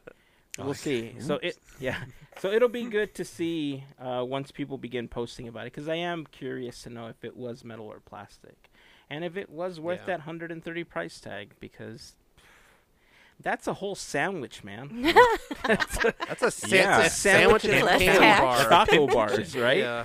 yeah. 0.58 0.64
we'll 0.64 0.74
see. 0.74 1.14
So 1.20 1.34
it 1.42 1.56
yeah. 1.80 1.96
So 2.38 2.50
it'll 2.52 2.68
be 2.68 2.84
good 2.84 3.14
to 3.16 3.24
see 3.24 3.84
uh, 4.00 4.24
once 4.26 4.50
people 4.50 4.78
begin 4.78 5.08
posting 5.08 5.48
about 5.48 5.66
it 5.66 5.72
because 5.72 5.88
I 5.88 5.96
am 5.96 6.26
curious 6.26 6.82
to 6.82 6.90
know 6.90 7.06
if 7.08 7.24
it 7.24 7.36
was 7.36 7.64
metal 7.64 7.86
or 7.86 8.00
plastic, 8.00 8.70
and 9.10 9.24
if 9.24 9.36
it 9.36 9.50
was 9.50 9.80
worth 9.80 10.00
Yeah. 10.00 10.06
that 10.06 10.20
hundred 10.20 10.52
and 10.52 10.62
thirty 10.62 10.84
price 10.84 11.18
tag 11.20 11.54
because 11.60 12.14
that's 13.40 13.66
a 13.68 13.74
whole 13.74 13.94
sandwich, 13.94 14.64
man. 14.64 15.14
That's 15.64 16.42
a, 16.42 16.50
sa- 16.50 16.66
Yeah. 16.66 17.00
it's 17.04 17.14
a 17.14 17.16
sandwich 17.18 17.64
and 17.66 17.74
a 17.86 17.98
candy 17.98 18.18
bar. 18.18 18.68
Taco 18.68 19.06
bars, 19.06 19.56
right? 19.68 19.78
Yeah. 19.78 20.04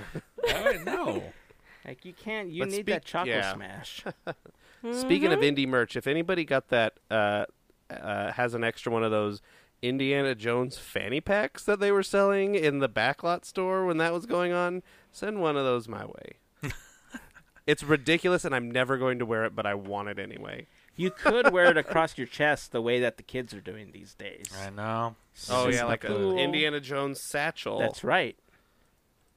no. 0.84 1.32
Like 1.84 2.04
you 2.04 2.12
can't. 2.12 2.50
You 2.50 2.60
But 2.62 2.68
need 2.68 2.74
speak- 2.76 2.86
that 2.86 3.04
chocolate 3.04 3.34
yeah. 3.36 3.54
smash. 3.54 4.04
Speaking 4.92 5.32
of 5.32 5.38
Mm-hmm. 5.38 5.42
Indy 5.44 5.66
merch, 5.66 5.96
if 5.96 6.06
anybody 6.06 6.44
got 6.44 6.68
that, 6.68 6.98
uh, 7.10 7.46
uh, 7.90 8.30
has 8.32 8.54
an 8.54 8.62
extra 8.62 8.92
one 8.92 9.02
of 9.02 9.10
those 9.10 9.40
Indiana 9.84 10.34
Jones 10.34 10.78
fanny 10.78 11.20
packs 11.20 11.64
that 11.64 11.78
they 11.78 11.92
were 11.92 12.02
selling 12.02 12.54
in 12.54 12.78
the 12.78 12.88
backlot 12.88 13.44
store 13.44 13.84
when 13.84 13.98
that 13.98 14.12
was 14.12 14.26
going 14.26 14.52
on, 14.52 14.82
send 15.12 15.40
one 15.40 15.56
of 15.56 15.64
those 15.64 15.88
my 15.88 16.04
way. 16.06 16.38
it's 17.66 17.82
ridiculous, 17.82 18.44
and 18.44 18.54
I'm 18.54 18.70
never 18.70 18.96
going 18.96 19.18
to 19.18 19.26
wear 19.26 19.44
it, 19.44 19.54
but 19.54 19.66
I 19.66 19.74
want 19.74 20.08
it 20.08 20.18
anyway. 20.18 20.66
You 20.96 21.10
could 21.10 21.52
wear 21.52 21.66
it 21.66 21.76
across 21.76 22.16
your 22.16 22.26
chest 22.26 22.72
the 22.72 22.80
way 22.80 23.00
that 23.00 23.16
the 23.16 23.22
kids 23.22 23.52
are 23.52 23.60
doing 23.60 23.90
these 23.92 24.14
days. 24.14 24.46
I 24.64 24.70
know. 24.70 25.16
Oh 25.50 25.68
yeah, 25.68 25.84
like 25.84 26.02
cool. 26.02 26.32
an 26.32 26.38
Indiana 26.38 26.80
Jones 26.80 27.20
satchel. 27.22 27.78
That's 27.78 28.04
right. 28.04 28.36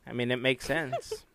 I 0.05 0.13
mean, 0.13 0.31
it 0.31 0.41
makes 0.41 0.65
sense. 0.65 1.25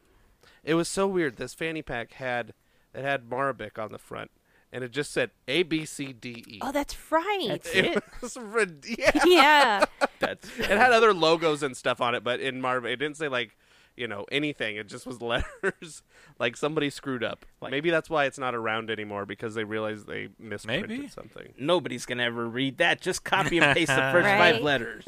It 0.64 0.74
was 0.74 0.88
so 0.88 1.08
weird. 1.08 1.38
This 1.38 1.54
fanny 1.54 1.82
pack 1.82 2.12
had 2.12 2.54
it 2.94 3.02
had 3.02 3.28
Marabic 3.28 3.80
on 3.82 3.90
the 3.90 3.98
front, 3.98 4.30
and 4.72 4.82
it 4.82 4.90
just 4.90 5.12
said 5.12 5.30
A 5.48 5.62
B 5.64 5.84
C 5.84 6.12
D 6.12 6.44
E. 6.48 6.58
Oh, 6.62 6.72
that's 6.72 6.96
right. 7.12 7.46
That's 7.48 7.74
it 7.74 7.84
it. 7.84 8.04
was 8.20 8.36
rid- 8.36 8.84
yeah. 8.98 9.10
yeah. 9.26 9.84
That's 10.18 10.48
It 10.58 10.66
had 10.66 10.92
other 10.92 11.12
logos 11.12 11.62
and 11.62 11.76
stuff 11.76 12.00
on 12.00 12.14
it, 12.14 12.24
but 12.24 12.40
in 12.40 12.60
Marvel, 12.60 12.90
it 12.90 12.96
didn't 12.96 13.16
say 13.16 13.28
like, 13.28 13.56
you 13.96 14.08
know, 14.08 14.24
anything. 14.32 14.76
It 14.76 14.88
just 14.88 15.06
was 15.06 15.20
letters. 15.22 16.02
like 16.38 16.56
somebody 16.56 16.88
screwed 16.90 17.22
up. 17.22 17.44
Like- 17.60 17.70
Maybe 17.70 17.90
that's 17.90 18.08
why 18.08 18.24
it's 18.24 18.38
not 18.38 18.54
around 18.54 18.90
anymore 18.90 19.26
because 19.26 19.54
they 19.54 19.64
realized 19.64 20.06
they 20.06 20.28
misprinted 20.38 20.88
Maybe. 20.90 21.08
something. 21.08 21.52
nobody's 21.58 22.06
gonna 22.06 22.22
ever 22.24 22.48
read 22.48 22.78
that. 22.78 23.00
Just 23.00 23.24
copy 23.24 23.58
and 23.58 23.74
paste 23.74 23.88
the 23.94 24.10
first 24.12 24.26
five 24.26 24.60
letters. 24.62 25.04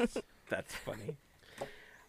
That's 0.49 0.75
funny. 0.75 1.15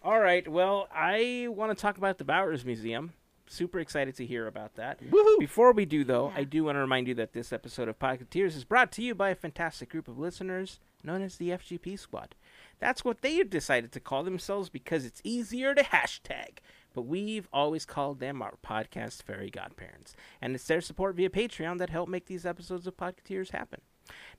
All 0.04 0.20
right. 0.20 0.46
Well, 0.46 0.88
I 0.94 1.48
want 1.50 1.76
to 1.76 1.80
talk 1.80 1.96
about 1.98 2.18
the 2.18 2.24
Bowers 2.24 2.64
Museum. 2.64 3.12
Super 3.48 3.78
excited 3.78 4.16
to 4.16 4.26
hear 4.26 4.46
about 4.46 4.74
that. 4.74 5.00
Woohoo! 5.02 5.38
Before 5.38 5.72
we 5.72 5.84
do, 5.84 6.02
though, 6.02 6.32
I 6.34 6.44
do 6.44 6.64
want 6.64 6.76
to 6.76 6.80
remind 6.80 7.06
you 7.06 7.14
that 7.14 7.32
this 7.32 7.52
episode 7.52 7.88
of 7.88 7.98
Podcateers 7.98 8.56
is 8.56 8.64
brought 8.64 8.90
to 8.92 9.02
you 9.02 9.14
by 9.14 9.30
a 9.30 9.36
fantastic 9.36 9.88
group 9.88 10.08
of 10.08 10.18
listeners 10.18 10.80
known 11.04 11.22
as 11.22 11.36
the 11.36 11.50
FGP 11.50 11.98
Squad. 11.98 12.34
That's 12.80 13.04
what 13.04 13.22
they 13.22 13.36
have 13.36 13.48
decided 13.48 13.92
to 13.92 14.00
call 14.00 14.24
themselves 14.24 14.68
because 14.68 15.04
it's 15.04 15.20
easier 15.22 15.74
to 15.74 15.82
hashtag. 15.82 16.58
But 16.92 17.02
we've 17.02 17.48
always 17.52 17.84
called 17.84 18.18
them 18.20 18.42
our 18.42 18.54
podcast 18.66 19.22
fairy 19.22 19.50
godparents. 19.50 20.16
And 20.42 20.54
it's 20.54 20.66
their 20.66 20.80
support 20.80 21.14
via 21.14 21.30
Patreon 21.30 21.78
that 21.78 21.90
helped 21.90 22.10
make 22.10 22.26
these 22.26 22.46
episodes 22.46 22.86
of 22.86 22.96
Podcateers 22.96 23.50
happen. 23.52 23.80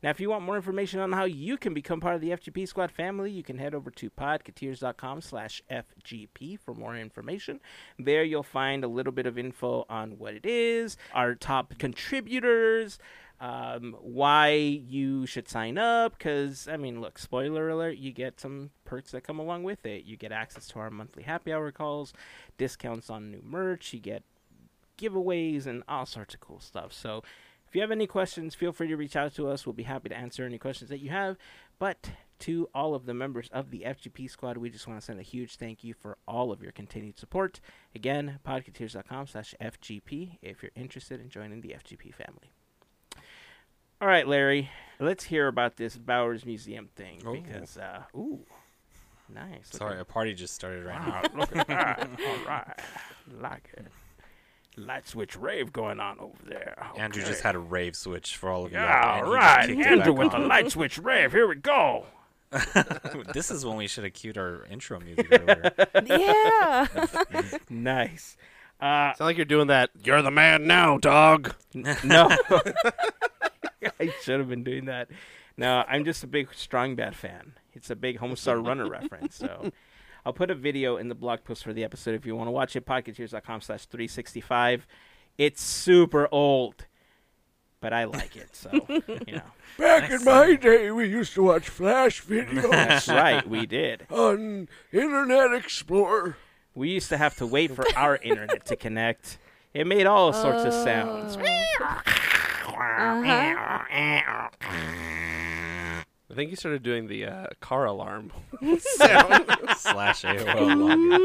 Now, 0.03 0.09
if 0.09 0.19
you 0.19 0.29
want 0.29 0.43
more 0.43 0.55
information 0.55 0.99
on 0.99 1.11
how 1.11 1.25
you 1.25 1.57
can 1.57 1.73
become 1.73 1.99
part 1.99 2.15
of 2.15 2.21
the 2.21 2.29
FGP 2.29 2.67
Squad 2.67 2.91
family, 2.91 3.31
you 3.31 3.43
can 3.43 3.57
head 3.57 3.73
over 3.73 3.89
to 3.91 4.09
podcateers.com 4.09 5.21
slash 5.21 5.61
FGP 5.71 6.59
for 6.59 6.73
more 6.73 6.95
information. 6.95 7.59
There 7.97 8.23
you'll 8.23 8.43
find 8.43 8.83
a 8.83 8.87
little 8.87 9.13
bit 9.13 9.25
of 9.25 9.37
info 9.37 9.85
on 9.89 10.17
what 10.17 10.33
it 10.33 10.45
is, 10.45 10.97
our 11.13 11.35
top 11.35 11.77
contributors, 11.77 12.99
um, 13.39 13.95
why 14.01 14.49
you 14.49 15.25
should 15.25 15.47
sign 15.47 15.77
up. 15.77 16.17
Because, 16.17 16.67
I 16.67 16.77
mean, 16.77 17.01
look, 17.01 17.19
spoiler 17.19 17.69
alert, 17.69 17.97
you 17.97 18.11
get 18.11 18.39
some 18.39 18.71
perks 18.85 19.11
that 19.11 19.21
come 19.21 19.39
along 19.39 19.63
with 19.63 19.85
it. 19.85 20.05
You 20.05 20.17
get 20.17 20.31
access 20.31 20.67
to 20.69 20.79
our 20.79 20.89
monthly 20.89 21.23
happy 21.23 21.53
hour 21.53 21.71
calls, 21.71 22.13
discounts 22.57 23.09
on 23.09 23.31
new 23.31 23.41
merch, 23.43 23.93
you 23.93 23.99
get 23.99 24.23
giveaways, 24.97 25.67
and 25.67 25.83
all 25.87 26.05
sorts 26.05 26.33
of 26.33 26.39
cool 26.39 26.59
stuff. 26.59 26.91
So, 26.91 27.23
if 27.67 27.75
you 27.75 27.81
have 27.81 27.91
any 27.91 28.07
questions, 28.07 28.55
feel 28.55 28.71
free 28.71 28.87
to 28.87 28.95
reach 28.97 29.15
out 29.15 29.33
to 29.35 29.47
us. 29.49 29.65
We'll 29.65 29.73
be 29.73 29.83
happy 29.83 30.09
to 30.09 30.17
answer 30.17 30.45
any 30.45 30.57
questions 30.57 30.89
that 30.89 30.99
you 30.99 31.09
have. 31.09 31.37
But 31.79 32.11
to 32.39 32.69
all 32.73 32.93
of 32.95 33.05
the 33.05 33.13
members 33.13 33.49
of 33.51 33.71
the 33.71 33.79
FGP 33.85 34.29
squad, 34.29 34.57
we 34.57 34.69
just 34.69 34.87
want 34.87 34.99
to 34.99 35.05
send 35.05 35.19
a 35.19 35.23
huge 35.23 35.55
thank 35.57 35.83
you 35.83 35.93
for 35.93 36.17
all 36.27 36.51
of 36.51 36.61
your 36.61 36.71
continued 36.71 37.17
support. 37.19 37.59
Again, 37.95 38.39
podcateers.com 38.47 39.27
slash 39.27 39.53
FGP 39.61 40.37
if 40.41 40.61
you're 40.63 40.71
interested 40.75 41.19
in 41.19 41.29
joining 41.29 41.61
the 41.61 41.69
FGP 41.69 42.13
family. 42.13 42.51
All 43.99 44.07
right, 44.07 44.27
Larry, 44.27 44.69
let's 44.99 45.23
hear 45.25 45.47
about 45.47 45.77
this 45.77 45.97
Bowers 45.97 46.45
Museum 46.45 46.89
thing 46.95 47.23
Oh. 47.25 47.33
because, 47.33 47.77
uh, 47.79 48.03
ooh, 48.15 48.45
nice. 49.33 49.69
Sorry, 49.71 49.95
at- 49.95 50.01
a 50.01 50.05
party 50.05 50.35
just 50.35 50.53
started 50.53 50.85
right 50.85 51.01
now. 51.07 51.21
Look 51.39 51.55
at 51.55 51.67
that. 51.67 52.07
All 52.27 52.45
right. 52.47 52.79
Like 53.41 53.71
it. 53.75 53.87
Light 54.77 55.07
switch 55.07 55.35
rave 55.35 55.73
going 55.73 55.99
on 55.99 56.19
over 56.19 56.37
there. 56.45 56.87
Andrew 56.95 57.23
just 57.23 57.41
had 57.41 57.55
a 57.55 57.59
rave 57.59 57.95
switch 57.95 58.37
for 58.37 58.49
all 58.49 58.65
of 58.65 58.71
you. 58.71 58.77
Yeah, 58.77 59.17
and 59.17 59.25
all 59.25 59.33
he 59.33 59.39
just 59.39 59.57
right. 59.57 59.67
kicked 59.67 59.79
it 59.79 59.87
Andrew 59.87 60.13
back 60.13 60.23
with 60.23 60.31
the 60.31 60.39
light 60.39 60.71
switch 60.71 60.97
rave. 60.99 61.31
Here 61.31 61.47
we 61.47 61.55
go. 61.55 62.05
this 63.33 63.51
is 63.51 63.65
when 63.65 63.75
we 63.75 63.87
should 63.87 64.03
have 64.03 64.13
cued 64.13 64.37
our 64.37 64.65
intro 64.65 64.99
music 64.99 65.27
earlier. 65.31 65.71
yeah. 66.05 66.87
Nice. 67.69 68.37
Uh, 68.79 69.13
Sound 69.13 69.21
like 69.21 69.37
you're 69.37 69.45
doing 69.45 69.67
that. 69.67 69.89
You're 70.03 70.21
the 70.21 70.31
man 70.31 70.67
now, 70.67 70.97
dog. 70.97 71.55
no. 71.73 72.29
I 73.99 74.13
should 74.21 74.39
have 74.39 74.49
been 74.49 74.63
doing 74.63 74.85
that. 74.85 75.09
No, 75.57 75.83
I'm 75.87 76.05
just 76.05 76.23
a 76.23 76.27
big 76.27 76.53
Strong 76.53 76.95
Bad 76.95 77.15
fan. 77.15 77.53
It's 77.73 77.89
a 77.89 77.95
big 77.95 78.19
Homestar 78.19 78.63
Runner 78.65 78.87
reference. 78.87 79.35
So, 79.35 79.71
I'll 80.27 80.33
put 80.33 80.51
a 80.51 80.55
video 80.55 80.97
in 80.97 81.07
the 81.07 81.15
blog 81.15 81.45
post 81.45 81.63
for 81.63 81.71
the 81.71 81.85
episode 81.85 82.13
if 82.13 82.25
you 82.25 82.35
want 82.35 82.47
to 82.47 82.51
watch 82.51 82.75
it. 82.75 82.85
Podcateers.com 82.85 83.61
slash 83.61 83.85
365. 83.85 84.85
It's 85.37 85.63
super 85.63 86.27
old, 86.33 86.85
but 87.79 87.93
I 87.93 88.03
like 88.03 88.35
it. 88.35 88.53
So, 88.53 88.71
you 88.89 89.37
know. 89.37 89.41
Back 89.79 90.11
in 90.11 90.25
my 90.25 90.55
day, 90.55 90.91
we 90.91 91.07
used 91.07 91.33
to 91.35 91.43
watch 91.43 91.69
Flash 91.69 92.25
videos 92.25 92.61
That's 92.71 93.07
right, 93.07 93.47
we 93.47 93.65
did. 93.65 94.05
on 94.09 94.67
Internet 94.91 95.53
Explorer. 95.53 96.35
We 96.75 96.89
used 96.89 97.07
to 97.07 97.17
have 97.17 97.37
to 97.37 97.47
wait 97.47 97.71
for 97.71 97.85
our 97.95 98.17
internet 98.17 98.65
to 98.65 98.75
connect. 98.75 99.37
It 99.73 99.87
made 99.87 100.07
all 100.07 100.33
sorts 100.33 100.65
of 100.65 100.73
oh. 100.73 100.83
sounds. 100.83 101.37
I 101.37 102.27
uh-huh. 104.27 105.21
think 106.37 106.51
you 106.51 106.55
started 106.55 106.83
doing 106.83 107.07
the 107.07 107.25
uh, 107.25 107.47
car 107.61 107.85
alarm 107.85 108.31
sound. 108.61 109.45
Slash 109.75 110.21
AOL 110.21 110.45
login. 110.77 111.17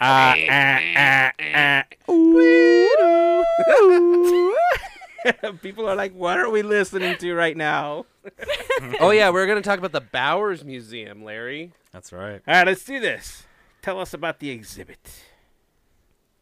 Ah, 0.00 0.34
ah, 0.50 0.80
ah, 0.96 1.32
ah. 1.54 1.84
People 5.62 5.88
are 5.88 5.94
like, 5.94 6.12
what 6.12 6.38
are 6.38 6.50
we 6.50 6.62
listening 6.62 7.16
to 7.18 7.34
right 7.34 7.56
now? 7.56 8.06
oh 9.00 9.10
yeah, 9.10 9.30
we're 9.30 9.46
gonna 9.46 9.62
talk 9.62 9.78
about 9.78 9.92
the 9.92 10.00
Bowers 10.00 10.64
Museum, 10.64 11.22
Larry. 11.22 11.72
That's 11.92 12.12
right. 12.12 12.42
All 12.48 12.54
right, 12.54 12.66
let's 12.66 12.84
do 12.84 12.98
this. 12.98 13.44
Tell 13.80 14.00
us 14.00 14.12
about 14.12 14.40
the 14.40 14.50
exhibit. 14.50 15.22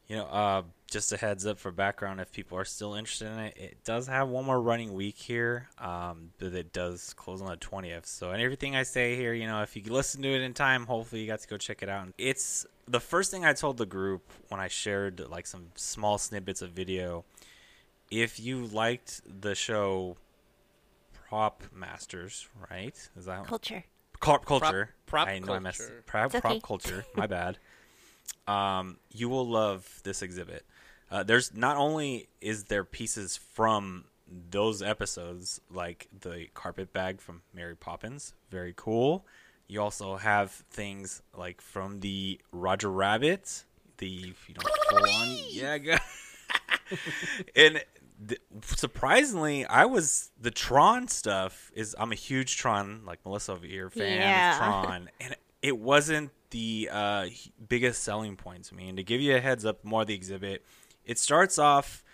You 0.06 0.16
know, 0.16 0.24
uh, 0.24 0.62
just 0.90 1.12
a 1.12 1.16
heads 1.16 1.46
up 1.46 1.58
for 1.58 1.70
background 1.70 2.20
if 2.20 2.32
people 2.32 2.56
are 2.58 2.64
still 2.64 2.94
interested 2.94 3.28
in 3.28 3.38
it. 3.38 3.56
It 3.56 3.84
does 3.84 4.06
have 4.06 4.28
one 4.28 4.44
more 4.46 4.60
running 4.60 4.94
week 4.94 5.18
here, 5.18 5.68
um, 5.78 6.30
but 6.38 6.54
it 6.54 6.72
does 6.72 7.12
close 7.14 7.42
on 7.42 7.48
the 7.48 7.56
20th. 7.56 8.06
So, 8.06 8.30
and 8.30 8.40
everything 8.40 8.74
I 8.74 8.84
say 8.84 9.14
here, 9.14 9.34
you 9.34 9.46
know, 9.46 9.62
if 9.62 9.76
you 9.76 9.82
listen 9.92 10.22
to 10.22 10.28
it 10.28 10.40
in 10.40 10.54
time, 10.54 10.86
hopefully 10.86 11.20
you 11.20 11.26
got 11.26 11.40
to 11.40 11.48
go 11.48 11.58
check 11.58 11.82
it 11.82 11.88
out. 11.88 12.08
It's 12.16 12.66
the 12.86 13.00
first 13.00 13.30
thing 13.30 13.44
I 13.44 13.52
told 13.52 13.76
the 13.76 13.86
group 13.86 14.32
when 14.48 14.60
I 14.60 14.68
shared 14.68 15.20
like 15.28 15.46
some 15.46 15.66
small 15.74 16.16
snippets 16.16 16.62
of 16.62 16.70
video. 16.70 17.24
If 18.10 18.40
you 18.40 18.64
liked 18.64 19.20
the 19.42 19.54
show 19.54 20.16
Prop 21.28 21.62
Masters, 21.74 22.48
right? 22.70 22.96
Is 23.16 23.26
that 23.26 23.46
Culture. 23.46 23.84
Cul- 24.20 24.38
culture. 24.38 24.94
prop 25.06 25.28
I 25.28 25.38
know 25.38 25.52
I 25.52 25.58
messed 25.58 25.78
culture. 25.80 26.02
prop, 26.06 26.30
prop 26.30 26.44
okay. 26.46 26.60
culture. 26.64 27.04
My 27.14 27.26
bad. 27.38 27.58
Um, 28.46 28.96
you 29.12 29.28
will 29.28 29.46
love 29.46 30.00
this 30.04 30.22
exhibit. 30.22 30.64
Uh, 31.10 31.22
there's 31.22 31.54
not 31.54 31.76
only 31.76 32.28
is 32.40 32.64
there 32.64 32.84
pieces 32.84 33.36
from 33.36 34.04
those 34.50 34.82
episodes, 34.82 35.60
like 35.70 36.08
the 36.20 36.46
carpet 36.54 36.92
bag 36.92 37.20
from 37.20 37.42
Mary 37.54 37.74
Poppins, 37.76 38.34
very 38.50 38.74
cool. 38.76 39.24
You 39.68 39.80
also 39.82 40.16
have 40.16 40.50
things 40.70 41.22
like 41.36 41.60
from 41.60 42.00
the 42.00 42.40
Roger 42.52 42.90
Rabbit, 42.90 43.64
the 43.98 44.06
you 44.06 44.54
know 44.54 44.70
full 44.90 44.98
on 44.98 45.36
yeah, 45.50 45.78
go- 45.78 45.96
and 47.56 47.82
th- 48.26 48.40
surprisingly, 48.64 49.64
I 49.66 49.84
was 49.86 50.30
the 50.40 50.50
Tron 50.50 51.08
stuff 51.08 51.70
is 51.74 51.94
I'm 51.98 52.12
a 52.12 52.16
huge 52.16 52.56
Tron 52.56 53.02
like 53.06 53.24
Melissa 53.24 53.52
over 53.52 53.66
here 53.66 53.90
fan 53.90 54.20
Yeah. 54.20 54.52
of 54.52 54.58
Tron, 54.58 55.10
and 55.20 55.36
it 55.62 55.78
wasn't 55.78 56.30
the 56.50 56.88
uh, 56.90 57.26
biggest 57.68 58.02
selling 58.02 58.36
point 58.36 58.64
to 58.64 58.74
me. 58.74 58.88
And 58.88 58.96
to 58.96 59.02
give 59.02 59.20
you 59.20 59.36
a 59.36 59.40
heads 59.40 59.64
up, 59.66 59.84
more 59.84 60.02
of 60.02 60.06
the 60.06 60.14
exhibit, 60.14 60.64
it 61.08 61.18
starts 61.18 61.58
off 61.58 62.04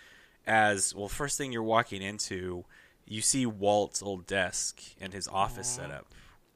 as 0.47 0.95
well. 0.95 1.07
First 1.07 1.37
thing 1.37 1.51
you're 1.51 1.61
walking 1.63 2.01
into, 2.01 2.65
you 3.05 3.21
see 3.21 3.45
Walt's 3.45 4.01
old 4.01 4.25
desk 4.25 4.81
and 4.99 5.13
his 5.13 5.27
office 5.27 5.67
setup 5.67 6.07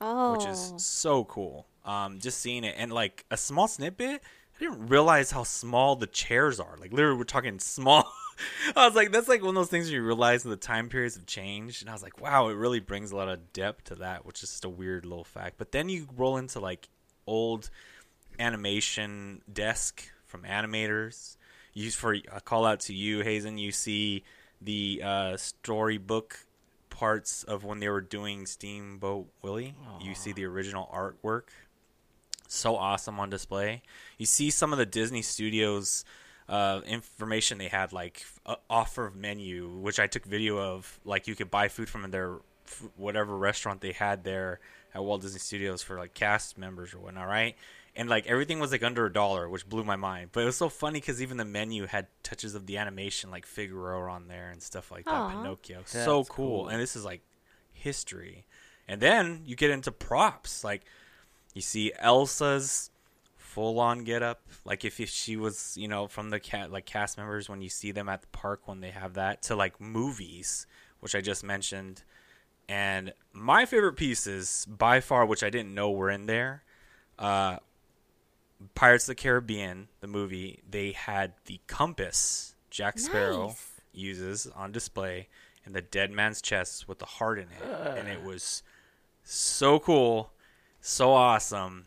Oh. 0.01 0.31
which 0.31 0.45
is 0.47 0.73
so 0.77 1.25
cool. 1.25 1.67
Um, 1.85 2.19
just 2.19 2.39
seeing 2.39 2.63
it 2.63 2.75
and 2.77 2.91
like 2.91 3.25
a 3.29 3.37
small 3.37 3.67
snippet. 3.67 4.21
I 4.55 4.59
didn't 4.59 4.87
realize 4.87 5.31
how 5.31 5.43
small 5.43 5.95
the 5.95 6.07
chairs 6.07 6.59
are. 6.59 6.75
Like 6.79 6.91
literally, 6.93 7.17
we're 7.17 7.23
talking 7.25 7.59
small. 7.59 8.11
I 8.75 8.85
was 8.85 8.95
like, 8.95 9.11
that's 9.11 9.27
like 9.27 9.41
one 9.41 9.49
of 9.49 9.55
those 9.55 9.69
things 9.69 9.87
where 9.87 9.95
you 9.99 10.05
realize 10.05 10.43
the 10.43 10.55
time 10.55 10.87
periods 10.87 11.15
have 11.15 11.25
changed, 11.25 11.81
and 11.81 11.89
I 11.89 11.93
was 11.93 12.01
like, 12.03 12.21
wow, 12.21 12.47
it 12.47 12.53
really 12.55 12.79
brings 12.79 13.11
a 13.11 13.15
lot 13.17 13.27
of 13.27 13.51
depth 13.51 13.85
to 13.85 13.95
that, 13.95 14.25
which 14.25 14.41
is 14.43 14.49
just 14.49 14.63
a 14.65 14.69
weird 14.69 15.05
little 15.05 15.25
fact. 15.25 15.55
But 15.57 15.71
then 15.73 15.89
you 15.89 16.07
roll 16.15 16.37
into 16.37 16.59
like 16.61 16.87
old 17.27 17.69
animation 18.39 19.41
desk 19.51 20.09
from 20.25 20.43
animators. 20.43 21.35
Used 21.73 21.97
for 21.97 22.13
a 22.13 22.41
call 22.41 22.65
out 22.65 22.79
to 22.81 22.93
you, 22.93 23.21
Hazen. 23.21 23.57
You 23.57 23.71
see 23.71 24.23
the 24.61 25.01
uh, 25.03 25.37
storybook 25.37 26.45
parts 26.89 27.43
of 27.43 27.63
when 27.63 27.79
they 27.79 27.87
were 27.89 28.01
doing 28.01 28.45
Steamboat 28.45 29.27
Willie. 29.41 29.75
You 30.01 30.15
see 30.15 30.31
the 30.33 30.45
original 30.45 30.89
artwork. 30.93 31.43
So 32.47 32.75
awesome 32.75 33.19
on 33.19 33.29
display. 33.29 33.83
You 34.17 34.25
see 34.25 34.49
some 34.49 34.71
of 34.73 34.79
the 34.79 34.85
Disney 34.85 35.21
Studios 35.21 36.03
uh, 36.49 36.81
information 36.87 37.59
they 37.59 37.67
had, 37.67 37.93
like 37.93 38.25
uh, 38.45 38.55
offer 38.69 39.13
menu, 39.15 39.67
which 39.69 39.99
I 39.99 40.07
took 40.07 40.25
video 40.25 40.57
of. 40.57 40.99
Like 41.05 41.27
you 41.27 41.35
could 41.35 41.51
buy 41.51 41.67
food 41.67 41.89
from 41.89 42.09
their 42.09 42.37
f- 42.65 42.89
whatever 42.97 43.37
restaurant 43.37 43.81
they 43.81 43.91
had 43.91 44.23
there 44.23 44.59
at 44.95 45.03
Walt 45.03 45.21
Disney 45.21 45.39
Studios 45.39 45.83
for 45.83 45.97
like 45.99 46.15
cast 46.15 46.57
members 46.57 46.93
or 46.93 46.97
whatnot, 46.99 47.27
right? 47.27 47.55
And 47.95 48.07
like 48.07 48.27
everything 48.27 48.59
was 48.59 48.71
like 48.71 48.83
under 48.83 49.05
a 49.05 49.11
dollar, 49.11 49.49
which 49.49 49.67
blew 49.67 49.83
my 49.83 49.95
mind. 49.95 50.29
But 50.31 50.43
it 50.43 50.45
was 50.45 50.57
so 50.57 50.69
funny 50.69 50.99
because 50.99 51.21
even 51.21 51.37
the 51.37 51.45
menu 51.45 51.85
had 51.85 52.07
touches 52.23 52.55
of 52.55 52.65
the 52.65 52.77
animation, 52.77 53.31
like 53.31 53.45
Figaro 53.45 54.11
on 54.11 54.27
there 54.27 54.49
and 54.51 54.61
stuff 54.61 54.91
like 54.91 55.05
that. 55.05 55.13
Aw. 55.13 55.29
Pinocchio, 55.31 55.81
so 55.85 56.23
cool. 56.23 56.63
cool. 56.63 56.67
And 56.69 56.81
this 56.81 56.95
is 56.95 57.03
like 57.03 57.21
history. 57.73 58.45
And 58.87 59.01
then 59.01 59.41
you 59.45 59.55
get 59.55 59.69
into 59.69 59.91
props, 59.91 60.63
like 60.63 60.83
you 61.53 61.61
see 61.61 61.91
Elsa's 61.99 62.89
full 63.49 63.79
on 63.79 64.03
get 64.03 64.21
up 64.21 64.41
like 64.63 64.85
if, 64.85 64.99
if 64.99 65.09
she 65.09 65.35
was 65.35 65.75
you 65.75 65.87
know 65.87 66.07
from 66.07 66.29
the 66.29 66.39
cat 66.39 66.71
like 66.71 66.85
cast 66.85 67.17
members 67.17 67.49
when 67.49 67.61
you 67.63 67.67
see 67.67 67.91
them 67.91 68.07
at 68.07 68.21
the 68.21 68.27
park 68.27 68.67
when 68.67 68.79
they 68.79 68.91
have 68.91 69.15
that 69.15 69.41
to 69.41 69.55
like 69.55 69.81
movies 69.81 70.67
which 70.99 71.15
i 71.15 71.19
just 71.19 71.43
mentioned 71.43 72.03
and 72.67 73.11
my 73.33 73.65
favorite 73.65 73.95
pieces 73.95 74.67
by 74.69 74.99
far 74.99 75.25
which 75.25 75.41
i 75.41 75.49
didn't 75.49 75.73
know 75.73 75.89
were 75.89 76.11
in 76.11 76.27
there 76.27 76.63
uh 77.17 77.57
pirates 78.75 79.05
of 79.05 79.15
the 79.15 79.21
caribbean 79.21 79.87
the 80.01 80.07
movie 80.07 80.59
they 80.69 80.91
had 80.91 81.33
the 81.45 81.59
compass 81.67 82.55
jack 82.69 82.99
sparrow 82.99 83.47
Nice. 83.47 83.71
uses 83.93 84.47
on 84.55 84.71
display 84.71 85.27
and 85.65 85.73
the 85.73 85.81
dead 85.81 86.11
man's 86.11 86.41
chest 86.41 86.87
with 86.87 86.99
the 86.99 87.05
heart 87.05 87.39
in 87.39 87.45
it 87.45 87.97
and 87.97 88.07
it 88.07 88.23
was 88.23 88.63
so 89.23 89.79
cool 89.79 90.31
so 90.81 91.11
awesome 91.13 91.85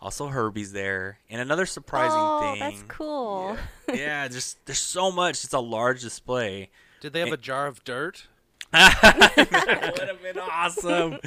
also 0.00 0.28
herbie's 0.28 0.72
there 0.72 1.18
and 1.28 1.40
another 1.40 1.66
surprising 1.66 2.18
oh, 2.18 2.40
thing 2.40 2.60
that's 2.60 2.82
cool. 2.88 3.56
yeah 3.92 4.26
just 4.32 4.64
there's 4.66 4.78
so 4.78 5.10
much 5.10 5.44
it's 5.44 5.52
a 5.52 5.58
large 5.60 6.02
display 6.02 6.70
Did 7.00 7.12
they 7.12 7.20
have 7.20 7.32
a 7.32 7.36
jar 7.36 7.66
of 7.66 7.82
dirt? 7.84 8.26
that 8.72 9.94
would 9.98 10.08
have 10.08 10.22
been 10.22 10.38
awesome 10.38 11.18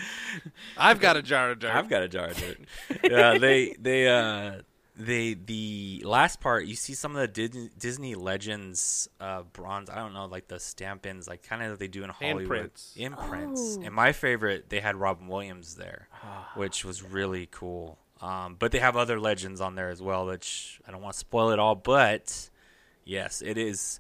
I've 0.78 1.00
got 1.00 1.18
a 1.18 1.22
jar 1.22 1.52
of 1.52 1.60
dirt. 1.60 1.76
I've 1.76 1.90
got 1.90 2.02
a 2.04 2.08
jar 2.08 2.28
of 2.28 2.38
dirt. 2.38 2.60
yeah, 3.04 3.38
they 3.38 3.76
they 3.80 4.08
uh 4.08 4.62
they 4.96 5.34
the 5.34 6.04
last 6.06 6.40
part 6.40 6.66
you 6.66 6.76
see 6.76 6.94
some 6.94 7.16
of 7.16 7.22
the 7.22 7.28
Disney, 7.28 7.70
Disney 7.78 8.16
Legends 8.16 9.10
uh 9.20 9.42
bronze. 9.54 9.90
I 9.90 9.96
don't 9.96 10.14
know, 10.14 10.26
like 10.26 10.48
the 10.48 10.60
stamp-ins, 10.60 11.28
like 11.28 11.44
kind 11.44 11.64
of 11.64 11.72
that 11.72 11.80
they 11.80 11.88
do 11.88 12.04
in 12.04 12.10
Hollywood 12.10 12.48
Handprints. 12.48 12.98
imprints. 12.98 13.78
Oh. 13.80 13.84
And 13.86 13.94
my 13.94 14.12
favorite, 14.12 14.70
they 14.70 14.80
had 14.80 14.96
Robin 14.96 15.28
Williams 15.28 15.76
there, 15.76 16.08
which 16.56 16.86
was 16.86 17.02
really 17.02 17.48
cool. 17.52 17.98
Um, 18.22 18.56
but 18.58 18.72
they 18.72 18.80
have 18.80 18.96
other 18.96 19.20
legends 19.20 19.60
on 19.60 19.76
there 19.76 19.90
as 19.90 20.02
well, 20.02 20.26
which 20.26 20.80
I 20.88 20.92
don't 20.92 21.02
want 21.02 21.14
to 21.14 21.20
spoil 21.20 21.50
it 21.50 21.60
all. 21.60 21.76
But 21.76 22.50
yes, 23.04 23.42
it 23.42 23.58
is. 23.58 24.00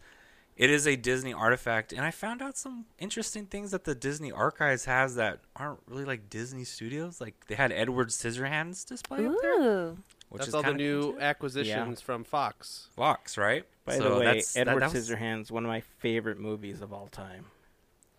It 0.55 0.69
is 0.69 0.85
a 0.85 0.95
Disney 0.95 1.33
artifact, 1.33 1.93
and 1.93 2.01
I 2.05 2.11
found 2.11 2.39
out 2.39 2.55
some 2.57 2.85
interesting 2.99 3.47
things 3.47 3.71
that 3.71 3.85
the 3.85 3.95
Disney 3.95 4.31
Archives 4.31 4.85
has 4.85 5.15
that 5.15 5.39
aren't 5.55 5.79
really 5.87 6.05
like 6.05 6.29
Disney 6.29 6.63
Studios. 6.63 7.19
Like 7.19 7.47
they 7.47 7.55
had 7.55 7.71
Edward 7.71 8.09
Scissorhands 8.09 8.85
display 8.85 9.25
up 9.25 9.33
there, 9.41 9.59
Ooh. 9.59 9.89
which 9.89 9.97
That's 10.39 10.49
is 10.49 10.55
all 10.55 10.63
the 10.63 10.73
new 10.73 11.01
cool 11.01 11.13
too. 11.13 11.19
acquisitions 11.19 12.01
from 12.01 12.23
Fox. 12.23 12.87
Fox, 12.95 13.37
right? 13.37 13.65
By 13.85 13.97
So 13.97 14.03
the 14.03 14.19
way, 14.19 14.25
that's- 14.25 14.55
Edward 14.55 14.81
that 14.81 14.93
was- 14.93 15.09
Scissorhands, 15.09 15.51
one 15.51 15.63
of 15.63 15.69
my 15.69 15.81
favorite 15.81 16.39
movies 16.39 16.81
of 16.81 16.93
all 16.93 17.07
time. 17.07 17.45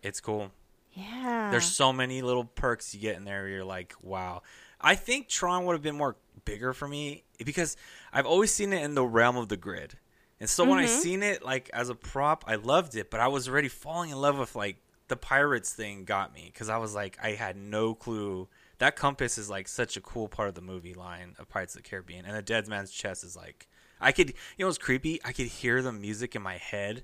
It's 0.01 0.21
cool. 0.21 0.51
Yeah. 0.93 1.49
There's 1.51 1.65
so 1.65 1.91
many 1.91 2.21
little 2.21 2.45
perks 2.45 2.93
you 2.93 3.01
get 3.01 3.17
in 3.17 3.25
there. 3.25 3.41
Where 3.41 3.49
you're 3.49 3.65
like, 3.65 3.93
wow. 4.01 4.43
I 4.79 4.95
think 4.95 5.27
Tron 5.27 5.65
would 5.65 5.73
have 5.73 5.81
been 5.81 5.97
more 5.97 6.15
bigger 6.45 6.73
for 6.73 6.87
me 6.87 7.23
because 7.43 7.75
I've 8.13 8.25
always 8.25 8.53
seen 8.53 8.71
it 8.71 8.83
in 8.83 8.95
the 8.95 9.05
realm 9.05 9.35
of 9.35 9.49
the 9.49 9.57
grid, 9.57 9.97
and 10.39 10.49
so 10.49 10.63
when 10.63 10.79
I 10.79 10.85
mm-hmm. 10.85 10.99
seen 10.99 11.23
it 11.23 11.43
like 11.43 11.69
as 11.73 11.89
a 11.89 11.95
prop, 11.95 12.43
I 12.47 12.55
loved 12.55 12.95
it. 12.95 13.09
But 13.09 13.19
I 13.19 13.27
was 13.27 13.49
already 13.49 13.67
falling 13.67 14.09
in 14.11 14.17
love 14.17 14.37
with 14.37 14.55
like 14.55 14.77
the 15.07 15.15
pirates 15.15 15.73
thing. 15.73 16.05
Got 16.05 16.33
me 16.33 16.49
because 16.51 16.69
I 16.69 16.77
was 16.77 16.93
like, 16.93 17.17
I 17.21 17.31
had 17.31 17.57
no 17.57 17.93
clue 17.93 18.47
that 18.79 18.95
compass 18.95 19.37
is 19.37 19.49
like 19.49 19.67
such 19.67 19.97
a 19.97 20.01
cool 20.01 20.27
part 20.27 20.49
of 20.49 20.55
the 20.55 20.61
movie 20.61 20.93
line 20.93 21.35
of 21.39 21.49
Pirates 21.49 21.75
of 21.75 21.83
the 21.83 21.89
Caribbean, 21.89 22.25
and 22.25 22.35
the 22.35 22.41
Dead 22.41 22.67
Man's 22.67 22.91
Chest 22.91 23.23
is 23.23 23.35
like, 23.35 23.67
I 24.01 24.11
could, 24.11 24.29
you 24.29 24.65
know, 24.65 24.67
it's 24.67 24.77
creepy. 24.77 25.19
I 25.23 25.31
could 25.31 25.47
hear 25.47 25.81
the 25.81 25.91
music 25.91 26.35
in 26.35 26.41
my 26.41 26.57
head 26.57 27.03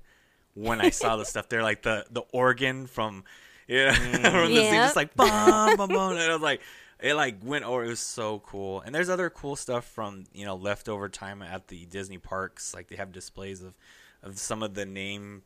when 0.54 0.80
I 0.80 0.90
saw 0.90 1.16
the 1.16 1.24
stuff 1.24 1.48
there, 1.48 1.62
like 1.62 1.82
the 1.82 2.06
the 2.10 2.22
organ 2.32 2.86
from 2.86 3.24
yeah, 3.68 3.94
mm. 3.94 4.30
from 4.30 4.54
the 4.54 4.60
scene, 4.60 4.74
just 4.74 4.96
like 4.96 5.14
bum 5.14 5.76
bum 5.76 5.88
bum, 5.88 6.12
and 6.12 6.20
I 6.20 6.32
was 6.32 6.42
like, 6.42 6.60
it 7.00 7.14
like 7.14 7.36
went 7.42 7.64
over. 7.64 7.84
It 7.84 7.88
was 7.88 8.00
so 8.00 8.40
cool. 8.40 8.80
And 8.80 8.94
there's 8.94 9.08
other 9.08 9.30
cool 9.30 9.56
stuff 9.56 9.84
from 9.84 10.24
you 10.32 10.44
know 10.44 10.54
leftover 10.54 11.08
time 11.08 11.42
at 11.42 11.68
the 11.68 11.86
Disney 11.86 12.18
parks. 12.18 12.74
Like 12.74 12.88
they 12.88 12.96
have 12.96 13.12
displays 13.12 13.62
of 13.62 13.76
of 14.22 14.38
some 14.38 14.62
of 14.62 14.74
the 14.74 14.86
name 14.86 15.42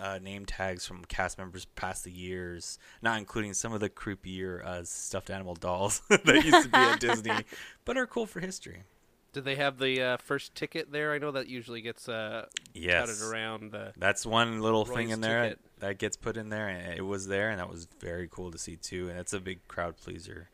uh, 0.00 0.18
name 0.18 0.46
tags 0.46 0.86
from 0.86 1.04
cast 1.04 1.38
members 1.38 1.64
past 1.76 2.04
the 2.04 2.10
years, 2.10 2.78
not 3.02 3.18
including 3.18 3.54
some 3.54 3.72
of 3.72 3.80
the 3.80 3.90
creepier 3.90 4.64
uh, 4.64 4.84
stuffed 4.84 5.30
animal 5.30 5.54
dolls 5.54 6.02
that 6.08 6.44
used 6.44 6.64
to 6.64 6.68
be 6.68 6.76
at 6.76 7.00
Disney, 7.00 7.44
but 7.84 7.96
are 7.96 8.06
cool 8.06 8.26
for 8.26 8.40
history. 8.40 8.84
Did 9.32 9.44
they 9.44 9.54
have 9.54 9.78
the 9.78 10.02
uh, 10.02 10.16
first 10.16 10.56
ticket 10.56 10.90
there? 10.90 11.12
I 11.12 11.18
know 11.18 11.30
that 11.30 11.46
usually 11.46 11.82
gets 11.82 12.08
uh, 12.08 12.46
Yes. 12.74 13.06
touted 13.06 13.22
around. 13.22 13.70
The... 13.70 13.92
That's 13.96 14.26
one 14.26 14.60
little 14.60 14.84
thing 14.84 15.10
in 15.10 15.20
there 15.20 15.42
ticket. 15.42 15.60
that 15.78 15.98
gets 15.98 16.16
put 16.16 16.36
in 16.36 16.48
there, 16.48 16.68
and 16.68 16.94
it 16.94 17.02
was 17.02 17.28
there, 17.28 17.50
and 17.50 17.60
that 17.60 17.70
was 17.70 17.86
very 18.00 18.28
cool 18.28 18.50
to 18.50 18.58
see 18.58 18.74
too. 18.74 19.08
And 19.08 19.18
it's 19.18 19.32
a 19.32 19.40
big 19.40 19.66
crowd 19.68 19.96
pleaser. 19.98 20.48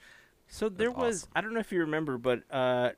So 0.48 0.68
there 0.68 0.90
was 0.90 1.22
awesome. 1.22 1.32
I 1.34 1.40
don't 1.40 1.54
know 1.54 1.60
if 1.60 1.72
you 1.72 1.80
remember, 1.80 2.18
but 2.18 2.42
uh, 2.50 2.90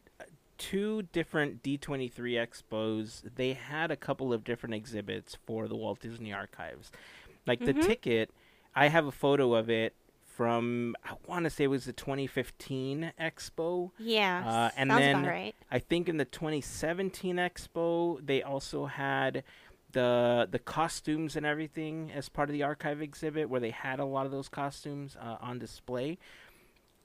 two 0.59 1.03
different 1.13 1.63
D23 1.63 2.35
expos. 2.35 3.23
They 3.37 3.53
had 3.55 3.91
a 3.91 3.97
couple 3.97 4.33
of 4.33 4.45
different 4.45 4.75
exhibits 4.75 5.37
for 5.47 5.69
the 5.69 5.77
Walt 5.77 6.01
Disney 6.01 6.33
Archives. 6.33 6.91
Like 7.47 7.61
the 7.65 7.73
Mhm. 7.75 7.83
ticket, 7.83 8.31
I 8.75 8.89
have 8.89 9.07
a 9.07 9.13
photo 9.13 9.55
of 9.55 9.71
it 9.71 9.95
from 10.25 10.95
I 11.05 11.15
want 11.27 11.45
to 11.45 11.51
say 11.51 11.65
it 11.65 11.69
was 11.69 11.85
the 11.87 11.93
2015 11.93 13.13
expo. 13.19 13.91
Yeah. 13.99 14.45
Uh, 14.47 14.71
and 14.77 14.91
sounds 14.91 15.01
then 15.01 15.17
about 15.17 15.29
right. 15.29 15.55
I 15.71 15.79
think 15.79 16.09
in 16.09 16.17
the 16.17 16.25
2017 16.25 17.37
expo 17.37 18.25
they 18.25 18.43
also 18.43 18.87
had 18.87 19.43
the 19.93 20.47
the 20.51 20.59
costumes 20.59 21.35
and 21.35 21.47
everything 21.47 22.13
as 22.13 22.29
part 22.29 22.49
of 22.51 22.53
the 22.53 22.63
archive 22.63 23.01
exhibit 23.01 23.49
where 23.49 23.61
they 23.61 23.71
had 23.71 23.99
a 23.99 24.05
lot 24.05 24.27
of 24.27 24.33
those 24.33 24.49
costumes 24.49 25.17
uh, 25.21 25.39
on 25.41 25.59
display. 25.59 26.19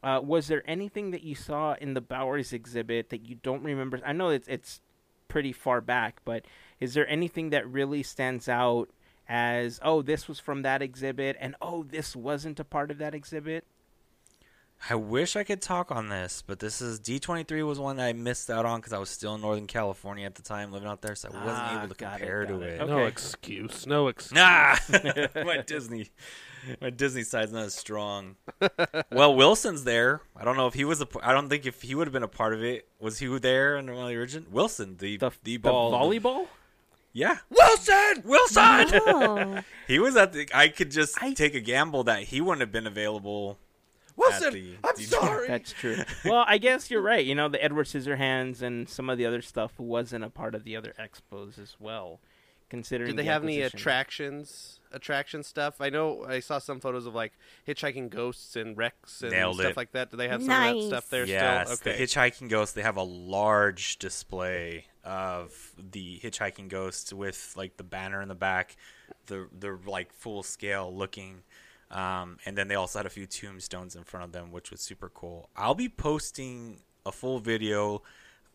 Uh, 0.04 0.20
was 0.22 0.48
there 0.48 0.62
anything 0.68 1.12
that 1.12 1.24
you 1.24 1.34
saw 1.36 1.76
in 1.80 1.94
the 1.94 2.02
Bowers 2.02 2.52
exhibit 2.52 3.10
that 3.10 3.28
you 3.28 3.36
don't 3.42 3.64
remember? 3.64 4.00
I 4.06 4.12
know 4.14 4.30
it's 4.30 4.48
it's 4.48 4.82
pretty 5.30 5.54
far 5.54 5.80
back, 5.82 6.20
but 6.26 6.44
is 6.80 6.94
there 6.94 7.08
anything 7.08 7.52
that 7.52 7.68
really 7.68 8.04
stands 8.04 8.50
out 8.50 8.90
as 9.30 9.80
oh 9.82 10.02
this 10.02 10.28
was 10.28 10.40
from 10.40 10.64
that 10.64 10.82
exhibit 10.82 11.38
and 11.40 11.56
oh 11.62 11.84
this 11.84 12.16
wasn't 12.16 12.60
a 12.60 12.66
part 12.66 12.92
of 12.92 12.98
that 12.98 13.16
exhibit? 13.16 13.64
I 14.90 14.96
wish 14.96 15.38
I 15.38 15.46
could 15.46 15.62
talk 15.62 15.92
on 15.92 16.10
this, 16.10 16.44
but 16.46 16.60
this 16.60 16.82
is 16.82 17.00
D23 17.00 17.66
was 17.66 17.80
one 17.80 17.96
that 17.96 18.06
I 18.08 18.12
missed 18.12 18.50
out 18.50 18.66
on 18.66 18.82
because 18.82 18.92
I 18.92 18.98
was 18.98 19.10
still 19.10 19.34
in 19.36 19.40
Northern 19.40 19.66
California 19.66 20.26
at 20.26 20.36
the 20.36 20.42
time, 20.42 20.74
living 20.74 20.90
out 20.90 21.02
there, 21.02 21.16
so 21.16 21.30
I 21.30 21.32
wasn't 21.38 21.58
Ah, 21.58 21.78
able 21.80 21.96
to 21.96 21.98
got 21.98 22.16
it, 22.16 22.20
compare 22.20 22.46
to 22.48 22.62
it. 22.62 22.70
it. 22.74 22.82
Okay. 22.82 22.92
No 22.92 23.06
excuse. 23.06 23.88
No 23.88 24.10
excuse. 24.10 24.34
Nah, 24.38 24.76
my 25.46 25.64
Disney, 25.66 26.10
my 26.82 26.90
Disney 26.90 27.24
side's 27.24 27.52
not 27.52 27.64
as 27.64 27.74
strong. 27.74 28.36
well, 29.12 29.36
Wilson's 29.36 29.84
there. 29.84 30.22
I 30.36 30.44
don't 30.44 30.58
know 30.58 30.68
if 30.68 30.74
he 30.74 30.86
was 30.86 31.02
a. 31.02 31.08
I 31.22 31.34
don't 31.34 31.50
think 31.50 31.66
if 31.66 31.82
he 31.82 31.96
would 31.96 32.08
have 32.08 32.14
been 32.14 32.24
a 32.24 32.28
part 32.28 32.54
of 32.54 32.64
it. 32.64 32.88
Was 33.00 33.20
he 33.20 33.28
there 33.40 33.78
in 33.78 33.88
one 33.88 34.04
of 34.04 34.10
the 34.10 34.16
original? 34.16 34.48
Wilson, 34.52 34.98
the 34.98 35.18
The 35.18 35.30
the, 35.30 35.36
the 35.44 35.58
ball 35.58 35.92
volleyball? 35.92 36.48
Yeah, 37.16 37.38
Wilson, 37.50 38.24
Wilson. 38.26 38.62
Oh. 39.06 39.60
he 39.88 40.00
was 40.00 40.16
at 40.16 40.34
the. 40.34 40.48
I 40.54 40.68
could 40.70 40.90
just 40.92 41.22
I- 41.22 41.34
take 41.34 41.54
a 41.56 41.60
gamble 41.60 42.04
that 42.06 42.24
he 42.24 42.42
wouldn't 42.42 42.62
have 42.62 42.72
been 42.72 42.88
available. 42.88 43.60
Wilson, 44.16 44.54
the- 44.54 44.76
I'm 44.84 44.96
the- 44.96 45.04
sorry. 45.04 45.48
That's 45.48 45.72
true. 45.74 45.98
well, 46.26 46.44
I 46.48 46.58
guess 46.58 46.90
you're 46.92 47.02
right. 47.02 47.24
You 47.26 47.36
know, 47.36 47.50
the 47.50 47.64
Edward 47.64 47.86
Scissorhands 47.88 48.62
and 48.62 48.88
some 48.90 49.10
of 49.10 49.18
the 49.18 49.26
other 49.26 49.42
stuff 49.42 49.80
wasn't 49.80 50.24
a 50.24 50.30
part 50.30 50.56
of 50.56 50.64
the 50.64 50.76
other 50.76 50.94
expos 51.00 51.60
as 51.60 51.76
well. 51.80 52.20
Considering 52.74 53.10
Did 53.10 53.18
they 53.18 53.24
the 53.24 53.32
have 53.32 53.44
any 53.44 53.62
attractions? 53.62 54.80
Attraction 54.92 55.44
stuff. 55.44 55.80
I 55.80 55.92
know 55.92 56.26
I 56.28 56.40
saw 56.40 56.58
some 56.58 56.80
photos 56.80 57.06
of 57.06 57.14
like 57.14 57.34
hitchhiking 57.68 58.10
ghosts 58.10 58.56
and 58.56 58.76
wrecks 58.76 59.22
and 59.22 59.30
Nailed 59.30 59.58
stuff 59.58 59.72
it. 59.74 59.78
like 59.78 59.92
that. 59.92 60.10
Do 60.10 60.18
they 60.18 60.28
have 60.28 60.42
some 60.42 60.50
of 60.50 60.82
that 60.82 60.88
stuff 60.88 61.10
there 61.12 61.24
yes, 61.24 61.70
still? 61.70 61.92
Okay. 61.92 61.96
the 61.96 62.04
hitchhiking 62.04 62.50
ghosts. 62.50 62.74
They 62.74 62.82
have 62.82 62.98
a 62.98 63.04
large 63.04 64.00
display 64.00 64.86
of 65.04 65.54
the 65.78 66.20
hitchhiking 66.24 66.68
ghosts 66.68 67.14
with 67.14 67.54
like 67.56 67.78
the 67.78 67.84
banner 67.84 68.24
in 68.24 68.28
the 68.28 68.34
back, 68.34 68.76
the 69.28 69.48
the 69.56 69.78
like 69.86 70.12
full 70.12 70.42
scale 70.42 70.92
looking, 70.92 71.44
um, 71.92 72.40
and 72.44 72.58
then 72.58 72.70
they 72.70 72.76
also 72.76 72.98
had 72.98 73.06
a 73.06 73.12
few 73.12 73.28
tombstones 73.28 73.96
in 73.96 74.04
front 74.04 74.24
of 74.24 74.32
them, 74.32 74.52
which 74.52 74.72
was 74.72 74.82
super 74.82 75.10
cool. 75.10 75.48
I'll 75.56 75.76
be 75.76 75.90
posting 75.90 76.80
a 77.06 77.12
full 77.12 77.38
video 77.38 78.02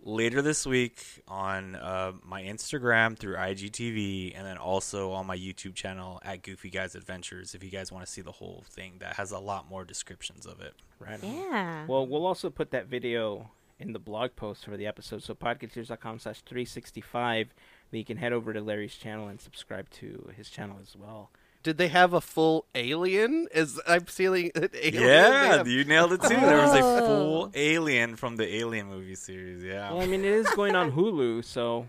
later 0.02 0.42
this 0.42 0.66
week 0.66 1.22
on 1.26 1.74
uh, 1.76 2.12
my 2.24 2.42
Instagram 2.42 3.18
through 3.18 3.36
IGTV, 3.36 4.34
and 4.36 4.46
then 4.46 4.56
also 4.56 5.12
on 5.12 5.26
my 5.26 5.36
YouTube 5.36 5.74
channel 5.74 6.20
at 6.24 6.42
Goofy 6.42 6.70
Guys 6.70 6.94
Adventures. 6.94 7.54
If 7.54 7.62
you 7.62 7.70
guys 7.70 7.90
want 7.90 8.06
to 8.06 8.10
see 8.10 8.22
the 8.22 8.32
whole 8.32 8.64
thing, 8.70 8.94
that 9.00 9.14
has 9.16 9.30
a 9.32 9.38
lot 9.38 9.68
more 9.68 9.84
descriptions 9.84 10.46
of 10.46 10.60
it. 10.60 10.74
Right. 10.98 11.22
on. 11.22 11.34
Yeah. 11.34 11.86
Well, 11.86 12.06
we'll 12.06 12.26
also 12.26 12.50
put 12.50 12.70
that 12.70 12.86
video 12.86 13.50
in 13.78 13.92
the 13.92 13.98
blog 13.98 14.34
post 14.36 14.64
for 14.64 14.76
the 14.76 14.86
episode. 14.86 15.22
So 15.22 15.34
podcateers.com 15.34 16.18
slash 16.18 16.40
365. 16.42 17.54
That 17.90 17.96
you 17.96 18.04
can 18.04 18.18
head 18.18 18.34
over 18.34 18.52
to 18.52 18.60
Larry's 18.60 18.94
channel 18.94 19.28
and 19.28 19.40
subscribe 19.40 19.88
to 19.90 20.30
his 20.36 20.50
channel 20.50 20.76
as 20.82 20.94
well. 20.94 21.30
Did 21.62 21.76
they 21.76 21.88
have 21.88 22.12
a 22.12 22.20
full 22.20 22.66
alien? 22.74 23.48
Is 23.52 23.80
I'm 23.86 24.04
feeling 24.04 24.50
an 24.54 24.68
alien. 24.74 25.02
Yeah, 25.04 25.44
have- 25.56 25.68
you 25.68 25.84
nailed 25.84 26.12
it 26.12 26.22
too. 26.22 26.28
There 26.28 26.58
was 26.62 26.74
a 26.74 26.80
Oh. 26.82 26.98
full 27.06 27.52
alien 27.54 28.16
from 28.16 28.36
the 28.36 28.46
Alien 28.56 28.86
movie 28.88 29.14
series. 29.16 29.62
Yeah, 29.64 29.90
Well, 29.92 30.02
I 30.02 30.06
mean, 30.06 30.20
it 30.24 30.32
is 30.32 30.48
going 30.50 30.74
on 30.76 30.92
Hulu, 30.92 31.44
so. 31.44 31.88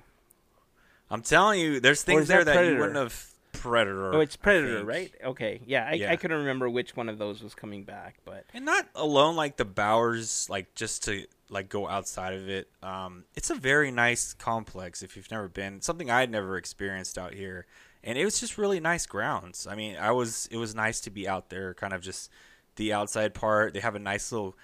I'm 1.12 1.22
telling 1.22 1.60
you, 1.60 1.80
there's 1.80 2.04
things 2.04 2.28
there 2.28 2.44
that 2.44 2.54
that 2.56 2.66
you 2.66 2.78
wouldn't 2.78 2.96
have. 2.96 3.26
Predator. 3.52 4.14
Oh, 4.14 4.20
it's 4.22 4.36
Predator, 4.36 4.86
right? 4.86 5.12
Okay. 5.24 5.60
Yeah, 5.66 5.86
I, 5.90 5.94
Yeah. 5.94 6.12
I 6.12 6.16
couldn't 6.18 6.38
remember 6.38 6.70
which 6.70 6.96
one 6.96 7.10
of 7.10 7.18
those 7.18 7.42
was 7.44 7.56
coming 7.56 7.84
back, 7.84 8.16
but. 8.24 8.46
And 8.54 8.64
not 8.64 8.88
alone 8.96 9.36
like 9.36 9.58
the 9.58 9.66
Bowers, 9.66 10.48
like 10.50 10.76
just 10.76 11.04
to 11.06 11.26
like 11.50 11.68
go 11.68 11.88
outside 11.88 12.36
of 12.36 12.48
it. 12.48 12.70
Um, 12.84 13.26
it's 13.36 13.50
a 13.50 13.56
very 13.56 13.90
nice 13.92 14.34
complex 14.34 15.02
if 15.02 15.18
you've 15.18 15.30
never 15.32 15.50
been. 15.50 15.82
Something 15.82 16.10
I'd 16.12 16.30
never 16.30 16.58
experienced 16.58 17.18
out 17.18 17.34
here, 17.34 17.66
and 18.04 18.18
it 18.18 18.26
was 18.26 18.40
just 18.40 18.58
really 18.58 18.80
nice 18.80 19.06
grounds. 19.06 19.68
I 19.68 19.76
mean, 19.76 19.98
I 19.98 20.12
was 20.12 20.48
it 20.52 20.58
was 20.58 20.76
nice 20.76 21.00
to 21.02 21.10
be 21.10 21.28
out 21.28 21.50
there, 21.50 21.74
kind 21.74 21.94
of 21.94 22.02
just 22.02 22.30
the 22.76 22.94
outside 22.94 23.34
part. 23.34 23.74
They 23.74 23.80
have 23.80 23.96
a 23.96 24.00
nice 24.00 24.32
little 24.32 24.56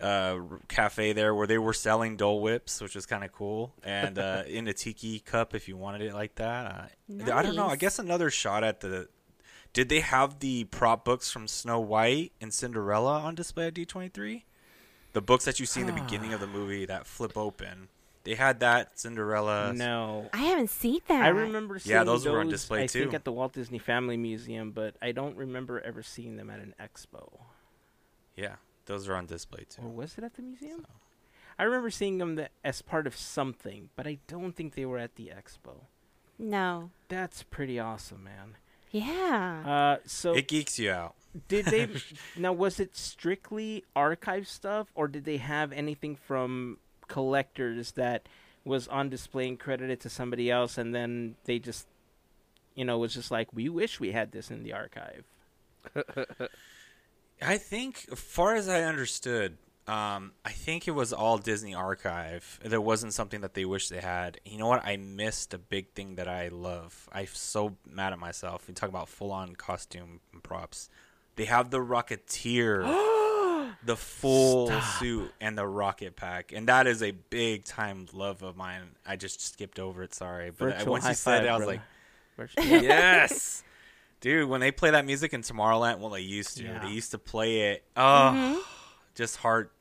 uh, 0.00 0.38
cafe 0.68 1.12
there 1.12 1.34
where 1.34 1.46
they 1.46 1.58
were 1.58 1.72
selling 1.72 2.16
Dole 2.16 2.40
Whips, 2.40 2.80
which 2.80 2.94
was 2.94 3.06
kind 3.06 3.24
of 3.24 3.32
cool, 3.32 3.72
and 3.82 4.18
uh, 4.18 4.42
in 4.46 4.68
a 4.68 4.72
tiki 4.72 5.20
cup 5.20 5.54
if 5.54 5.68
you 5.68 5.76
wanted 5.76 6.02
it 6.02 6.14
like 6.14 6.34
that. 6.36 6.90
Uh, 7.20 7.32
I 7.32 7.42
don't 7.42 7.56
know. 7.56 7.66
I 7.66 7.76
guess 7.76 7.98
another 7.98 8.30
shot 8.30 8.64
at 8.64 8.80
the. 8.80 9.08
Did 9.72 9.88
they 9.88 10.00
have 10.00 10.40
the 10.40 10.64
prop 10.64 11.02
books 11.02 11.30
from 11.30 11.48
Snow 11.48 11.80
White 11.80 12.32
and 12.42 12.52
Cinderella 12.52 13.20
on 13.20 13.34
display 13.34 13.68
at 13.68 13.74
D23? 13.74 14.42
The 15.14 15.22
books 15.22 15.46
that 15.46 15.58
you 15.58 15.64
see 15.64 15.80
in 15.80 15.86
the 15.86 15.94
beginning 15.94 16.34
of 16.34 16.40
the 16.40 16.46
movie 16.46 16.84
that 16.84 17.06
flip 17.06 17.38
open. 17.38 17.88
They 18.24 18.34
had 18.36 18.60
that 18.60 18.98
Cinderella. 18.98 19.72
No. 19.72 20.28
I 20.32 20.38
haven't 20.38 20.70
seen 20.70 21.00
that. 21.08 21.22
I 21.24 21.28
remember 21.28 21.78
seeing 21.78 21.96
Yeah, 21.96 22.04
those 22.04 22.26
were 22.26 22.38
on 22.38 22.48
display, 22.48 22.84
I 22.84 22.86
think 22.86 23.10
too. 23.10 23.16
at 23.16 23.24
the 23.24 23.32
Walt 23.32 23.52
Disney 23.52 23.78
Family 23.78 24.16
Museum, 24.16 24.70
but 24.70 24.94
I 25.02 25.10
don't 25.12 25.36
remember 25.36 25.80
ever 25.80 26.02
seeing 26.02 26.36
them 26.36 26.48
at 26.50 26.60
an 26.60 26.74
expo. 26.80 27.40
Yeah, 28.36 28.56
those 28.86 29.08
are 29.08 29.14
on 29.16 29.26
display 29.26 29.64
too. 29.68 29.82
Or 29.82 29.88
was 29.88 30.16
it 30.18 30.24
at 30.24 30.34
the 30.34 30.42
museum? 30.42 30.86
I 31.58 31.64
remember 31.64 31.90
seeing 31.90 32.18
them 32.18 32.36
the, 32.36 32.48
as 32.64 32.80
part 32.80 33.06
of 33.06 33.14
something, 33.16 33.90
but 33.96 34.06
I 34.06 34.18
don't 34.26 34.54
think 34.56 34.74
they 34.74 34.86
were 34.86 34.98
at 34.98 35.16
the 35.16 35.32
expo. 35.36 35.82
No. 36.38 36.90
That's 37.08 37.42
pretty 37.42 37.78
awesome, 37.78 38.24
man. 38.24 38.56
Yeah. 38.90 39.62
Uh, 39.66 40.02
so 40.06 40.32
It 40.34 40.48
geeks 40.48 40.78
you 40.78 40.90
out. 40.90 41.14
did 41.48 41.66
they? 41.66 41.88
now, 42.36 42.52
was 42.52 42.78
it 42.80 42.96
strictly 42.96 43.84
archive 43.96 44.46
stuff, 44.48 44.88
or 44.94 45.08
did 45.08 45.24
they 45.24 45.36
have 45.38 45.72
anything 45.72 46.14
from 46.16 46.78
collectors 47.08 47.92
that 47.92 48.28
was 48.64 48.88
on 48.88 49.08
display 49.08 49.48
and 49.48 49.58
credited 49.58 50.00
to 50.00 50.08
somebody 50.08 50.50
else, 50.50 50.78
and 50.78 50.94
then 50.94 51.36
they 51.44 51.58
just, 51.58 51.86
you 52.74 52.84
know, 52.84 52.98
was 52.98 53.14
just 53.14 53.30
like, 53.30 53.48
we 53.52 53.68
wish 53.68 53.98
we 54.00 54.12
had 54.12 54.32
this 54.32 54.50
in 54.50 54.62
the 54.62 54.72
archive. 54.72 55.24
I 57.42 57.58
think, 57.58 58.06
as 58.12 58.20
far 58.20 58.54
as 58.54 58.68
I 58.68 58.82
understood, 58.82 59.58
um, 59.88 60.32
I 60.44 60.50
think 60.50 60.86
it 60.86 60.92
was 60.92 61.12
all 61.12 61.38
Disney 61.38 61.74
Archive. 61.74 62.60
There 62.62 62.80
wasn't 62.80 63.14
something 63.14 63.40
that 63.40 63.54
they 63.54 63.64
wish 63.64 63.88
they 63.88 64.00
had. 64.00 64.38
You 64.44 64.58
know 64.58 64.68
what? 64.68 64.84
I 64.84 64.96
missed 64.96 65.52
a 65.54 65.58
big 65.58 65.90
thing 65.90 66.14
that 66.16 66.28
I 66.28 66.48
love. 66.48 67.08
I'm 67.12 67.26
so 67.32 67.76
mad 67.84 68.12
at 68.12 68.20
myself. 68.20 68.68
We 68.68 68.74
talk 68.74 68.88
about 68.88 69.08
full 69.08 69.32
on 69.32 69.56
costume 69.56 70.20
props. 70.44 70.88
They 71.34 71.46
have 71.46 71.70
the 71.70 71.80
Rocketeer, 71.80 72.84
the 73.84 73.96
full 73.96 74.70
suit, 74.98 75.32
and 75.40 75.56
the 75.58 75.66
rocket 75.66 76.16
pack, 76.16 76.52
and 76.52 76.68
that 76.68 76.86
is 76.86 77.02
a 77.02 77.10
big 77.10 77.64
time 77.64 78.06
love 78.12 78.42
of 78.42 78.56
mine. 78.56 78.82
I 79.06 79.16
just 79.16 79.40
skipped 79.40 79.78
over 79.78 80.02
it. 80.02 80.14
Sorry, 80.14 80.50
but 80.50 80.74
Virtual 80.76 80.92
once 80.92 81.06
you 81.08 81.14
said 81.14 81.38
five, 81.38 81.44
it, 81.44 81.48
I 81.48 81.52
was 81.56 81.58
brother. 81.64 81.72
like, 81.72 81.80
Virtual- 82.36 82.64
yes. 82.82 83.62
Dude, 84.20 84.48
when 84.48 84.60
they 84.60 84.70
play 84.70 84.90
that 84.92 85.04
music 85.04 85.32
in 85.32 85.42
Tomorrowland, 85.42 85.98
well, 85.98 86.10
they 86.10 86.20
used 86.20 86.56
to. 86.58 86.62
Yeah. 86.64 86.78
They 86.86 86.92
used 86.92 87.10
to 87.10 87.18
play 87.18 87.72
it. 87.72 87.84
Oh, 87.96 88.64
just 89.16 89.38
heart, 89.38 89.72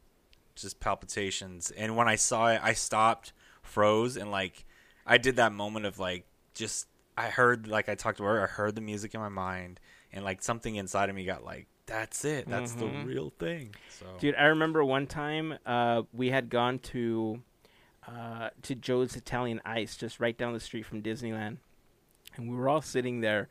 just 0.55 0.79
palpitations. 0.79 1.69
And 1.71 1.95
when 1.95 2.07
I 2.07 2.15
saw 2.15 2.47
it, 2.47 2.59
I 2.63 2.73
stopped, 2.73 3.33
froze, 3.61 4.17
and 4.17 4.31
like, 4.31 4.65
I 5.05 5.19
did 5.19 5.35
that 5.35 5.51
moment 5.53 5.85
of 5.85 5.99
like, 5.99 6.25
just 6.55 6.87
I 7.15 7.27
heard, 7.27 7.67
like 7.67 7.87
I 7.87 7.93
talked 7.93 8.19
about, 8.19 8.37
I 8.37 8.47
heard 8.47 8.73
the 8.73 8.81
music 8.81 9.13
in 9.13 9.21
my 9.21 9.29
mind, 9.29 9.79
and 10.11 10.25
like 10.25 10.41
something 10.41 10.75
inside 10.75 11.09
of 11.09 11.15
me 11.15 11.23
got 11.23 11.45
like 11.45 11.67
that's 11.91 12.23
it. 12.25 12.47
That's 12.47 12.73
Mhm. 12.73 12.79
the 12.79 13.07
real 13.07 13.29
thing. 13.37 13.75
So 13.89 14.05
Dude, 14.19 14.35
I 14.35 14.45
remember 14.45 14.83
one 14.83 15.07
time 15.07 15.57
uh, 15.65 16.03
we 16.13 16.29
had 16.29 16.49
gone 16.49 16.79
to 16.79 17.41
uh, 18.07 18.49
to 18.63 18.73
Joe's 18.75 19.15
Italian 19.15 19.61
Ice, 19.65 19.95
just 19.95 20.19
right 20.19 20.35
down 20.37 20.53
the 20.53 20.59
street 20.59 20.85
from 20.85 21.03
Disneyland, 21.03 21.57
and 22.35 22.49
we 22.49 22.55
were 22.55 22.67
all 22.67 22.81
sitting 22.81 23.21
there, 23.21 23.47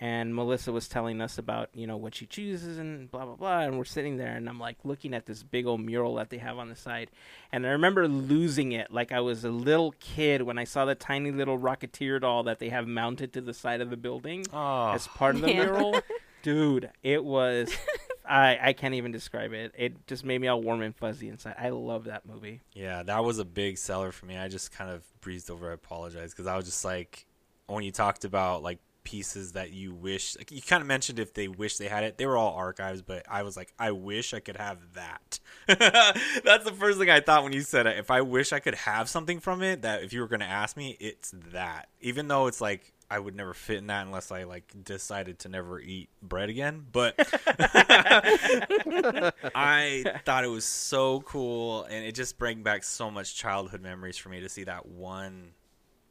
and 0.00 0.34
Melissa 0.36 0.70
was 0.70 0.86
telling 0.88 1.20
us 1.20 1.36
about 1.36 1.68
you 1.74 1.84
know 1.86 1.96
what 1.96 2.14
she 2.14 2.24
chooses 2.24 2.78
and 2.78 3.10
blah 3.10 3.24
blah 3.24 3.34
blah, 3.34 3.60
and 3.62 3.76
we're 3.76 3.84
sitting 3.84 4.16
there, 4.16 4.36
and 4.36 4.48
I'm 4.48 4.60
like 4.60 4.76
looking 4.84 5.14
at 5.14 5.26
this 5.26 5.42
big 5.42 5.66
old 5.66 5.80
mural 5.80 6.14
that 6.14 6.30
they 6.30 6.38
have 6.38 6.58
on 6.58 6.68
the 6.68 6.76
side, 6.76 7.10
and 7.50 7.66
I 7.66 7.70
remember 7.70 8.06
losing 8.06 8.70
it 8.70 8.92
like 8.92 9.10
I 9.10 9.18
was 9.20 9.44
a 9.44 9.50
little 9.50 9.92
kid 9.98 10.42
when 10.42 10.58
I 10.58 10.64
saw 10.64 10.84
the 10.84 10.94
tiny 10.94 11.32
little 11.32 11.58
Rocketeer 11.58 12.20
doll 12.20 12.44
that 12.44 12.60
they 12.60 12.68
have 12.68 12.86
mounted 12.86 13.32
to 13.32 13.40
the 13.40 13.52
side 13.54 13.80
of 13.80 13.90
the 13.90 13.96
building 13.96 14.46
oh, 14.52 14.92
as 14.92 15.08
part 15.08 15.34
of 15.34 15.40
the 15.40 15.48
Yeah. 15.52 15.64
mural. 15.64 16.00
Dude, 16.48 16.90
it 17.02 17.22
was 17.22 17.70
I 18.26 18.58
I 18.62 18.72
can't 18.72 18.94
even 18.94 19.12
describe 19.12 19.52
it. 19.52 19.74
It 19.76 20.06
just 20.06 20.24
made 20.24 20.40
me 20.40 20.48
all 20.48 20.62
warm 20.62 20.80
and 20.80 20.96
fuzzy 20.96 21.28
inside. 21.28 21.56
I 21.58 21.68
love 21.68 22.04
that 22.04 22.24
movie. 22.24 22.62
Yeah, 22.72 23.02
that 23.02 23.22
was 23.22 23.38
a 23.38 23.44
big 23.44 23.76
seller 23.76 24.12
for 24.12 24.24
me. 24.24 24.38
I 24.38 24.48
just 24.48 24.72
kind 24.72 24.90
of 24.90 25.02
breezed 25.20 25.50
over. 25.50 25.70
I 25.70 25.74
apologize 25.74 26.30
because 26.32 26.46
I 26.46 26.56
was 26.56 26.64
just 26.64 26.86
like, 26.86 27.26
when 27.66 27.84
you 27.84 27.92
talked 27.92 28.24
about 28.24 28.62
like 28.62 28.78
pieces 29.04 29.52
that 29.52 29.72
you 29.72 29.92
wish, 29.92 30.38
like 30.38 30.50
you 30.50 30.62
kind 30.62 30.80
of 30.80 30.86
mentioned 30.86 31.18
if 31.18 31.34
they 31.34 31.48
wish 31.48 31.76
they 31.76 31.88
had 31.88 32.02
it, 32.02 32.16
they 32.16 32.24
were 32.24 32.38
all 32.38 32.54
archives, 32.54 33.02
but 33.02 33.26
I 33.28 33.42
was 33.42 33.54
like, 33.54 33.74
I 33.78 33.90
wish 33.90 34.32
I 34.32 34.40
could 34.40 34.56
have 34.56 34.78
that. 34.94 35.40
That's 35.66 36.64
the 36.64 36.74
first 36.74 36.98
thing 36.98 37.10
I 37.10 37.20
thought 37.20 37.44
when 37.44 37.52
you 37.52 37.60
said 37.60 37.86
it. 37.86 37.98
If 37.98 38.10
I 38.10 38.22
wish 38.22 38.54
I 38.54 38.58
could 38.60 38.74
have 38.74 39.10
something 39.10 39.38
from 39.38 39.62
it, 39.62 39.82
that 39.82 40.02
if 40.02 40.14
you 40.14 40.22
were 40.22 40.28
going 40.28 40.40
to 40.40 40.46
ask 40.46 40.78
me, 40.78 40.96
it's 40.98 41.34
that. 41.52 41.88
Even 42.00 42.28
though 42.28 42.46
it's 42.46 42.62
like, 42.62 42.94
I 43.10 43.18
would 43.18 43.34
never 43.34 43.54
fit 43.54 43.78
in 43.78 43.86
that 43.86 44.04
unless 44.06 44.30
I 44.30 44.44
like 44.44 44.72
decided 44.84 45.38
to 45.40 45.48
never 45.48 45.80
eat 45.80 46.10
bread 46.22 46.50
again. 46.50 46.84
But 46.92 47.14
I 49.54 50.04
thought 50.24 50.44
it 50.44 50.48
was 50.48 50.66
so 50.66 51.22
cool, 51.22 51.84
and 51.84 52.04
it 52.04 52.14
just 52.14 52.38
bring 52.38 52.62
back 52.62 52.84
so 52.84 53.10
much 53.10 53.34
childhood 53.34 53.80
memories 53.80 54.18
for 54.18 54.28
me 54.28 54.40
to 54.40 54.48
see 54.48 54.64
that 54.64 54.86
one 54.86 55.52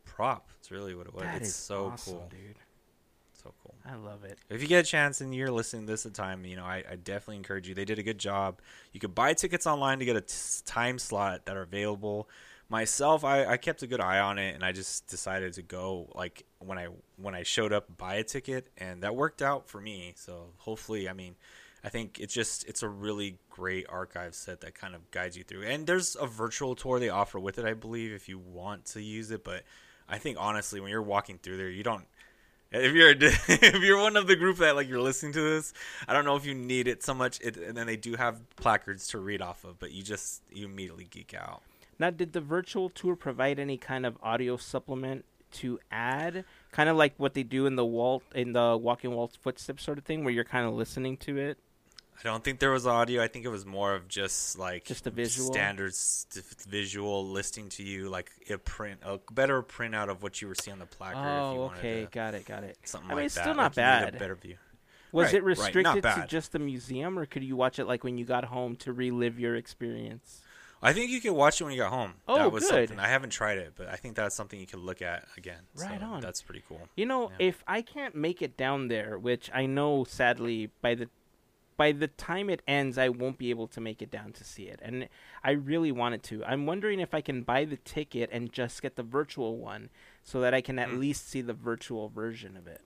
prop. 0.05 0.49
It's 0.59 0.71
really 0.71 0.95
what 0.95 1.05
it 1.05 1.13
was. 1.13 1.23
That 1.23 1.37
it's 1.37 1.49
is 1.49 1.55
so 1.55 1.87
awesome, 1.87 2.13
cool, 2.13 2.27
dude. 2.31 2.55
so 3.31 3.53
cool. 3.61 3.75
I 3.85 3.95
love 3.95 4.23
it. 4.23 4.39
If 4.49 4.63
you 4.63 4.67
get 4.67 4.83
a 4.83 4.87
chance 4.87 5.21
and 5.21 5.35
you're 5.35 5.51
listening 5.51 5.85
this 5.85 6.07
at 6.07 6.15
time, 6.15 6.45
you 6.45 6.55
know 6.55 6.65
I, 6.65 6.83
I 6.89 6.95
definitely 6.95 7.37
encourage 7.37 7.67
you. 7.69 7.75
They 7.75 7.85
did 7.85 7.99
a 7.99 8.03
good 8.03 8.17
job. 8.17 8.59
You 8.91 8.99
could 8.99 9.13
buy 9.13 9.35
tickets 9.35 9.67
online 9.67 9.99
to 9.99 10.05
get 10.05 10.15
a 10.15 10.21
t- 10.21 10.33
time 10.65 10.97
slot 10.97 11.45
that 11.45 11.55
are 11.55 11.61
available. 11.61 12.27
Myself, 12.69 13.23
I, 13.23 13.45
I 13.45 13.57
kept 13.57 13.83
a 13.83 13.87
good 13.87 14.01
eye 14.01 14.19
on 14.19 14.39
it, 14.39 14.55
and 14.55 14.63
I 14.65 14.71
just 14.71 15.07
decided 15.07 15.53
to 15.53 15.61
go 15.61 16.09
like 16.15 16.43
when 16.59 16.77
I 16.77 16.87
when 17.17 17.35
I 17.35 17.43
showed 17.43 17.73
up, 17.73 17.97
buy 17.97 18.15
a 18.15 18.23
ticket, 18.23 18.69
and 18.77 19.03
that 19.03 19.15
worked 19.15 19.41
out 19.41 19.67
for 19.69 19.79
me. 19.79 20.13
So 20.15 20.47
hopefully, 20.57 21.09
I 21.09 21.13
mean, 21.13 21.35
I 21.83 21.89
think 21.89 22.19
it's 22.19 22.33
just 22.33 22.67
it's 22.67 22.83
a 22.83 22.89
really 22.89 23.37
great 23.49 23.85
archive 23.89 24.35
set 24.35 24.61
that 24.61 24.75
kind 24.75 24.95
of 24.95 25.09
guides 25.11 25.37
you 25.37 25.43
through. 25.43 25.63
And 25.63 25.85
there's 25.85 26.15
a 26.19 26.27
virtual 26.27 26.75
tour 26.75 26.99
they 26.99 27.09
offer 27.09 27.39
with 27.39 27.59
it, 27.59 27.65
I 27.65 27.73
believe, 27.73 28.11
if 28.11 28.27
you 28.27 28.39
want 28.39 28.85
to 28.87 29.01
use 29.01 29.31
it. 29.31 29.43
But 29.43 29.63
I 30.09 30.17
think 30.17 30.37
honestly, 30.39 30.79
when 30.79 30.89
you're 30.89 31.01
walking 31.01 31.37
through 31.37 31.57
there, 31.57 31.69
you 31.69 31.83
don't. 31.83 32.05
If 32.71 32.93
you're 32.93 33.11
if 33.17 33.81
you're 33.81 34.01
one 34.01 34.17
of 34.17 34.27
the 34.27 34.35
group 34.35 34.57
that 34.57 34.75
like 34.75 34.89
you're 34.89 35.01
listening 35.01 35.33
to 35.33 35.41
this, 35.41 35.73
I 36.07 36.13
don't 36.13 36.25
know 36.25 36.35
if 36.35 36.45
you 36.45 36.55
need 36.55 36.87
it 36.87 37.03
so 37.03 37.13
much. 37.13 37.39
It, 37.41 37.57
and 37.57 37.77
then 37.77 37.87
they 37.87 37.97
do 37.97 38.15
have 38.15 38.41
placards 38.55 39.07
to 39.09 39.19
read 39.19 39.41
off 39.41 39.63
of, 39.63 39.79
but 39.79 39.91
you 39.91 40.03
just 40.03 40.41
you 40.51 40.65
immediately 40.65 41.07
geek 41.09 41.33
out. 41.33 41.61
Now, 41.99 42.09
did 42.11 42.33
the 42.33 42.41
virtual 42.41 42.89
tour 42.89 43.15
provide 43.15 43.59
any 43.59 43.77
kind 43.77 44.05
of 44.05 44.17
audio 44.21 44.57
supplement 44.57 45.25
to 45.53 45.79
add, 45.91 46.45
kind 46.71 46.89
of 46.89 46.97
like 46.97 47.13
what 47.17 47.33
they 47.33 47.43
do 47.43 47.65
in 47.65 47.75
the 47.75 47.85
Walt 47.85 48.23
in 48.35 48.53
the 48.53 48.77
Walking 48.77 49.11
Walt's 49.11 49.35
footsteps 49.35 49.83
sort 49.83 49.97
of 49.97 50.03
thing, 50.05 50.23
where 50.23 50.33
you're 50.33 50.43
kind 50.43 50.67
of 50.67 50.73
listening 50.73 51.17
to 51.17 51.37
it? 51.37 51.57
I 52.19 52.23
don't 52.23 52.43
think 52.43 52.59
there 52.59 52.71
was 52.71 52.87
audio. 52.87 53.21
I 53.21 53.27
think 53.27 53.45
it 53.45 53.49
was 53.49 53.63
more 53.65 53.93
of 53.93 54.07
just 54.07 54.57
like 54.57 54.85
Just 54.85 55.05
a 55.05 55.11
visual? 55.11 55.51
standard 55.53 55.93
st- 55.93 56.43
visual 56.67 57.27
listing 57.27 57.69
to 57.69 57.83
you, 57.83 58.09
like 58.09 58.31
a 58.49 58.57
print, 58.57 59.01
a 59.05 59.19
better 59.31 59.61
printout 59.61 60.09
of 60.09 60.23
what 60.23 60.41
you 60.41 60.47
were 60.47 60.55
seeing 60.55 60.73
on 60.73 60.79
the 60.79 60.87
placard. 60.87 61.19
if 61.19 61.23
you 61.23 61.29
Oh, 61.61 61.71
okay, 61.77 62.01
to- 62.05 62.11
got 62.11 62.33
it, 62.33 62.45
got 62.45 62.63
it. 62.63 62.75
something 62.83 63.11
I 63.11 63.13
mean, 63.13 63.17
like 63.17 63.25
it's 63.27 63.35
that. 63.35 63.41
still 63.41 63.53
like 63.53 63.57
not 63.57 63.71
need 63.71 63.75
bad. 63.75 64.15
A 64.15 64.17
better 64.17 64.35
view. 64.35 64.57
Was 65.11 65.25
Right, 65.27 65.35
it 65.35 65.37
right, 65.43 65.45
restricted 65.57 66.03
to 66.03 66.25
just 66.27 66.51
the 66.51 66.59
museum, 66.59 67.17
or 67.17 67.25
could 67.27 67.43
you 67.43 67.55
watch 67.55 67.77
it 67.79 67.85
like 67.85 68.03
when 68.03 68.17
you 68.17 68.25
got 68.25 68.45
home 68.45 68.75
to 68.77 68.91
relive 68.91 69.39
your 69.39 69.55
experience? 69.55 70.41
I 70.81 70.93
think 70.93 71.09
you 71.09 71.19
could 71.21 71.31
watch 71.31 71.59
it 71.59 71.63
when 71.63 71.73
you 71.73 71.79
got 71.79 71.91
home. 71.91 72.13
Oh, 72.27 72.35
that 72.37 72.51
was 72.51 72.63
good. 72.69 72.89
something. 72.89 72.99
I 73.03 73.07
haven't 73.09 73.31
tried 73.31 73.57
it, 73.57 73.73
but 73.75 73.87
I 73.87 73.95
think 73.95 74.15
that's 74.15 74.35
something 74.35 74.59
you 74.59 74.67
could 74.67 74.79
look 74.79 75.01
at 75.01 75.27
again. 75.35 75.61
Right 75.75 75.99
So 75.99 76.05
on. 76.05 76.21
That's 76.21 76.41
pretty 76.41 76.63
cool. 76.67 76.87
You 76.95 77.05
know, 77.07 77.31
Yeah. 77.31 77.47
if 77.47 77.63
I 77.67 77.81
can't 77.81 78.13
make 78.15 78.41
it 78.41 78.55
down 78.57 78.87
there, 78.87 79.17
which 79.17 79.49
I 79.53 79.65
know 79.65 80.03
sadly 80.03 80.69
by 80.81 80.95
the 80.95 81.09
by 81.77 81.91
the 81.91 82.07
time 82.07 82.49
it 82.49 82.63
ends 82.67 82.97
I 82.97 83.09
won't 83.09 83.37
be 83.37 83.51
able 83.51 83.67
to 83.67 83.79
make 83.79 84.01
it 84.01 84.09
down 84.09 84.33
to 84.33 84.43
see 84.43 84.63
it. 84.63 84.79
And 84.81 85.07
I 85.43 85.51
really 85.51 85.91
wanted 85.91 86.23
to. 86.23 86.43
I'm 86.43 86.65
wondering 86.65 86.99
if 86.99 87.13
I 87.13 87.21
can 87.21 87.43
buy 87.43 87.65
the 87.65 87.77
ticket 87.77 88.29
and 88.33 88.51
just 88.51 88.81
get 88.81 88.95
the 88.95 89.03
virtual 89.03 89.57
one 89.57 89.89
so 90.23 90.41
that 90.41 90.55
I 90.55 90.61
can 90.61 90.79
at 90.79 90.89
Hmm. 90.89 90.99
least 90.99 91.29
see 91.29 91.41
the 91.41 91.53
virtual 91.53 92.09
version 92.09 92.57
of 92.57 92.65
it. 92.65 92.81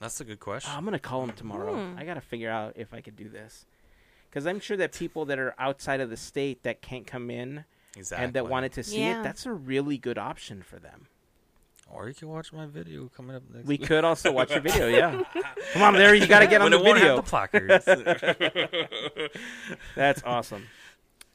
That's 0.00 0.20
a 0.20 0.24
good 0.24 0.40
question. 0.40 0.72
Oh, 0.74 0.76
I'm 0.78 0.84
going 0.84 0.92
to 0.92 0.98
call 0.98 1.22
him 1.22 1.32
tomorrow. 1.32 1.74
Hmm. 1.74 1.98
I 1.98 2.04
got 2.04 2.14
to 2.14 2.20
figure 2.20 2.50
out 2.50 2.72
if 2.76 2.92
I 2.94 3.00
could 3.00 3.14
do 3.16 3.28
this. 3.28 3.64
Cuz 4.30 4.46
I'm 4.46 4.60
sure 4.60 4.76
that 4.76 4.92
people 4.92 5.24
that 5.26 5.38
are 5.38 5.54
outside 5.58 6.00
of 6.00 6.10
the 6.10 6.16
state 6.16 6.62
that 6.62 6.82
can't 6.82 7.06
come 7.06 7.30
in 7.30 7.64
exactly. 7.96 8.24
and 8.24 8.34
that 8.34 8.48
wanted 8.48 8.72
to 8.74 8.82
see 8.82 9.00
Yeah. 9.00 9.20
it, 9.20 9.24
that's 9.24 9.46
a 9.46 9.52
really 9.52 9.98
good 9.98 10.18
option 10.18 10.62
for 10.62 10.78
them. 10.78 11.08
Or 11.92 12.06
you 12.06 12.14
can 12.14 12.28
watch 12.28 12.52
my 12.52 12.66
video 12.66 13.08
coming 13.08 13.34
up 13.34 13.42
next. 13.52 13.66
We 13.66 13.76
week. 13.76 13.88
could 13.88 14.04
also 14.04 14.30
watch 14.30 14.50
your 14.50 14.60
video, 14.60 14.86
yeah. 14.86 15.24
Come 15.72 15.82
on, 15.82 15.94
Larry, 15.94 16.20
you 16.20 16.28
got 16.28 16.38
to 16.38 16.46
get 16.46 16.60
on 16.62 16.70
But 16.70 16.78
the 16.78 16.84
it 16.84 16.86
won't 16.86 16.98
video. 17.00 17.16
have 17.16 17.24
the 17.24 17.28
placards. 17.28 17.84
That's 19.96 20.22
awesome. 20.24 20.66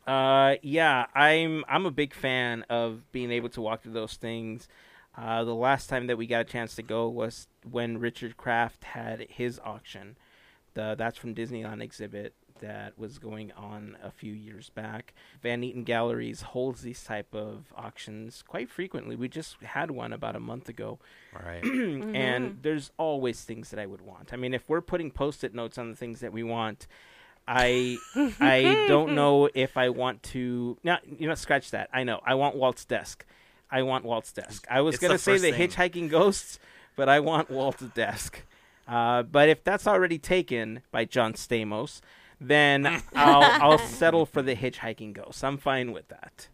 Uh, 0.08 0.56
yeah, 0.62 1.06
I'm 1.14 1.64
I'm 1.68 1.86
a 1.86 1.92
big 1.92 2.14
fan 2.14 2.64
of 2.70 3.12
being 3.12 3.32
able 3.32 3.50
to 3.50 3.62
walk 3.62 3.84
through 3.84 3.94
those 3.94 4.16
things. 4.16 4.68
Uh, 5.18 5.44
the 5.44 5.56
last 5.56 5.88
time 5.90 6.08
that 6.08 6.18
we 6.18 6.28
got 6.28 6.42
a 6.42 6.46
chance 6.46 6.76
to 6.76 6.84
go 6.84 7.08
was 7.08 7.48
when 7.70 7.98
Richard 7.98 8.38
Kraft 8.38 8.84
had 8.84 9.26
his 9.30 9.60
auction. 9.64 10.18
The 10.74 10.96
that's 10.98 11.18
from 11.18 11.34
Disneyland 11.34 11.82
exhibit 11.82 12.34
that 12.62 12.98
was 12.98 13.18
going 13.20 13.52
on 13.54 13.98
a 14.02 14.12
few 14.12 14.32
years 14.32 14.70
back. 14.70 15.14
Van 15.42 15.64
Eaton 15.64 15.84
Galleries 15.84 16.42
holds 16.42 16.82
these 16.82 17.04
type 17.04 17.34
of 17.34 17.74
auctions 17.76 18.44
quite 18.48 18.70
frequently. 18.70 19.16
We 19.16 19.28
just 19.28 19.58
had 19.62 19.92
one 19.92 20.14
about 20.14 20.36
a 20.36 20.40
month 20.40 20.70
ago 20.70 21.00
right. 21.34 21.64
and 21.64 22.60
there's 22.62 22.92
always 22.98 23.42
things 23.44 23.70
that 23.72 23.80
I 23.80 23.86
would 23.86 24.02
want. 24.02 24.34
I 24.34 24.38
mean, 24.38 24.54
if 24.54 24.70
we're 24.70 24.82
putting 24.82 25.12
post-it 25.12 25.54
notes 25.54 25.78
on 25.78 25.90
the 25.90 25.96
things 25.96 26.22
that 26.22 26.32
we 26.32 26.44
want, 26.44 26.88
I 27.48 27.98
I 28.40 28.86
don't 28.88 29.14
know 29.16 29.50
if 29.54 29.78
I 29.78 29.90
want 29.90 30.24
to. 30.24 30.78
No, 30.84 30.98
you 31.20 31.28
know, 31.28 31.36
scratch 31.36 31.72
that. 31.72 31.90
I 31.94 32.04
know. 32.04 32.22
I 32.26 32.36
want 32.36 32.56
Walt's 32.56 32.86
desk. 32.86 33.26
I 33.70 33.82
want 33.84 34.06
Walt's 34.06 34.32
desk. 34.32 34.66
I 34.70 34.82
was 34.82 34.96
It's 34.96 35.02
gonna 35.02 35.16
the 35.16 35.20
say 35.20 35.38
the 35.38 35.52
thing. 35.52 35.70
hitchhiking 35.70 36.10
ghosts, 36.10 36.58
but 36.96 37.10
I 37.10 37.20
want 37.20 37.50
Walt's 37.50 37.84
desk. 37.84 38.44
Uh, 38.88 39.24
but 39.24 39.50
if 39.50 39.64
that's 39.64 39.88
already 39.88 40.20
taken 40.20 40.82
by 40.92 41.06
John 41.06 41.34
Stamos, 41.34 42.02
then 42.40 42.86
I'll 43.16 43.72
I'll 43.72 43.78
settle 43.78 44.26
for 44.26 44.42
the 44.42 44.56
hitchhiking 44.56 45.14
ghost. 45.14 45.44
I'm 45.44 45.58
fine 45.58 45.92
with 45.92 46.08
that. 46.10 46.50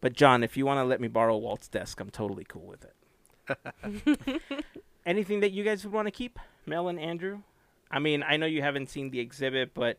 But 0.00 0.12
John, 0.12 0.42
if 0.42 0.56
you 0.56 0.66
want 0.66 0.78
to 0.78 0.84
let 0.84 1.00
me 1.00 1.08
borrow 1.08 1.36
Walt's 1.36 1.68
desk, 1.68 2.00
I'm 2.00 2.10
totally 2.10 2.44
cool 2.44 2.66
with 2.66 2.84
it. 2.84 4.42
Anything 5.06 5.40
that 5.40 5.52
you 5.52 5.64
guys 5.64 5.84
would 5.84 5.92
want 5.92 6.06
to 6.06 6.12
keep, 6.12 6.38
Mel 6.66 6.88
and 6.88 6.98
Andrew? 6.98 7.40
I 7.90 7.98
mean, 7.98 8.24
I 8.26 8.36
know 8.36 8.46
you 8.46 8.62
haven't 8.62 8.90
seen 8.90 9.10
the 9.10 9.20
exhibit, 9.20 9.72
but 9.72 9.98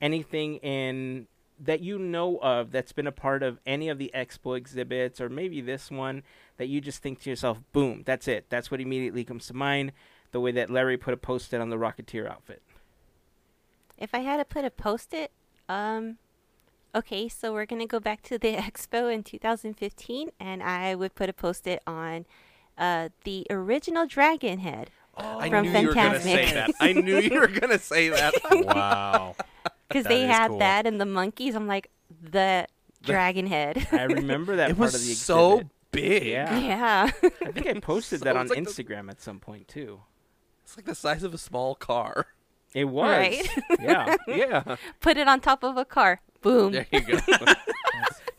anything 0.00 0.56
in 0.56 1.26
that 1.60 1.80
you 1.80 1.98
know 1.98 2.38
of 2.38 2.72
that's 2.72 2.92
been 2.92 3.06
a 3.06 3.12
part 3.12 3.42
of 3.42 3.58
any 3.66 3.88
of 3.88 3.98
the 3.98 4.10
expo 4.14 4.56
exhibits 4.56 5.20
or 5.20 5.28
maybe 5.28 5.60
this 5.60 5.90
one 5.90 6.22
that 6.56 6.66
you 6.66 6.80
just 6.80 7.02
think 7.02 7.20
to 7.22 7.30
yourself, 7.30 7.60
boom, 7.72 8.02
that's 8.04 8.28
it. 8.28 8.46
That's 8.48 8.70
what 8.70 8.80
immediately 8.80 9.24
comes 9.24 9.46
to 9.48 9.54
mind. 9.54 9.92
The 10.32 10.40
way 10.40 10.52
that 10.52 10.70
Larry 10.70 10.96
put 10.96 11.14
a 11.14 11.16
post-it 11.16 11.60
on 11.60 11.70
the 11.70 11.76
Rocketeer 11.76 12.28
outfit. 12.28 12.62
If 13.98 14.14
I 14.14 14.18
had 14.20 14.38
to 14.38 14.44
put 14.44 14.64
a 14.64 14.70
post-it, 14.70 15.30
um, 15.68 16.18
okay, 16.94 17.28
so 17.28 17.52
we're 17.52 17.66
gonna 17.66 17.86
go 17.86 18.00
back 18.00 18.22
to 18.22 18.38
the 18.38 18.54
expo 18.56 19.12
in 19.12 19.22
2015, 19.22 20.30
and 20.40 20.62
I 20.62 20.94
would 20.94 21.14
put 21.14 21.28
a 21.28 21.32
post-it 21.32 21.82
on 21.86 22.26
uh, 22.76 23.10
the 23.24 23.46
original 23.50 24.06
dragon 24.06 24.58
head 24.58 24.90
I 25.16 25.48
From 25.48 25.70
knew 25.70 25.78
you 25.78 25.86
were 25.88 25.94
gonna 25.94 26.20
say 26.20 26.44
Fantasmic. 26.44 26.54
that. 26.54 26.70
I 26.80 26.92
knew 26.92 27.18
you 27.20 27.38
were 27.40 27.46
gonna 27.46 27.78
say 27.78 28.08
that. 28.10 28.34
wow. 28.50 29.36
because 29.88 30.06
they 30.06 30.22
had 30.22 30.48
cool. 30.48 30.58
that 30.58 30.86
and 30.88 31.00
the 31.00 31.06
monkeys. 31.06 31.54
I'm 31.54 31.68
like 31.68 31.88
the 32.20 32.66
dragon 33.02 33.46
head. 33.46 33.86
I 33.92 34.04
remember 34.04 34.56
that 34.56 34.70
it 34.70 34.76
part 34.76 34.86
was 34.92 34.94
of 34.96 35.02
the 35.02 35.10
exhibit. 35.12 35.18
so 35.24 35.62
big. 35.92 36.24
Yeah. 36.26 36.58
yeah. 36.58 37.10
I 37.22 37.52
think 37.52 37.66
I 37.68 37.74
posted 37.78 38.18
So 38.20 38.24
that 38.24 38.36
on 38.36 38.46
it's 38.46 38.56
like 38.56 38.64
the- 38.64 38.70
Instagram 38.84 39.08
at 39.08 39.20
some 39.20 39.38
point 39.38 39.68
too. 39.68 40.00
It's 40.64 40.76
like 40.76 40.86
the 40.86 40.96
size 40.96 41.22
of 41.22 41.32
a 41.32 41.38
small 41.38 41.76
car. 41.76 42.26
It 42.74 42.84
was. 42.84 43.08
Right. 43.08 43.48
yeah. 43.80 44.16
Yeah. 44.28 44.76
Put 45.00 45.16
it 45.16 45.28
on 45.28 45.40
top 45.40 45.62
of 45.62 45.76
a 45.76 45.84
car. 45.84 46.20
Boom. 46.42 46.72
There 46.72 46.86
you 46.90 47.00
go. 47.00 47.18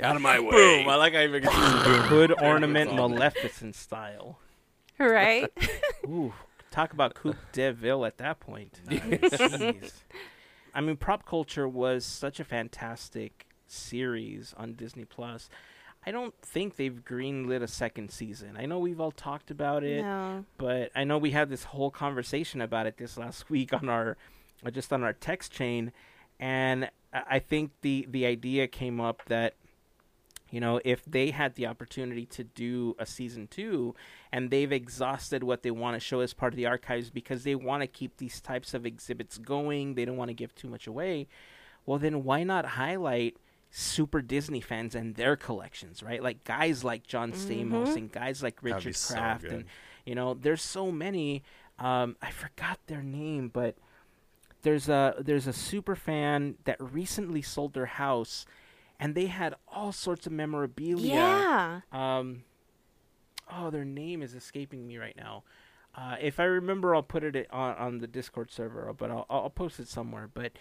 Out 0.01 0.17
of 0.17 0.21
my 0.21 0.39
way. 0.39 0.49
Boom! 0.51 0.89
I 0.89 0.95
like 0.95 1.13
how 1.13 1.21
you 1.21 1.29
make 1.29 1.45
it. 1.45 1.49
Hood 1.51 2.33
ornament 2.41 2.93
Maleficent 2.93 3.75
style. 3.75 4.39
Right. 4.99 5.49
Ooh, 6.05 6.33
talk 6.69 6.91
about 6.91 7.15
Coupe 7.15 7.37
de 7.53 7.71
Ville 7.71 8.05
at 8.05 8.17
that 8.17 8.41
point. 8.41 8.81
Jeez. 8.87 9.93
I 10.73 10.81
mean, 10.81 10.97
Prop 10.97 11.25
Culture 11.25 11.67
was 11.67 12.05
such 12.05 12.41
a 12.41 12.43
fantastic 12.43 13.47
series 13.67 14.53
on 14.57 14.73
Disney 14.73 15.05
Plus. 15.05 15.49
I 16.05 16.11
don't 16.11 16.33
think 16.41 16.75
they've 16.75 17.03
greenlit 17.03 17.61
a 17.63 17.67
second 17.67 18.11
season. 18.11 18.57
I 18.57 18.65
know 18.67 18.77
we've 18.77 18.99
all 19.01 19.11
talked 19.11 19.49
about 19.49 19.83
it, 19.83 20.01
No. 20.03 20.45
but 20.57 20.91
I 20.95 21.03
know 21.03 21.17
we 21.17 21.31
had 21.31 21.49
this 21.49 21.63
whole 21.63 21.89
conversation 21.89 22.61
about 22.61 22.85
it 22.85 22.97
this 22.97 23.17
last 23.17 23.49
week 23.49 23.73
on 23.73 23.89
our 23.89 24.17
uh, 24.65 24.69
just 24.71 24.93
on 24.93 25.03
our 25.03 25.13
text 25.13 25.51
chain, 25.51 25.91
and 26.39 26.85
I 27.13 27.23
I 27.27 27.39
think 27.39 27.71
the 27.81 28.05
the 28.09 28.25
idea 28.25 28.67
came 28.67 28.99
up 29.01 29.23
that 29.27 29.53
you 30.51 30.59
know 30.59 30.79
if 30.85 31.03
they 31.05 31.31
had 31.31 31.55
the 31.55 31.65
opportunity 31.65 32.25
to 32.27 32.43
do 32.43 32.95
a 32.99 33.05
season 33.05 33.47
two 33.47 33.95
and 34.31 34.51
they've 34.51 34.71
exhausted 34.71 35.43
what 35.43 35.63
they 35.63 35.71
want 35.71 35.95
to 35.95 35.99
show 35.99 36.19
as 36.19 36.33
part 36.33 36.53
of 36.53 36.57
the 36.57 36.65
archives 36.67 37.09
because 37.09 37.43
they 37.43 37.55
want 37.55 37.81
to 37.81 37.87
keep 37.87 38.17
these 38.17 38.39
types 38.41 38.73
of 38.75 38.85
exhibits 38.85 39.37
going 39.39 39.95
they 39.95 40.05
don't 40.05 40.17
want 40.17 40.29
to 40.29 40.35
give 40.35 40.53
too 40.53 40.67
much 40.69 40.85
away 40.87 41.27
well 41.85 41.97
then 41.97 42.23
why 42.23 42.43
not 42.43 42.65
highlight 42.65 43.37
super 43.77 44.21
disney 44.21 44.61
fans 44.61 44.95
and 44.95 45.15
their 45.15 45.35
collections 45.35 46.01
right 46.01 46.23
like 46.23 46.43
guys 46.45 46.81
like 46.83 47.05
john 47.05 47.33
stamos 47.33 47.87
Mhm. 47.89 47.95
and 47.97 48.11
guys 48.11 48.41
like 48.41 48.63
richard 48.63 48.95
so 48.95 49.13
kraft 49.15 49.41
good. 49.41 49.51
and 49.51 49.65
you 50.05 50.15
know 50.15 50.33
there's 50.33 50.61
so 50.61 50.91
many 50.93 51.43
um, 51.77 52.15
i 52.21 52.31
forgot 52.31 52.79
their 52.87 53.03
name 53.03 53.49
but 53.49 53.75
there's 54.61 54.87
a 54.87 55.15
there's 55.19 55.45
a 55.45 55.51
super 55.51 55.93
fan 55.95 56.55
that 56.63 56.77
recently 56.79 57.41
sold 57.41 57.73
their 57.73 57.85
house 57.85 58.45
and 58.97 59.13
they 59.13 59.25
had 59.25 59.53
all 59.67 59.91
sorts 59.91 60.25
of 60.25 60.31
memorabilia 60.31 61.13
Yeah. 61.13 61.81
um, 61.91 62.43
oh, 63.51 63.69
their 63.69 63.83
name 63.85 64.21
is 64.21 64.33
escaping 64.33 64.87
me 64.87 64.97
right 64.97 65.17
now. 65.17 65.43
Uh, 65.93 66.15
if 66.19 66.39
I 66.39 66.43
remember, 66.45 66.95
I'll 66.95 67.03
put 67.03 67.23
it 67.23 67.47
on, 67.51 67.75
on 67.75 67.97
the 67.99 68.07
Discord 68.07 68.51
server, 68.51 68.91
but 68.97 69.11
I'll, 69.11 69.25
I'll 69.29 69.49
post 69.49 69.79
it 69.79 69.87
somewhere. 69.87 70.29
But 70.33 70.53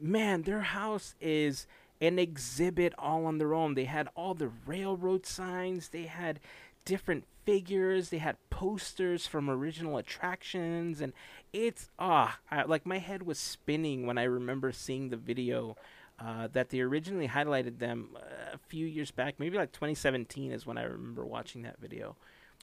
man, 0.00 0.42
their 0.42 0.60
house 0.62 1.14
is 1.20 1.66
an 2.02 2.18
exhibit 2.18 2.92
all 2.98 3.24
on 3.24 3.38
their 3.38 3.54
own. 3.54 3.74
They 3.74 3.84
had 3.84 4.08
all 4.14 4.34
the 4.34 4.50
railroad 4.66 5.24
signs. 5.24 5.88
They 5.88 6.04
had 6.04 6.40
different 6.84 7.24
figures. 7.44 8.10
They 8.10 8.18
had 8.18 8.36
posters 8.50 9.26
from 9.26 9.48
original 9.48 9.96
attractions, 9.96 11.00
and 11.00 11.12
it's 11.52 11.88
ah, 11.98 12.38
like 12.66 12.84
my 12.84 12.98
head 12.98 13.22
was 13.22 13.38
spinning 13.38 14.06
when 14.06 14.18
I 14.18 14.24
remember 14.24 14.72
seeing 14.72 15.08
the 15.08 15.16
video 15.16 15.76
uh, 16.18 16.48
that 16.52 16.70
they 16.70 16.80
originally 16.80 17.28
highlighted 17.28 17.78
them 17.78 18.10
uh, 18.16 18.54
a 18.54 18.58
few 18.68 18.86
years 18.86 19.10
back, 19.10 19.38
maybe 19.38 19.56
like 19.56 19.72
2017 19.72 20.52
is 20.52 20.66
when 20.66 20.78
I 20.78 20.82
remember 20.82 21.24
watching 21.24 21.62
that 21.62 21.80
video. 21.80 22.16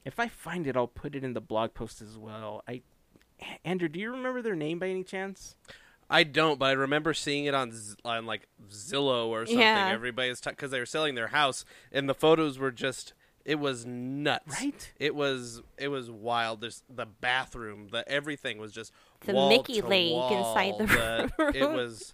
If 0.05 0.19
I 0.19 0.27
find 0.27 0.67
it, 0.67 0.77
I'll 0.77 0.87
put 0.87 1.15
it 1.15 1.23
in 1.23 1.33
the 1.33 1.41
blog 1.41 1.73
post 1.73 2.01
as 2.01 2.17
well. 2.17 2.63
I, 2.67 2.81
Andrew, 3.65 3.89
do 3.89 3.99
you 3.99 4.11
remember 4.11 4.41
their 4.41 4.55
name 4.55 4.79
by 4.79 4.87
any 4.87 5.03
chance? 5.03 5.55
I 6.09 6.23
don't, 6.23 6.57
but 6.59 6.65
I 6.65 6.71
remember 6.71 7.13
seeing 7.13 7.45
it 7.45 7.53
on 7.53 7.73
on 8.03 8.25
like 8.25 8.47
Zillow 8.69 9.27
or 9.27 9.45
something. 9.45 9.59
Yeah. 9.59 9.89
Everybody's 9.93 10.41
because 10.41 10.71
they 10.71 10.79
were 10.79 10.85
selling 10.85 11.15
their 11.15 11.27
house, 11.27 11.65
and 11.91 12.09
the 12.09 12.15
photos 12.15 12.57
were 12.57 12.71
just 12.71 13.13
it 13.45 13.59
was 13.59 13.85
nuts. 13.85 14.61
Right? 14.61 14.91
It 14.99 15.15
was 15.15 15.61
it 15.77 15.89
was 15.89 16.09
wild. 16.09 16.61
There's 16.61 16.83
the 16.89 17.05
bathroom, 17.05 17.89
the 17.91 18.07
everything 18.09 18.57
was 18.57 18.71
just 18.71 18.91
The 19.25 19.33
wall 19.33 19.49
Mickey 19.49 19.81
to 19.81 19.87
lake 19.87 20.11
wall. 20.13 20.37
inside 20.37 20.77
the 20.77 21.31
It 21.39 21.43
room. 21.43 21.51
It 21.55 21.71
was 21.71 22.13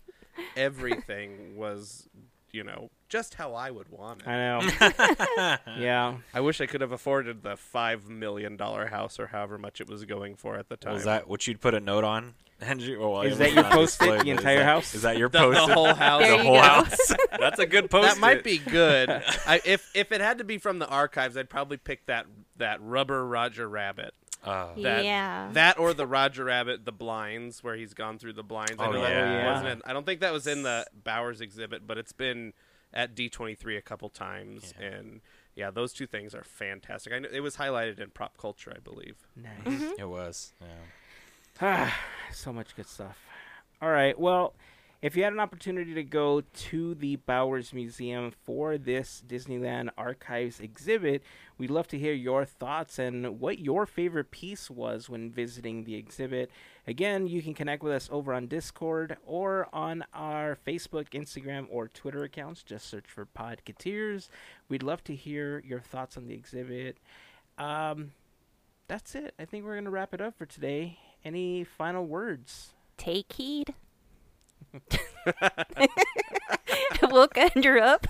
everything 0.56 1.56
was 1.56 2.10
you 2.52 2.64
know 2.64 2.90
just 3.10 3.36
how 3.36 3.54
I 3.54 3.70
would 3.72 3.90
want 3.90 4.22
it. 4.22 4.28
I 4.28 4.38
know. 4.38 5.58
yeah. 5.78 6.16
I 6.34 6.42
wish 6.42 6.60
I 6.60 6.66
could 6.66 6.82
have 6.82 6.92
afforded 6.92 7.44
the 7.44 7.56
five 7.56 8.10
million 8.10 8.58
dollar 8.58 8.88
house 8.88 9.20
or 9.20 9.28
however 9.28 9.58
much 9.58 9.80
it 9.80 9.90
was 9.90 10.06
going 10.06 10.36
for 10.36 10.56
at 10.56 10.70
the 10.70 10.78
time. 10.78 10.94
Was 10.94 11.04
that 11.04 11.28
what 11.28 11.48
you'd 11.48 11.62
put 11.62 11.74
a 11.74 11.80
note 11.80 12.04
on, 12.04 12.36
Andrew? 12.62 12.96
Or, 12.98 13.12
well, 13.12 13.22
Is 13.24 13.36
it 13.36 13.40
that 13.40 13.54
your 13.54 13.64
not 13.64 13.72
post-it, 13.74 14.22
the 14.24 14.30
entire 14.30 14.60
that- 14.60 14.66
house? 14.66 14.96
Is 14.96 15.02
that 15.02 15.18
your 15.18 15.30
the, 15.30 15.40
post? 15.40 15.68
the 15.68 15.74
whole 15.74 15.94
house? 15.94 16.22
There 16.22 16.32
the 16.32 16.38
you 16.38 16.44
whole 16.44 16.56
go. 16.56 16.62
house. 16.62 17.14
That's 17.40 17.60
a 17.60 17.66
good 17.66 17.90
post. 17.90 18.08
that 18.16 18.20
might 18.20 18.44
be 18.44 18.58
good. 18.60 19.10
I, 19.48 19.62
if 19.66 19.92
if 19.94 20.12
it 20.12 20.22
had 20.22 20.38
to 20.38 20.44
be 20.44 20.58
from 20.58 20.80
the 20.80 20.88
archives, 20.88 21.36
I'd 21.38 21.50
probably 21.50 21.78
pick 21.78 22.06
that 22.06 22.26
that 22.58 22.82
rubber 22.82 23.26
Roger 23.28 23.68
Rabbit. 23.68 24.14
Uh, 24.44 24.74
That, 24.78 25.04
Yeah. 25.04 25.50
That 25.54 25.80
or 25.80 25.94
the 25.94 26.06
Roger 26.08 26.44
Rabbit, 26.46 26.86
the 26.86 26.92
blinds, 26.92 27.64
where 27.64 27.76
he's 27.76 27.94
gone 27.96 28.20
through 28.20 28.34
the 28.34 28.44
blinds. 28.44 28.76
I 28.80 28.86
Oh, 28.88 28.92
know 28.92 29.02
that 29.02 29.10
yeah. 29.12 29.52
wasn't. 29.52 29.70
In, 29.70 29.82
I 29.86 29.92
don't 29.94 30.06
think 30.06 30.22
that 30.22 30.32
was 30.32 30.46
in 30.48 30.62
the 30.64 30.86
Bowers 31.04 31.42
exhibit, 31.42 31.86
but 31.88 31.98
it's 31.98 32.14
been 32.14 32.54
at 32.94 33.16
D 33.16 33.28
twenty 33.28 33.56
three 33.56 33.76
a 33.76 33.82
couple 33.82 34.08
times, 34.10 34.74
Yeah. 34.80 34.86
and 34.88 35.22
yeah, 35.56 35.72
those 35.72 35.94
two 35.94 36.06
things 36.06 36.34
are 36.36 36.44
fantastic. 36.44 37.12
I 37.12 37.20
know 37.20 37.30
it 37.32 37.40
was 37.40 37.58
highlighted 37.58 38.00
in 38.00 38.12
Prop 38.12 38.38
Culture, 38.38 38.72
I 38.76 38.80
believe. 38.80 39.16
Nice. 39.36 39.94
it 39.98 40.08
was. 40.08 40.54
Yeah. 40.62 40.68
Ah, 41.62 41.96
so 42.32 42.52
much 42.52 42.76
good 42.76 42.88
stuff. 42.88 43.20
All 43.82 43.90
right. 43.90 44.18
Well, 44.20 44.54
if 45.02 45.16
you 45.16 45.24
had 45.24 45.34
an 45.34 45.40
opportunity 45.40 45.94
to 45.94 46.04
go 46.04 46.42
to 46.42 46.96
the 46.96 47.18
Bowers 47.18 47.74
Museum 47.74 48.32
for 48.44 48.78
this 48.78 49.22
Disneyland 49.28 49.90
Archives 49.98 50.60
exhibit, 50.60 51.22
we'd 51.58 51.70
love 51.70 51.88
to 51.90 52.00
hear 52.00 52.14
your 52.14 52.44
thoughts 52.44 52.98
and 52.98 53.40
what 53.40 53.60
your 53.60 53.86
favorite 53.86 54.32
piece 54.32 54.72
was 54.72 55.08
when 55.08 55.30
visiting 55.30 55.84
the 55.84 55.96
exhibit. 55.96 56.50
Again, 56.88 57.28
you 57.28 57.44
can 57.44 57.54
connect 57.54 57.84
with 57.84 57.94
us 57.94 58.10
over 58.12 58.34
on 58.34 58.48
Discord 58.48 59.18
or 59.26 59.68
on 59.72 60.04
our 60.14 60.58
Facebook, 60.66 61.10
Instagram, 61.10 61.68
or 61.70 61.88
Twitter 61.88 62.24
accounts. 62.24 62.64
Just 62.64 62.88
search 62.90 63.06
for 63.08 63.28
Podcateers. 63.28 64.30
We'd 64.70 64.82
love 64.82 65.04
to 65.04 65.16
hear 65.16 65.62
your 65.66 65.82
thoughts 65.82 66.18
on 66.18 66.26
the 66.26 66.34
exhibit. 66.34 66.98
Um, 67.60 68.14
that's 68.88 69.14
it. 69.14 69.36
I 69.38 69.46
think 69.46 69.66
we're 69.66 69.74
going 69.74 69.86
to 69.86 69.92
wrap 69.92 70.14
it 70.14 70.22
up 70.22 70.36
for 70.36 70.46
today. 70.46 70.98
Any 71.26 71.64
final 71.64 72.06
words? 72.06 72.74
Take 72.98 73.34
heed. 73.34 73.74
Woke 77.02 77.38
Andrew 77.38 77.80
up. 77.80 78.06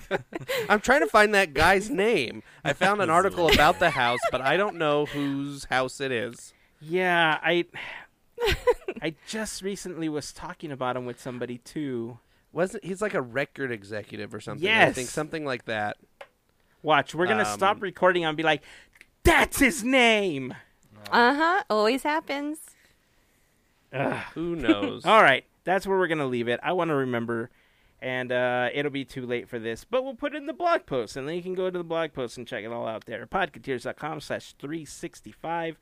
I'm 0.68 0.80
trying 0.80 1.00
to 1.00 1.06
find 1.06 1.34
that 1.34 1.54
guy's 1.54 1.90
name. 1.90 2.42
I 2.64 2.72
found 2.72 3.00
an 3.02 3.10
article 3.10 3.52
about 3.52 3.78
the 3.78 3.90
house, 3.90 4.20
but 4.32 4.40
I 4.40 4.56
don't 4.56 4.76
know 4.76 5.06
whose 5.06 5.64
house 5.64 6.00
it 6.00 6.10
is. 6.10 6.52
Yeah, 6.80 7.38
I 7.42 7.66
I 9.02 9.14
just 9.26 9.62
recently 9.62 10.08
was 10.08 10.32
talking 10.32 10.72
about 10.72 10.96
him 10.96 11.04
with 11.06 11.20
somebody 11.20 11.58
too. 11.58 12.18
Wasn't 12.52 12.84
he's 12.84 13.02
like 13.02 13.14
a 13.14 13.22
record 13.22 13.70
executive 13.70 14.34
or 14.34 14.40
something? 14.40 14.64
Yes. 14.64 14.88
I 14.88 14.92
think 14.92 15.08
something 15.08 15.44
like 15.44 15.66
that. 15.66 15.98
Watch, 16.82 17.14
we're 17.14 17.26
gonna 17.26 17.44
Um, 17.44 17.54
stop 17.54 17.82
recording 17.82 18.24
and 18.24 18.36
be 18.36 18.42
like, 18.42 18.62
"That's 19.22 19.58
his 19.58 19.84
name." 19.84 20.54
Uh 21.10 21.34
huh. 21.34 21.62
Always 21.70 22.02
happens. 22.02 22.58
Ugh. 23.92 24.22
Who 24.34 24.56
knows? 24.56 25.04
All 25.06 25.22
right, 25.22 25.44
that's 25.64 25.86
where 25.86 25.98
we're 25.98 26.08
gonna 26.08 26.26
leave 26.26 26.48
it. 26.48 26.60
I 26.62 26.72
want 26.72 26.90
to 26.90 26.94
remember, 26.94 27.50
and 28.00 28.30
uh, 28.30 28.68
it'll 28.72 28.90
be 28.90 29.04
too 29.04 29.26
late 29.26 29.48
for 29.48 29.58
this, 29.58 29.84
but 29.84 30.04
we'll 30.04 30.14
put 30.14 30.34
it 30.34 30.38
in 30.38 30.46
the 30.46 30.52
blog 30.52 30.86
post, 30.86 31.16
and 31.16 31.26
then 31.28 31.34
you 31.34 31.42
can 31.42 31.54
go 31.54 31.70
to 31.70 31.78
the 31.78 31.84
blog 31.84 32.12
post 32.12 32.38
and 32.38 32.46
check 32.46 32.64
it 32.64 32.72
all 32.72 32.86
out 32.86 33.06
there. 33.06 33.26
Podcateers.com 33.26 34.20
slash 34.20 34.54
three 34.58 34.84
sixty 34.84 35.32
five. 35.32 35.78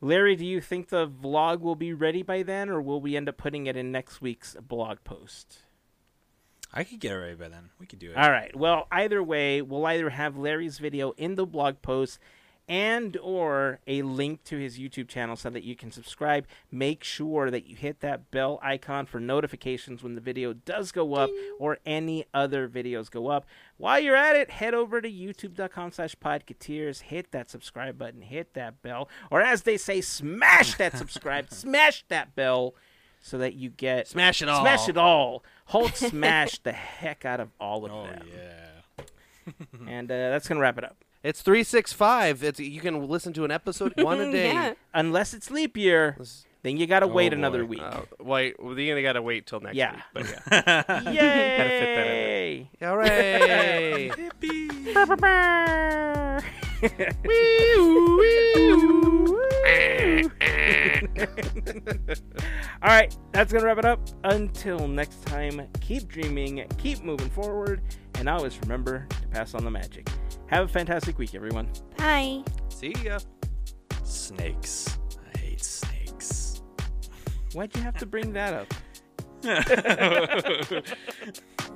Larry, 0.00 0.34
do 0.34 0.44
you 0.44 0.60
think 0.60 0.88
the 0.88 1.06
vlog 1.06 1.60
will 1.60 1.76
be 1.76 1.92
ready 1.92 2.22
by 2.24 2.42
then, 2.42 2.68
or 2.68 2.82
will 2.82 3.00
we 3.00 3.16
end 3.16 3.28
up 3.28 3.36
putting 3.36 3.66
it 3.66 3.76
in 3.76 3.92
next 3.92 4.20
week's 4.20 4.56
blog 4.56 4.98
post? 5.04 5.62
I 6.74 6.82
could 6.82 6.98
get 6.98 7.12
it 7.12 7.16
ready 7.16 7.34
by 7.36 7.48
then. 7.48 7.70
We 7.78 7.86
could 7.86 8.00
do 8.00 8.10
it. 8.10 8.16
All 8.16 8.30
right. 8.30 8.54
Well, 8.56 8.88
either 8.90 9.22
way, 9.22 9.62
we'll 9.62 9.86
either 9.86 10.10
have 10.10 10.36
Larry's 10.36 10.78
video 10.78 11.12
in 11.12 11.36
the 11.36 11.46
blog 11.46 11.82
post 11.82 12.18
and 12.68 13.16
or 13.18 13.80
a 13.86 14.02
link 14.02 14.44
to 14.44 14.56
his 14.56 14.78
YouTube 14.78 15.08
channel 15.08 15.36
so 15.36 15.50
that 15.50 15.64
you 15.64 15.74
can 15.76 15.90
subscribe. 15.90 16.46
Make 16.70 17.04
sure 17.04 17.50
that 17.50 17.66
you 17.66 17.76
hit 17.76 18.00
that 18.00 18.30
bell 18.30 18.58
icon 18.62 19.06
for 19.06 19.20
notifications 19.20 20.02
when 20.02 20.14
the 20.14 20.20
video 20.20 20.52
does 20.52 20.92
go 20.92 21.14
up 21.14 21.30
or 21.58 21.78
any 21.84 22.24
other 22.32 22.68
videos 22.68 23.10
go 23.10 23.28
up. 23.28 23.44
While 23.76 24.00
you're 24.00 24.16
at 24.16 24.36
it, 24.36 24.50
head 24.50 24.74
over 24.74 25.00
to 25.00 25.10
youtube.com 25.10 25.92
slash 25.92 26.14
podcateers. 26.16 27.02
Hit 27.02 27.32
that 27.32 27.50
subscribe 27.50 27.98
button. 27.98 28.22
Hit 28.22 28.54
that 28.54 28.80
bell. 28.82 29.08
Or 29.30 29.40
as 29.42 29.62
they 29.62 29.76
say, 29.76 30.00
smash 30.00 30.74
that 30.76 30.96
subscribe. 30.96 31.50
smash 31.52 32.04
that 32.08 32.34
bell 32.34 32.74
so 33.20 33.38
that 33.38 33.54
you 33.54 33.70
get... 33.70 34.08
Smash 34.08 34.40
it 34.42 34.48
all. 34.48 34.62
Smash 34.62 34.88
it 34.88 34.96
all. 34.96 35.44
Hulk 35.66 35.90
smash 35.96 36.58
the 36.60 36.72
heck 36.72 37.24
out 37.24 37.40
of 37.40 37.50
all 37.60 37.84
of 37.84 37.92
Oh 37.92 38.04
them. 38.06 38.26
yeah. 38.32 39.04
And 39.88 40.10
uh, 40.10 40.14
that's 40.30 40.48
going 40.48 40.56
to 40.56 40.62
wrap 40.62 40.78
it 40.78 40.84
up. 40.84 40.96
It's 41.22 41.40
three 41.42 41.62
six 41.62 41.92
five. 41.92 42.42
It's 42.42 42.58
you 42.58 42.80
can 42.80 43.06
listen 43.08 43.32
to 43.34 43.44
an 43.44 43.50
episode 43.50 43.94
one 44.00 44.20
a 44.20 44.30
day. 44.32 44.52
Yeah. 44.52 44.74
Unless 44.92 45.34
it's 45.34 45.50
leap 45.50 45.76
year, 45.76 46.16
then 46.62 46.76
you 46.76 46.86
got 46.86 47.00
to 47.00 47.06
Oh, 47.06 47.10
wait 47.10 47.30
boy. 47.30 47.36
another 47.36 47.64
week. 47.64 47.80
Uh, 47.82 48.00
wait, 48.20 48.56
well, 48.62 48.78
you're 48.78 49.00
gotta 49.02 49.22
wait 49.22 49.46
till 49.46 49.60
next 49.60 49.76
Yeah. 49.76 49.94
week. 50.14 50.26
But 50.52 50.62
yeah. 50.66 51.10
Yay! 51.12 52.70
Hooray! 52.80 54.10
All 62.82 62.88
right, 62.88 63.16
that's 63.32 63.52
going 63.52 63.60
to 63.62 63.66
wrap 63.66 63.78
it 63.78 63.84
up. 63.84 64.00
Until 64.24 64.88
next 64.88 65.24
time, 65.24 65.68
keep 65.80 66.08
dreaming, 66.08 66.66
keep 66.78 67.02
moving 67.04 67.30
forward, 67.30 67.80
and 68.16 68.28
always 68.28 68.58
remember 68.62 69.06
to 69.08 69.28
pass 69.28 69.54
on 69.54 69.64
the 69.64 69.70
magic. 69.70 70.08
Have 70.52 70.66
a 70.66 70.68
fantastic 70.68 71.18
week, 71.18 71.34
everyone. 71.34 71.66
Bye. 71.96 72.44
See 72.68 72.92
ya. 73.02 73.18
Snakes. 74.04 74.98
I 75.34 75.38
hate 75.38 75.64
snakes. 75.64 76.60
Why'd 77.54 77.74
you 77.74 77.80
have 77.80 77.96
to 77.96 78.04
bring 78.04 78.34
that 78.34 78.52
up? 78.52 78.74